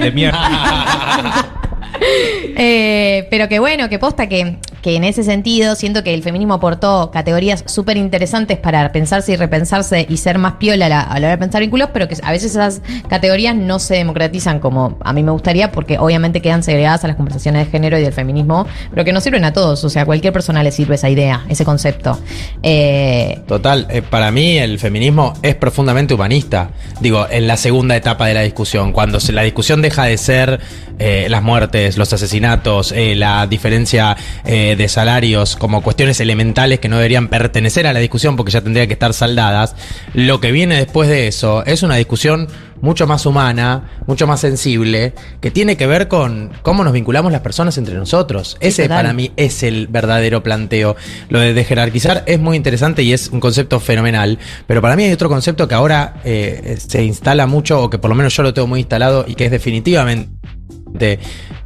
de 0.00 0.10
mierda. 0.12 1.46
Eh, 2.62 3.26
pero 3.30 3.48
que 3.48 3.58
bueno, 3.58 3.88
que 3.88 3.98
posta 3.98 4.28
que, 4.28 4.56
que 4.82 4.96
en 4.96 5.04
ese 5.04 5.22
sentido 5.24 5.76
siento 5.76 6.02
que 6.04 6.12
el 6.12 6.22
feminismo 6.22 6.54
aportó 6.54 7.10
categorías 7.10 7.62
súper 7.66 7.96
interesantes 7.96 8.58
para 8.58 8.92
pensarse 8.92 9.32
y 9.32 9.36
repensarse 9.36 10.04
y 10.06 10.16
ser 10.18 10.36
más 10.36 10.54
piola 10.54 10.86
a 10.86 10.88
la, 10.88 11.08
hora 11.14 11.30
de 11.30 11.38
pensar 11.38 11.62
vínculos, 11.62 11.88
pero 11.92 12.06
que 12.08 12.16
a 12.22 12.32
veces 12.32 12.50
esas 12.50 12.82
categorías 13.08 13.54
no 13.56 13.78
se 13.78 13.94
democratizan 13.94 14.60
como 14.60 14.98
a 15.00 15.12
mí 15.14 15.22
me 15.22 15.30
gustaría, 15.30 15.72
porque 15.72 15.98
obviamente 15.98 16.42
quedan 16.42 16.62
segregadas 16.62 17.02
a 17.04 17.06
las 17.06 17.16
conversaciones 17.16 17.64
de 17.64 17.70
género 17.70 17.98
y 17.98 18.02
del 18.02 18.12
feminismo, 18.12 18.66
pero 18.90 19.04
que 19.04 19.12
no 19.12 19.20
sirven 19.22 19.44
a 19.44 19.52
todos, 19.54 19.82
o 19.84 19.88
sea, 19.88 20.02
a 20.02 20.06
cualquier 20.06 20.32
persona 20.34 20.62
le 20.62 20.72
sirve 20.72 20.96
esa 20.96 21.08
idea, 21.08 21.46
ese 21.48 21.64
concepto. 21.64 22.18
Eh, 22.62 23.40
Total, 23.46 23.86
eh, 23.88 24.02
para 24.02 24.30
mí 24.30 24.58
el 24.58 24.78
feminismo 24.78 25.32
es 25.42 25.54
profundamente 25.54 26.12
humanista. 26.12 26.70
Digo, 27.00 27.26
en 27.30 27.46
la 27.46 27.56
segunda 27.56 27.96
etapa 27.96 28.26
de 28.26 28.34
la 28.34 28.42
discusión, 28.42 28.92
cuando 28.92 29.18
se- 29.18 29.32
la 29.32 29.42
discusión 29.42 29.80
deja 29.80 30.04
de 30.04 30.18
ser 30.18 30.60
las 31.00 31.42
muertes, 31.42 31.89
los 31.98 32.12
asesinatos, 32.12 32.92
eh, 32.92 33.14
la 33.14 33.46
diferencia 33.46 34.16
eh, 34.44 34.74
de 34.76 34.88
salarios 34.88 35.56
como 35.56 35.82
cuestiones 35.82 36.20
elementales 36.20 36.80
que 36.80 36.88
no 36.88 36.96
deberían 36.96 37.28
pertenecer 37.28 37.86
a 37.86 37.92
la 37.92 38.00
discusión 38.00 38.36
porque 38.36 38.52
ya 38.52 38.60
tendrían 38.60 38.86
que 38.86 38.94
estar 38.94 39.12
saldadas, 39.14 39.74
lo 40.14 40.40
que 40.40 40.52
viene 40.52 40.76
después 40.76 41.08
de 41.08 41.28
eso 41.28 41.64
es 41.64 41.82
una 41.82 41.96
discusión 41.96 42.48
mucho 42.80 43.06
más 43.06 43.26
humana, 43.26 43.90
mucho 44.06 44.26
más 44.26 44.40
sensible, 44.40 45.14
que 45.40 45.50
tiene 45.50 45.76
que 45.76 45.86
ver 45.86 46.08
con 46.08 46.50
cómo 46.62 46.84
nos 46.84 46.92
vinculamos 46.92 47.32
las 47.32 47.40
personas 47.42 47.76
entre 47.78 47.94
nosotros. 47.94 48.56
Ese 48.60 48.84
total. 48.84 48.98
para 48.98 49.12
mí 49.12 49.32
es 49.36 49.62
el 49.62 49.86
verdadero 49.86 50.42
planteo. 50.42 50.96
Lo 51.28 51.40
de 51.40 51.64
jerarquizar 51.64 52.24
es 52.26 52.40
muy 52.40 52.56
interesante 52.56 53.02
y 53.02 53.12
es 53.12 53.28
un 53.28 53.40
concepto 53.40 53.80
fenomenal, 53.80 54.38
pero 54.66 54.80
para 54.80 54.96
mí 54.96 55.04
hay 55.04 55.12
otro 55.12 55.28
concepto 55.28 55.68
que 55.68 55.74
ahora 55.74 56.20
eh, 56.24 56.76
se 56.78 57.04
instala 57.04 57.46
mucho, 57.46 57.82
o 57.82 57.90
que 57.90 57.98
por 57.98 58.10
lo 58.10 58.16
menos 58.16 58.34
yo 58.36 58.42
lo 58.42 58.54
tengo 58.54 58.68
muy 58.68 58.80
instalado, 58.80 59.24
y 59.28 59.34
que 59.34 59.46
es 59.46 59.50
definitivamente 59.50 60.30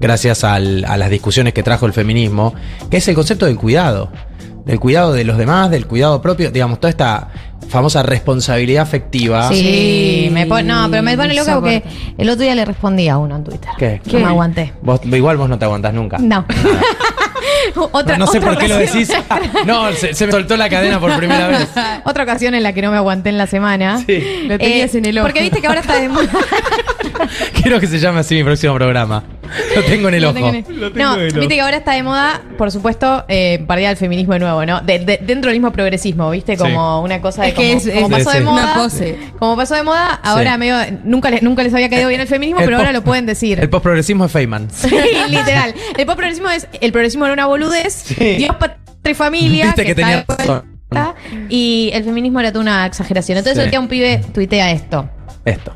gracias 0.01 0.45
al- 0.45 0.85
a 0.87 0.97
las 0.97 1.11
discusiones 1.11 1.53
que 1.55 1.63
trajo 1.63 1.87
el 1.87 1.93
feminismo, 1.93 2.55
que 2.91 2.99
es 2.99 3.09
el 3.09 3.15
concepto 3.15 3.47
del 3.47 3.57
cuidado. 3.57 4.11
Del 4.65 4.81
cuidado 4.81 5.13
de 5.13 5.25
los 5.25 5.37
demás, 5.37 5.71
del 5.71 5.87
cuidado 5.87 6.23
propio, 6.23 6.51
digamos, 6.51 6.81
toda 6.81 6.89
esta 6.91 7.29
famosa 7.69 8.03
responsabilidad 8.03 8.83
afectiva. 8.83 9.49
sí, 9.49 9.57
Sí, 9.57 10.29
me 10.33 10.47
pone, 10.47 10.63
no, 10.65 10.89
pero 10.91 11.03
me 11.03 11.17
pone 11.17 11.35
loca 11.35 11.55
porque 11.57 11.83
el 12.17 12.29
otro 12.31 12.43
día 12.45 12.55
le 12.55 12.65
respondí 12.65 13.09
a 13.09 13.19
uno 13.19 13.37
en 13.37 13.45
Twitter. 13.45 13.71
¿Qué? 13.79 14.01
No 14.13 14.21
me 14.21 14.25
aguanté. 14.27 14.73
Vos, 14.83 15.01
igual 15.05 15.37
vos 15.37 15.49
no 15.51 15.59
te 15.59 15.65
aguantás 15.67 15.93
nunca. 15.93 16.17
No. 16.19 16.47
otra, 17.93 18.17
no 18.17 18.27
sé 18.27 18.39
otra 18.39 18.51
por 18.51 18.59
qué 18.59 18.69
lo 18.69 18.77
decís. 18.77 19.11
No, 19.67 19.93
se, 19.93 20.15
se 20.15 20.27
me 20.27 20.33
soltó 20.33 20.57
la 20.57 20.69
cadena 20.69 21.01
por 21.01 21.17
primera 21.17 21.49
vez. 21.49 21.69
Otra 22.05 22.25
ocasión 22.25 22.55
en 22.55 22.63
la 22.63 22.73
que 22.73 22.83
no 22.83 22.91
me 22.91 22.97
aguanté 22.97 23.31
en 23.31 23.39
la 23.39 23.47
semana. 23.47 24.03
Sí. 24.07 24.45
Lo 24.47 24.59
tenías 24.59 24.95
en 24.95 25.05
el 25.07 25.19
ojo. 25.19 25.27
Porque 25.27 25.41
viste 25.41 25.61
que 25.61 25.67
ahora 25.67 25.81
está 25.81 25.95
de 26.01 26.09
moda. 26.09 26.29
Quiero 27.63 27.81
que 27.81 27.87
se 27.87 27.99
llame 27.99 28.21
así 28.21 28.35
mi 28.35 28.45
próximo 28.45 28.75
programa. 28.75 29.23
Lo 29.77 29.83
tengo 29.85 30.09
en 30.09 30.15
el 30.15 30.25
ojo. 30.25 30.39
No, 30.95 31.17
viste 31.17 31.49
que 31.49 31.61
ahora 31.61 31.79
está 31.79 31.93
de 31.93 32.03
moda, 32.03 32.43
por 32.59 32.71
supuesto, 32.71 33.25
eh, 33.29 33.63
partir 33.67 33.87
del 33.89 33.97
feminismo 33.97 34.35
de 34.35 34.41
nuevo, 34.41 34.65
¿no? 34.67 34.81
De- 34.81 34.99
de- 34.99 35.19
dentro 35.23 35.51
del 35.51 35.61
mismo 35.61 35.73
progresismo, 35.73 36.31
¿viste? 36.31 36.57
Como 36.57 37.03
una 37.03 37.21
cosa 37.21 37.43
de 37.43 37.49
Es 37.49 37.55
que 37.55 37.69
como, 37.69 37.79
es- 37.79 38.03
como 38.03 38.17
es- 38.17 38.25
pasó 38.25 38.31
sí, 38.31 38.37
de 38.39 38.43
sí. 38.43 38.51
moda. 38.51 38.65
Una 38.65 38.75
pose. 38.75 39.19
Como 39.39 39.57
pasó 39.57 39.75
de 39.75 39.83
moda, 39.83 40.21
ahora 40.23 40.53
Sí. 40.53 40.59
medio, 40.59 40.77
nunca, 41.05 41.31
les, 41.31 41.43
nunca 41.43 41.63
les 41.63 41.73
había 41.75 41.89
caído 41.89 42.09
bien 42.09 42.21
el 42.21 42.27
feminismo, 42.29 42.61
El 42.61 42.67
pero 42.67 42.79
ahora 42.79 42.93
lo 42.93 43.03
pueden 43.05 43.27
decir. 43.27 43.61
El 43.61 43.69
postprogresismo 43.71 44.25
es 44.27 44.33
Feynman. 44.33 44.69
Sí, 44.71 44.89
literal. 45.29 45.75
El 45.97 46.07
pop 46.07 46.17
progresismo 46.17 46.51
es 46.51 46.67
el 46.81 46.93
progresismo 46.93 47.25
era 47.25 47.35
una 47.35 47.47
boludez. 47.47 47.93
Sí. 47.93 48.37
Dios, 48.37 48.57
patria 48.57 48.79
y 49.11 49.15
familia. 49.15 49.67
Viste 49.67 49.85
que 49.85 49.91
está 49.91 50.03
tenía 50.03 50.17
de 50.19 50.25
vuelta, 50.27 50.45
razón. 50.45 50.75
Y 51.49 51.91
el 51.93 52.05
feminismo 52.05 52.39
era 52.41 52.53
toda 52.53 52.63
una 52.63 52.87
exageración. 52.87 53.39
Entonces, 53.39 53.59
Sí. 53.61 53.65
el 53.65 53.71
día 53.71 53.81
un 53.81 53.89
pibe 53.89 54.21
tuitea 54.33 54.71
esto. 54.71 55.09
Esto. 55.45 55.73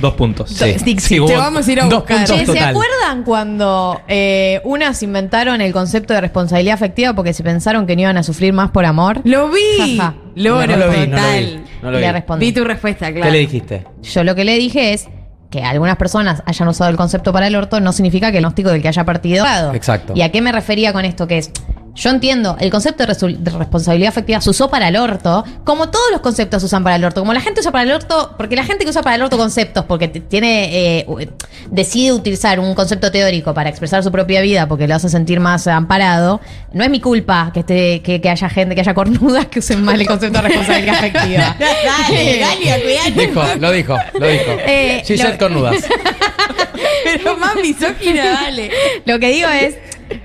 Dos 0.00 0.14
puntos. 0.14 0.50
Sí. 0.50 0.74
Sí, 0.78 0.96
Sí, 0.98 1.20
te 1.26 1.36
vamos 1.36 1.68
a 1.68 1.72
ir 1.72 1.80
a 1.80 1.84
dos 1.84 1.94
buscar. 2.00 2.18
puntos 2.18 2.34
Che, 2.36 2.46
¿Se 2.46 2.52
total. 2.52 2.70
acuerdan 2.70 3.22
cuando 3.24 4.00
eh, 4.08 4.60
unas 4.64 5.02
inventaron 5.02 5.60
el 5.60 5.72
concepto 5.72 6.14
de 6.14 6.20
responsabilidad 6.22 6.74
afectiva 6.74 7.12
porque 7.14 7.32
se 7.34 7.42
pensaron 7.42 7.86
que 7.86 7.94
no 7.94 8.02
iban 8.02 8.16
a 8.16 8.22
sufrir 8.22 8.52
más 8.54 8.70
por 8.70 8.84
amor? 8.86 9.20
Lo 9.24 9.50
vi. 9.50 9.60
Jaja. 9.98 10.14
Loro, 10.34 10.66
No 10.66 10.76
lo 10.78 10.90
vi, 10.90 10.96
no 10.96 11.04
lo 11.06 11.10
total. 11.22 11.44
vi. 11.44 11.60
No 11.82 11.90
lo 11.90 12.00
Le 12.00 12.06
vi. 12.06 12.12
respondí. 12.12 12.46
Vi 12.46 12.52
tu 12.52 12.64
respuesta, 12.64 13.10
claro. 13.12 13.26
¿Qué 13.26 13.30
le 13.32 13.38
dijiste? 13.38 13.84
Yo 14.02 14.24
lo 14.24 14.34
que 14.34 14.44
le 14.44 14.56
dije 14.56 14.94
es 14.94 15.08
que 15.50 15.62
algunas 15.62 15.98
personas 15.98 16.42
hayan 16.46 16.68
usado 16.68 16.88
el 16.90 16.96
concepto 16.96 17.30
para 17.34 17.46
el 17.46 17.54
orto 17.54 17.78
no 17.80 17.92
significa 17.92 18.32
que 18.32 18.38
el 18.38 18.44
gnóstico 18.44 18.70
del 18.70 18.80
que 18.80 18.88
haya 18.88 19.04
partido. 19.04 19.44
Exacto. 19.74 20.14
¿Y 20.16 20.22
a 20.22 20.32
qué 20.32 20.40
me 20.40 20.50
refería 20.52 20.94
con 20.94 21.04
esto? 21.04 21.26
Que 21.26 21.36
es, 21.36 21.50
yo 21.94 22.10
entiendo, 22.10 22.56
el 22.58 22.70
concepto 22.70 23.04
de, 23.04 23.50
responsabilidad 23.50 24.08
afectiva 24.08 24.40
se 24.40 24.48
usó 24.48 24.70
para 24.70 24.88
el 24.88 24.96
orto, 24.96 25.44
como 25.64 25.90
todos 25.90 26.06
los 26.10 26.20
conceptos 26.22 26.62
se 26.62 26.66
usan 26.66 26.82
para 26.82 26.96
el 26.96 27.04
orto, 27.04 27.20
como 27.20 27.34
la 27.34 27.40
gente 27.40 27.60
usa 27.60 27.70
para 27.70 27.84
el 27.84 27.92
orto, 27.92 28.34
porque 28.38 28.56
la 28.56 28.64
gente 28.64 28.84
que 28.84 28.90
usa 28.90 29.02
para 29.02 29.16
el 29.16 29.22
orto 29.22 29.36
conceptos, 29.36 29.84
porque 29.84 30.08
tiene, 30.08 31.00
eh, 31.00 31.28
decide 31.70 32.12
utilizar 32.12 32.58
un 32.60 32.74
concepto 32.74 33.10
teórico 33.10 33.52
para 33.52 33.68
expresar 33.68 34.02
su 34.02 34.10
propia 34.10 34.40
vida, 34.40 34.66
porque 34.68 34.88
lo 34.88 34.94
hace 34.94 35.10
sentir 35.10 35.38
más 35.38 35.66
amparado, 35.66 36.40
no 36.72 36.82
es 36.82 36.88
mi 36.88 37.00
culpa 37.00 37.50
que, 37.52 37.60
esté, 37.60 38.00
que, 38.00 38.22
que 38.22 38.30
haya 38.30 38.48
gente, 38.48 38.74
que 38.74 38.80
haya 38.80 38.94
cornudas 38.94 39.46
que 39.46 39.58
usen 39.58 39.84
mal 39.84 40.00
el 40.00 40.06
concepto 40.06 40.40
de 40.40 40.48
responsabilidad 40.48 40.94
afectiva. 40.94 41.56
Dale, 42.08 42.38
Galia, 42.38 42.82
cuidate. 42.82 43.26
Dijo, 43.26 43.42
lo 43.60 43.70
dijo, 43.70 43.96
lo 44.18 44.26
dijo. 44.28 44.50
Eh, 44.66 45.02
Gisette 45.04 45.32
lo- 45.32 45.38
Cornudas. 45.38 45.76
Pero 47.04 47.36
más 47.36 47.56
misógina, 47.56 48.24
dale. 48.24 48.70
Lo 49.04 49.18
que 49.18 49.28
digo 49.28 49.48
es, 49.48 49.76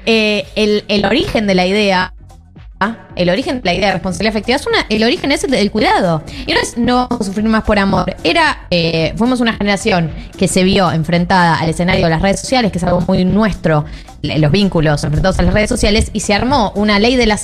eh, 0.06 0.46
el, 0.56 0.84
el 0.88 1.06
origen 1.06 1.48
de 1.48 1.56
la 1.56 1.66
idea 1.66 2.14
el 3.16 3.30
origen 3.30 3.62
de 3.62 3.66
la 3.66 3.74
idea 3.74 3.88
de 3.88 3.94
responsabilidad 3.94 4.36
afectiva 4.36 4.56
es 4.56 4.68
una, 4.68 4.86
el 4.90 5.04
origen 5.04 5.32
es 5.32 5.44
el 5.44 5.52
del 5.52 5.72
cuidado. 5.72 6.24
Y 6.46 6.54
no 6.54 6.60
es 6.60 6.78
no 6.78 7.10
sufrir 7.22 7.46
más 7.46 7.64
por 7.64 7.80
amor. 7.80 8.16
Era, 8.24 8.68
eh, 8.70 9.14
fuimos 9.18 9.40
una 9.40 9.54
generación 9.54 10.12
que 10.38 10.48
se 10.48 10.64
vio 10.64 10.92
enfrentada 10.92 11.56
al 11.56 11.70
escenario 11.70 12.06
de 12.06 12.12
las 12.12 12.22
redes 12.22 12.40
sociales, 12.40 12.72
que 12.72 12.78
es 12.78 12.84
algo 12.84 13.02
muy 13.08 13.26
nuestro, 13.26 13.86
los 14.38 14.52
vínculos 14.52 15.04
enfrentados 15.04 15.40
a 15.40 15.44
las 15.44 15.54
redes 15.54 15.70
sociales, 15.70 16.10
y 16.14 16.22
se 16.22 16.34
armó 16.34 16.72
una 16.76 17.00
ley 17.00 17.16
de 17.16 17.26
la, 17.26 17.38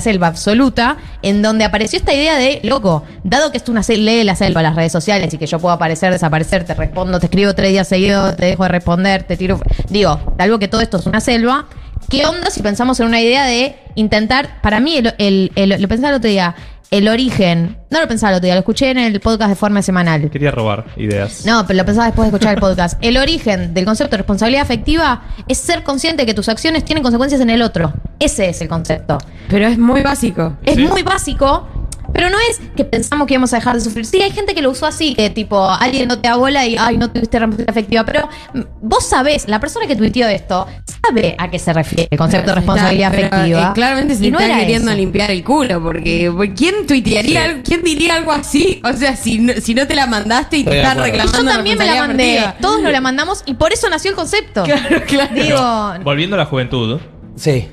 selva 0.00 0.26
absoluta, 0.26 0.96
en 1.22 1.42
donde 1.42 1.64
apareció 1.64 1.98
esta 1.98 2.12
idea 2.12 2.36
de, 2.36 2.60
loco, 2.62 3.04
dado 3.22 3.50
que 3.50 3.58
esto 3.58 3.72
es 3.72 3.88
una 3.88 3.96
ley 3.96 4.18
de 4.18 4.24
la 4.24 4.36
selva, 4.36 4.62
las 4.62 4.76
redes 4.76 4.92
sociales, 4.92 5.32
y 5.34 5.38
que 5.38 5.46
yo 5.46 5.58
puedo 5.58 5.74
aparecer, 5.74 6.12
desaparecer, 6.12 6.64
te 6.64 6.74
respondo, 6.74 7.18
te 7.20 7.26
escribo 7.26 7.54
tres 7.54 7.70
días 7.70 7.88
seguidos, 7.88 8.36
te 8.36 8.46
dejo 8.46 8.62
de 8.62 8.68
responder, 8.68 9.22
te 9.24 9.36
tiro. 9.36 9.60
Digo, 9.88 10.34
algo 10.38 10.58
que 10.58 10.68
todo 10.68 10.80
esto 10.80 10.98
es 10.98 11.06
una 11.06 11.20
selva. 11.20 11.66
¿Qué 12.10 12.26
onda 12.26 12.50
si 12.50 12.62
pensamos 12.62 13.00
en 13.00 13.06
una 13.06 13.20
idea 13.20 13.46
de 13.46 13.76
intentar, 13.94 14.60
para 14.60 14.80
mí, 14.80 15.00
lo 15.00 15.88
pensaba 15.88 16.10
el 16.10 16.14
otro 16.16 16.28
día, 16.28 16.54
el 16.90 17.08
origen, 17.08 17.78
no 17.90 18.00
lo 18.00 18.06
pensaba 18.08 18.30
el 18.32 18.36
otro 18.36 18.44
día, 18.46 18.54
lo 18.54 18.60
escuché 18.60 18.90
en 18.90 18.98
el 18.98 19.20
podcast 19.20 19.50
de 19.50 19.56
forma 19.56 19.82
semanal. 19.82 20.30
Quería 20.30 20.50
robar 20.50 20.84
ideas. 20.96 21.44
No, 21.44 21.66
pero 21.66 21.78
lo 21.78 21.84
pensaba 21.84 22.06
después 22.06 22.30
de 22.30 22.36
escuchar 22.36 22.54
el 22.54 22.60
podcast. 22.60 22.98
El 23.02 23.16
origen 23.16 23.74
del 23.74 23.84
concepto 23.84 24.12
de 24.12 24.18
responsabilidad 24.18 24.62
afectiva 24.62 25.22
es 25.48 25.58
ser 25.58 25.82
consciente 25.82 26.22
de 26.22 26.26
que 26.26 26.34
tus 26.34 26.48
acciones 26.48 26.84
tienen 26.84 27.02
consecuencias 27.02 27.40
en 27.40 27.50
el 27.50 27.62
otro. 27.62 27.92
Ese 28.20 28.48
es 28.48 28.60
el 28.60 28.68
concepto. 28.68 29.18
Pero 29.48 29.66
es 29.66 29.78
muy 29.78 30.02
básico. 30.02 30.56
Es 30.64 30.76
Sí. 30.76 30.86
muy 30.86 31.02
básico, 31.02 31.68
pero 32.14 32.30
no 32.30 32.38
es 32.48 32.60
que 32.76 32.84
pensamos 32.84 33.26
que 33.26 33.34
íbamos 33.34 33.52
a 33.52 33.56
dejar 33.56 33.74
de 33.74 33.80
sufrir. 33.82 34.06
Sí, 34.06 34.22
hay 34.22 34.30
gente 34.30 34.54
que 34.54 34.62
lo 34.62 34.70
usó 34.70 34.86
así, 34.86 35.14
que 35.14 35.28
tipo, 35.28 35.68
alguien 35.68 36.08
no 36.08 36.18
te 36.20 36.28
da 36.28 36.36
bola 36.36 36.64
y, 36.66 36.76
ay, 36.78 36.96
no 36.96 37.10
tuviste 37.10 37.38
responsabilidad 37.38 37.70
afectiva. 37.70 38.04
Pero 38.04 38.28
mm, 38.54 38.60
vos 38.80 39.04
sabés, 39.06 39.46
la 39.48 39.60
persona 39.60 39.86
que 39.86 39.96
tuiteó 39.96 40.28
esto 40.28 40.66
sabe 41.06 41.34
a 41.38 41.50
qué 41.50 41.58
se 41.58 41.72
refiere 41.72 42.08
el 42.10 42.16
concepto 42.16 42.50
de 42.50 42.54
responsabilidad 42.56 43.12
Pero, 43.14 43.26
afectiva. 43.26 43.60
eh, 43.60 43.70
claramente 43.74 44.14
se 44.14 44.26
Y 44.26 44.30
no 44.30 44.38
está 44.40 44.58
queriendo 44.60 44.90
eso. 44.90 44.96
limpiar 44.98 45.30
el 45.30 45.44
culo, 45.44 45.82
porque 45.82 46.32
¿quién 46.56 46.86
tuitearía, 46.86 47.44
algo- 47.44 47.62
quién 47.64 47.82
diría 47.82 48.14
algo 48.14 48.32
así? 48.32 48.80
O 48.84 48.92
sea, 48.96 49.16
si 49.16 49.38
no, 49.38 49.52
si 49.60 49.74
no 49.74 49.86
te 49.86 49.94
la 49.94 50.06
mandaste 50.06 50.58
y 50.58 50.60
Estoy 50.60 50.76
te. 50.76 50.80
Y 50.80 51.02
reclamando. 51.02 51.38
yo 51.42 51.44
también 51.44 51.78
me 51.78 51.86
la 51.86 52.06
mandé. 52.06 52.38
afectiva. 52.38 52.56
Todos 52.60 52.80
nos 52.80 52.92
la 52.92 53.00
mandamos 53.00 53.42
y 53.46 53.54
por 53.54 53.72
eso 53.72 53.88
nació 53.90 54.10
el 54.10 54.16
concepto. 54.16 54.64
Claro, 54.74 55.02
claro. 55.06 55.34
Digo, 55.34 56.04
Volviendo 56.04 56.36
a 56.36 56.38
la 56.38 56.46
juventud, 56.46 57.00
Sí. 57.36 57.68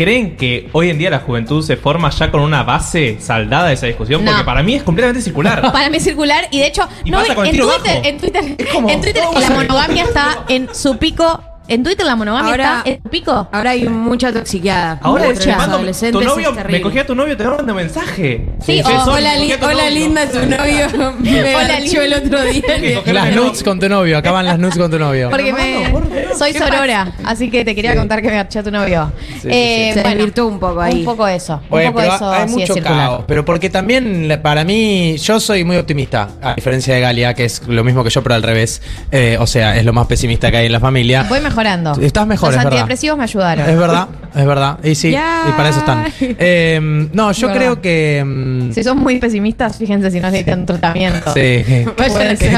¿Creen 0.00 0.34
que 0.34 0.66
hoy 0.72 0.88
en 0.88 0.96
día 0.96 1.10
la 1.10 1.18
juventud 1.18 1.62
se 1.62 1.76
forma 1.76 2.08
ya 2.08 2.30
con 2.30 2.40
una 2.40 2.62
base 2.62 3.18
saldada 3.20 3.68
de 3.68 3.74
esa 3.74 3.84
discusión? 3.84 4.24
No. 4.24 4.30
Porque 4.30 4.44
para 4.46 4.62
mí 4.62 4.74
es 4.74 4.82
completamente 4.82 5.20
circular. 5.20 5.60
Para 5.72 5.90
mí 5.90 5.98
es 5.98 6.04
circular 6.04 6.46
y 6.50 6.60
de 6.60 6.68
hecho 6.68 6.88
Y 7.04 7.10
no, 7.10 7.20
en, 7.20 7.34
Twitter, 7.34 8.00
en 8.02 8.16
Twitter, 8.16 8.54
Es 8.56 8.66
como- 8.68 8.88
en 8.88 9.02
Twitter 9.02 9.22
¿cómo 9.26 9.38
la 9.40 9.50
monogamia 9.50 10.04
está 10.04 10.44
en 10.48 10.74
su 10.74 10.96
pico. 10.96 11.49
En 11.70 11.84
Twitter 11.84 12.04
la 12.04 12.16
monogamia 12.16 12.50
Ahora- 12.50 12.82
está 12.84 12.90
en 12.90 13.10
pico. 13.10 13.48
Ahora 13.52 13.70
hay 13.70 13.88
mucha 13.88 14.32
toxiqueada. 14.32 14.98
Ahora 15.02 15.26
entre 15.28 15.44
te 15.44 15.56
mando- 15.56 15.78
tu 16.10 16.20
novio, 16.20 16.52
me 16.68 16.80
cogí 16.80 16.98
a 16.98 17.06
tu 17.06 17.14
novio, 17.14 17.36
te 17.36 17.44
mando 17.44 17.62
un 17.72 17.76
mensaje. 17.76 18.44
Sí, 18.60 18.82
Sol, 18.82 18.92
Hola, 19.20 19.36
li- 19.36 19.52
hola 19.52 19.72
novio. 19.74 19.90
linda, 19.90 20.26
tu 20.26 20.38
novio 20.40 21.14
me 21.20 21.54
Hola, 21.54 21.78
el 21.78 22.12
otro 22.14 22.42
día. 22.42 23.02
Las 23.12 23.36
nudes 23.36 23.62
con 23.62 23.78
tu 23.78 23.88
novio, 23.88 24.18
acaban 24.18 24.46
las 24.46 24.58
nudes 24.58 24.76
con 24.76 24.90
tu 24.90 24.98
novio. 24.98 25.30
Porque 25.30 25.52
me, 25.52 25.92
soy 26.36 26.54
sorora, 26.54 27.12
así 27.24 27.48
que 27.50 27.64
te 27.64 27.76
quería 27.76 27.94
contar 27.94 28.20
que 28.20 28.28
me 28.30 28.34
garché 28.34 28.58
a 28.58 28.62
tu 28.64 28.72
novio. 28.72 29.12
sí, 29.40 29.48
Eh, 29.48 29.92
sí. 29.94 30.00
Se 30.00 30.08
desvirtuó 30.08 30.46
un 30.48 30.58
poco 30.58 30.80
ahí. 30.80 30.98
Un 31.00 31.04
poco 31.04 31.28
eso. 31.28 31.60
Bueno, 31.70 31.90
un 31.90 31.94
poco 31.94 32.02
pero 32.04 32.16
eso 32.16 32.32
hay 32.32 32.48
sí 32.48 32.54
mucho 32.56 32.74
es 32.74 32.82
caos. 32.82 33.24
Pero 33.28 33.44
porque 33.44 33.70
también, 33.70 34.40
para 34.42 34.64
mí, 34.64 35.16
yo 35.18 35.38
soy 35.38 35.62
muy 35.62 35.76
optimista, 35.76 36.30
a 36.42 36.54
diferencia 36.54 36.94
de 36.96 37.00
Galia, 37.00 37.34
que 37.34 37.44
es 37.44 37.62
lo 37.68 37.84
mismo 37.84 38.02
que 38.02 38.10
yo, 38.10 38.24
pero 38.24 38.34
al 38.34 38.42
revés. 38.42 38.82
Eh, 39.12 39.36
o 39.38 39.46
sea, 39.46 39.76
es 39.76 39.84
lo 39.84 39.92
más 39.92 40.08
pesimista 40.08 40.50
que 40.50 40.56
hay 40.56 40.66
en 40.66 40.72
la 40.72 40.80
familia. 40.80 41.26
Voy 41.28 41.38
mejorando. 41.60 42.00
Estás 42.00 42.26
mejor, 42.26 42.48
Los 42.48 42.56
es 42.58 42.64
verdad. 42.64 42.72
antidepresivos 42.78 43.18
me 43.18 43.24
ayudaron. 43.24 43.68
Es 43.68 43.78
verdad, 43.78 44.08
es 44.34 44.46
verdad. 44.46 44.78
Y 44.82 44.94
sí, 44.94 45.08
y 45.10 45.52
para 45.52 45.68
eso 45.68 45.78
están. 45.80 46.04
Eh, 46.20 47.08
no, 47.12 47.32
yo 47.32 47.48
Verdad. 47.48 47.60
creo 47.60 47.80
que. 47.82 48.22
mm, 48.24 48.72
Si 48.72 48.82
son 48.84 48.98
muy 48.98 49.18
pesimistas, 49.18 49.76
fíjense 49.76 50.10
si 50.10 50.20
no 50.20 50.26
necesitan 50.30 50.64
tratamiento. 50.66 51.32
Sí. 51.34 51.64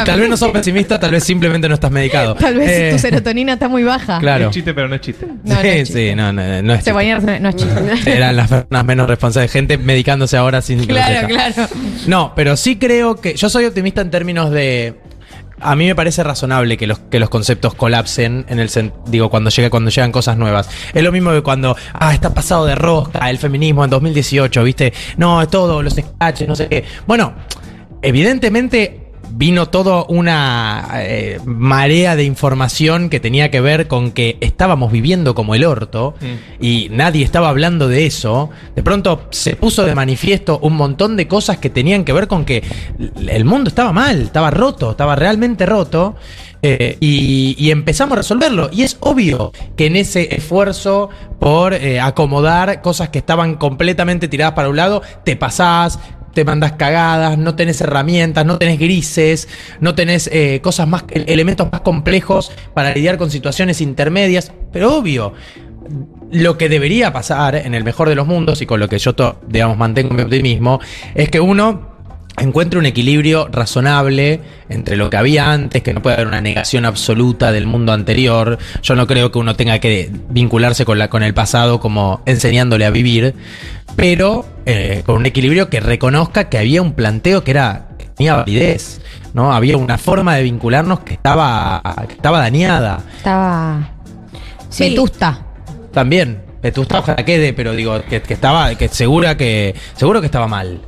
Tal 0.04 0.20
vez 0.20 0.28
no 0.28 0.36
sos 0.36 0.50
pesimista, 0.50 0.98
tal 1.00 1.10
vez 1.12 1.24
simplemente 1.24 1.68
no 1.68 1.74
estás 1.74 1.90
medicado. 1.90 2.34
Tal 2.34 2.56
vez 2.56 2.70
Eh, 2.70 2.90
tu 2.92 2.98
serotonina 2.98 3.54
está 3.54 3.68
muy 3.68 3.82
baja. 3.82 4.18
Claro. 4.18 4.46
Es 4.46 4.50
chiste, 4.54 4.74
pero 4.74 4.88
no 4.88 4.94
es 4.94 5.00
chiste. 5.00 5.26
No, 5.26 5.54
no 5.54 5.60
sí, 5.62 5.68
es 5.68 5.88
chiste. 5.88 6.10
sí, 6.10 6.14
no, 6.14 6.32
no, 6.32 6.62
no 6.62 6.72
es 6.72 6.78
chiste. 6.80 6.92
ponía 6.92 7.18
no 7.18 7.48
es 7.48 7.56
chiste. 7.56 7.82
Eran 8.16 8.36
las 8.36 8.48
personas 8.48 8.84
menos 8.84 9.06
responsables. 9.08 9.50
Gente 9.52 9.78
medicándose 9.78 10.36
ahora 10.36 10.62
sin 10.62 10.84
Claro, 10.86 11.28
receta. 11.28 11.52
claro. 11.54 11.68
No, 12.06 12.32
pero 12.34 12.56
sí 12.56 12.76
creo 12.76 13.16
que. 13.16 13.34
Yo 13.34 13.48
soy 13.48 13.64
optimista 13.64 14.00
en 14.00 14.10
términos 14.10 14.50
de. 14.50 14.94
A 15.60 15.76
mí 15.76 15.86
me 15.86 15.94
parece 15.94 16.22
razonable 16.22 16.76
que 16.76 16.86
los, 16.86 16.98
que 16.98 17.20
los 17.20 17.30
conceptos 17.30 17.74
colapsen 17.74 18.44
en 18.48 18.58
el 18.58 18.70
digo 19.06 19.30
cuando 19.30 19.50
llega 19.50 19.70
cuando 19.70 19.90
llegan 19.90 20.12
cosas 20.12 20.36
nuevas. 20.36 20.68
Es 20.92 21.02
lo 21.02 21.12
mismo 21.12 21.30
que 21.32 21.42
cuando 21.42 21.76
ah 21.92 22.14
está 22.14 22.34
pasado 22.34 22.66
de 22.66 22.74
rosca 22.74 23.30
el 23.30 23.38
feminismo 23.38 23.84
en 23.84 23.90
2018, 23.90 24.64
¿viste? 24.64 24.92
No, 25.16 25.42
es 25.42 25.48
todo 25.48 25.82
los 25.82 25.94
sketches, 25.94 26.48
no 26.48 26.56
sé 26.56 26.68
qué. 26.68 26.84
Bueno, 27.06 27.34
evidentemente 28.00 29.01
vino 29.34 29.68
toda 29.68 30.04
una 30.08 30.88
eh, 30.94 31.38
marea 31.44 32.16
de 32.16 32.24
información 32.24 33.08
que 33.10 33.20
tenía 33.20 33.50
que 33.50 33.60
ver 33.60 33.88
con 33.88 34.12
que 34.12 34.36
estábamos 34.40 34.92
viviendo 34.92 35.34
como 35.34 35.54
el 35.54 35.64
orto 35.64 36.14
Mm. 36.20 36.64
y 36.64 36.88
nadie 36.90 37.24
estaba 37.24 37.48
hablando 37.48 37.88
de 37.88 38.06
eso. 38.06 38.50
De 38.76 38.82
pronto 38.82 39.26
se 39.30 39.56
puso 39.56 39.84
de 39.84 39.94
manifiesto 39.94 40.58
un 40.62 40.74
montón 40.76 41.16
de 41.16 41.26
cosas 41.28 41.58
que 41.58 41.70
tenían 41.70 42.04
que 42.04 42.12
ver 42.12 42.28
con 42.28 42.44
que 42.44 42.62
el 43.28 43.44
mundo 43.44 43.68
estaba 43.68 43.92
mal, 43.92 44.22
estaba 44.22 44.50
roto, 44.50 44.90
estaba 44.92 45.16
realmente 45.16 45.66
roto. 45.66 46.14
eh, 46.64 46.96
y, 47.00 47.56
y 47.58 47.72
empezamos 47.72 48.12
a 48.12 48.16
resolverlo. 48.18 48.70
Y 48.72 48.82
es 48.84 48.96
obvio 49.00 49.50
que 49.76 49.86
en 49.86 49.96
ese 49.96 50.32
esfuerzo 50.36 51.08
por 51.40 51.74
eh, 51.74 51.98
acomodar 51.98 52.82
cosas 52.82 53.08
que 53.08 53.18
estaban 53.18 53.56
completamente 53.56 54.28
tiradas 54.28 54.54
para 54.54 54.68
un 54.68 54.76
lado, 54.76 55.02
te 55.24 55.34
pasás, 55.34 55.98
te 56.32 56.44
mandás 56.44 56.72
cagadas, 56.72 57.38
no 57.38 57.54
tenés 57.54 57.80
herramientas, 57.80 58.44
no 58.44 58.58
tenés 58.58 58.78
grises, 58.78 59.48
no 59.80 59.94
tenés 59.94 60.28
eh, 60.32 60.60
cosas 60.62 60.88
más, 60.88 61.04
elementos 61.10 61.68
más 61.70 61.82
complejos 61.82 62.52
para 62.74 62.94
lidiar 62.94 63.18
con 63.18 63.30
situaciones 63.30 63.80
intermedias. 63.80 64.52
Pero 64.72 64.96
obvio, 64.96 65.34
lo 66.30 66.56
que 66.56 66.68
debería 66.68 67.12
pasar 67.12 67.56
en 67.56 67.74
el 67.74 67.84
mejor 67.84 68.08
de 68.08 68.14
los 68.14 68.26
mundos 68.26 68.62
y 68.62 68.66
con 68.66 68.80
lo 68.80 68.88
que 68.88 68.98
yo, 68.98 69.14
digamos, 69.46 69.76
mantengo 69.76 70.14
mi 70.14 70.22
optimismo, 70.22 70.80
es 71.14 71.28
que 71.28 71.40
uno 71.40 71.91
encuentre 72.38 72.78
un 72.78 72.86
equilibrio 72.86 73.48
razonable 73.50 74.40
entre 74.68 74.96
lo 74.96 75.10
que 75.10 75.16
había 75.16 75.52
antes, 75.52 75.82
que 75.82 75.92
no 75.92 76.00
puede 76.02 76.14
haber 76.16 76.26
una 76.26 76.40
negación 76.40 76.84
absoluta 76.84 77.52
del 77.52 77.66
mundo 77.66 77.92
anterior. 77.92 78.58
Yo 78.82 78.94
no 78.94 79.06
creo 79.06 79.30
que 79.30 79.38
uno 79.38 79.54
tenga 79.56 79.78
que 79.78 80.10
vincularse 80.30 80.84
con, 80.84 80.98
la, 80.98 81.08
con 81.08 81.22
el 81.22 81.34
pasado 81.34 81.78
como 81.80 82.22
enseñándole 82.26 82.86
a 82.86 82.90
vivir, 82.90 83.34
pero 83.96 84.46
eh, 84.66 85.02
con 85.04 85.16
un 85.16 85.26
equilibrio 85.26 85.68
que 85.68 85.80
reconozca 85.80 86.48
que 86.48 86.58
había 86.58 86.80
un 86.82 86.92
planteo 86.92 87.44
que 87.44 87.50
era 87.50 87.88
que 87.98 88.06
tenía 88.06 88.34
validez, 88.36 89.00
¿no? 89.34 89.52
Había 89.52 89.76
una 89.76 89.98
forma 89.98 90.34
de 90.36 90.42
vincularnos 90.42 91.00
que 91.00 91.14
estaba, 91.14 91.82
que 92.08 92.14
estaba 92.14 92.38
dañada. 92.38 93.00
Estaba 93.16 93.90
Sí. 94.70 94.88
vetusta. 94.90 95.46
También, 95.92 96.40
Vetusta 96.62 97.00
ojalá 97.00 97.24
quede, 97.24 97.52
pero 97.52 97.72
digo, 97.72 98.00
que, 98.08 98.22
que 98.22 98.32
estaba, 98.34 98.74
que 98.76 98.88
segura 98.88 99.36
que, 99.36 99.74
seguro 99.96 100.20
que 100.20 100.26
estaba 100.26 100.46
mal. 100.48 100.80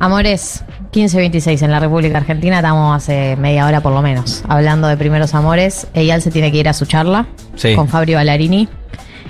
Amores 0.00 0.64
1526 0.92 1.62
en 1.62 1.70
la 1.70 1.80
República 1.80 2.18
Argentina, 2.18 2.56
estamos 2.56 2.94
hace 2.96 3.36
media 3.36 3.66
hora 3.66 3.80
por 3.80 3.92
lo 3.92 4.02
menos 4.02 4.42
hablando 4.48 4.86
de 4.88 4.96
primeros 4.96 5.34
amores. 5.34 5.86
Eyal 5.94 6.20
se 6.22 6.30
tiene 6.30 6.52
que 6.52 6.58
ir 6.58 6.68
a 6.68 6.72
su 6.72 6.84
charla 6.86 7.26
Sí. 7.56 7.74
con 7.74 7.88
Fabio 7.88 8.16
Ballarini. 8.16 8.68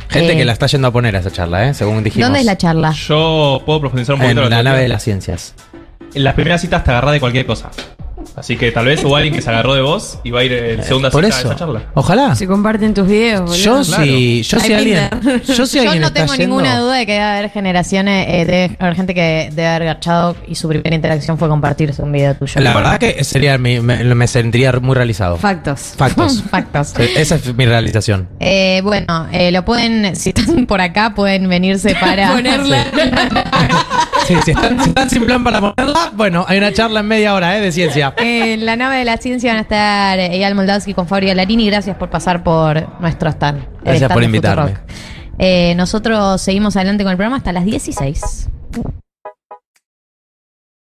Gente 0.09 0.33
Eh, 0.33 0.37
que 0.37 0.45
la 0.45 0.53
está 0.53 0.67
yendo 0.67 0.89
a 0.89 0.91
poner 0.93 1.17
a 1.17 1.21
esa 1.21 1.31
charla, 1.31 1.69
¿eh? 1.69 1.75
según 1.75 2.03
dijimos. 2.03 2.27
¿Dónde 2.27 2.41
es 2.41 2.47
la 2.47 2.59
charla? 2.59 2.93
Yo 2.93 3.63
puedo 3.65 3.81
profundizar 3.81 4.15
un 4.17 4.23
En 4.23 4.29
poquito 4.29 4.43
que 4.45 4.51
la 4.51 4.63
nave 4.63 4.81
de 4.83 4.89
las 4.89 5.03
ciencias. 5.03 5.55
En 6.15 6.25
las 6.25 6.35
primeras 6.35 6.61
citas 6.61 6.85
te 6.85 6.91
agarrás 6.91 7.13
de 7.13 7.21
cualquier 7.21 7.47
cosa. 7.47 7.71
Así 8.37 8.57
que 8.57 8.73
tal 8.73 8.87
vez 8.87 9.03
hubo 9.05 9.17
alguien 9.17 9.35
que 9.35 9.43
se 9.43 9.51
agarró 9.51 9.75
de 9.75 9.81
vos 9.83 10.19
y 10.25 10.31
va 10.31 10.41
a 10.41 10.45
ir 10.45 10.53
en 10.53 10.83
segunda 10.85 11.09
Eh, 11.09 11.13
Por 11.13 11.25
cita 11.25 11.37
a 11.37 11.39
eso. 11.41 11.49
esa 11.49 11.57
charla. 11.59 11.83
Ojalá. 11.95 12.35
Se 12.35 12.47
comparten 12.47 12.95
tus 12.95 13.07
videos, 13.07 13.41
boludo. 13.43 13.57
Yo 13.57 13.83
Claro. 13.83 14.05
sí, 14.05 14.43
yo 14.43 14.61
si 14.61 14.73
alguien, 14.73 15.09
yo 15.47 15.67
si 15.67 15.77
Yo 15.79 15.83
alguien 15.83 16.01
no 16.01 16.09
está 16.09 16.21
tengo 16.21 16.35
yendo- 16.35 16.39
ninguna 16.57 16.79
duda 16.81 16.95
de 16.97 17.07
que 17.07 17.13
debe 17.13 17.25
haber 17.25 17.51
generaciones, 17.51 18.27
eh, 18.29 18.45
debe 18.45 18.77
haber 18.79 18.95
gente 18.97 19.15
que 19.15 19.51
debe 19.53 19.69
haber 19.69 19.85
garchado 19.85 20.37
y 20.49 20.55
su 20.55 20.69
primera 20.69 20.95
interacción 20.95 21.39
fue 21.39 21.49
compartirse 21.49 22.03
un 22.03 22.13
video 22.13 22.35
tuyo. 22.35 22.61
La 22.61 22.75
verdad 22.75 22.99
que 22.99 23.23
sería 23.25 23.57
mi- 23.59 23.81
me, 23.81 24.03
me 24.15 24.27
sentiría 24.27 24.73
muy 24.73 24.95
realizado. 24.95 25.37
Factos. 25.37 25.95
Factos. 25.97 26.43
Factos. 26.51 26.95
Esa 26.99 27.37
es 27.37 27.55
mi 27.55 27.67
realización. 27.67 28.29
Eh, 28.41 28.81
bueno, 28.83 29.27
eh, 29.33 29.51
lo 29.53 29.65
pueden, 29.65 30.17
si 30.17 30.31
están 30.31 30.67
por 30.67 30.81
acá, 30.81 31.15
pueden 31.15 31.49
venirse 31.49 31.95
para 31.95 32.33
Ponerla. 32.35 32.85
Sí, 34.27 34.35
si, 34.45 34.51
están, 34.53 34.83
si 34.83 34.89
están 34.89 35.11
sin 35.11 35.25
plan 35.27 35.45
para 35.45 35.61
ponerla, 35.61 36.11
bueno, 36.15 36.45
hay 36.49 36.57
una 36.59 36.73
charla 36.73 37.01
en 37.01 37.07
media 37.07 37.35
hora 37.35 37.57
¿eh? 37.59 37.61
de 37.61 37.71
ciencia. 37.73 38.14
En 38.17 38.65
la 38.65 38.77
nave 38.77 38.99
de 38.99 39.05
la 39.05 39.17
ciencia 39.17 39.51
van 39.51 39.59
a 39.59 39.63
estar 39.63 40.19
Eyal 40.19 40.55
Moldavsky 40.55 40.95
con 40.95 41.07
Fabio 41.07 41.35
Larini. 41.35 41.67
Gracias 41.67 41.97
por 41.97 42.11
pasar 42.11 42.43
por 42.43 43.01
nuestro 43.01 43.29
stand. 43.31 43.67
Gracias 43.83 44.03
stand 44.03 44.13
por 44.13 44.23
invitarme. 44.23 44.75
Eh, 45.39 45.75
nosotros 45.77 46.41
seguimos 46.41 46.77
adelante 46.77 47.03
con 47.05 47.11
el 47.11 47.17
programa 47.17 47.37
hasta 47.37 47.53
las 47.53 47.65
16. 47.65 48.49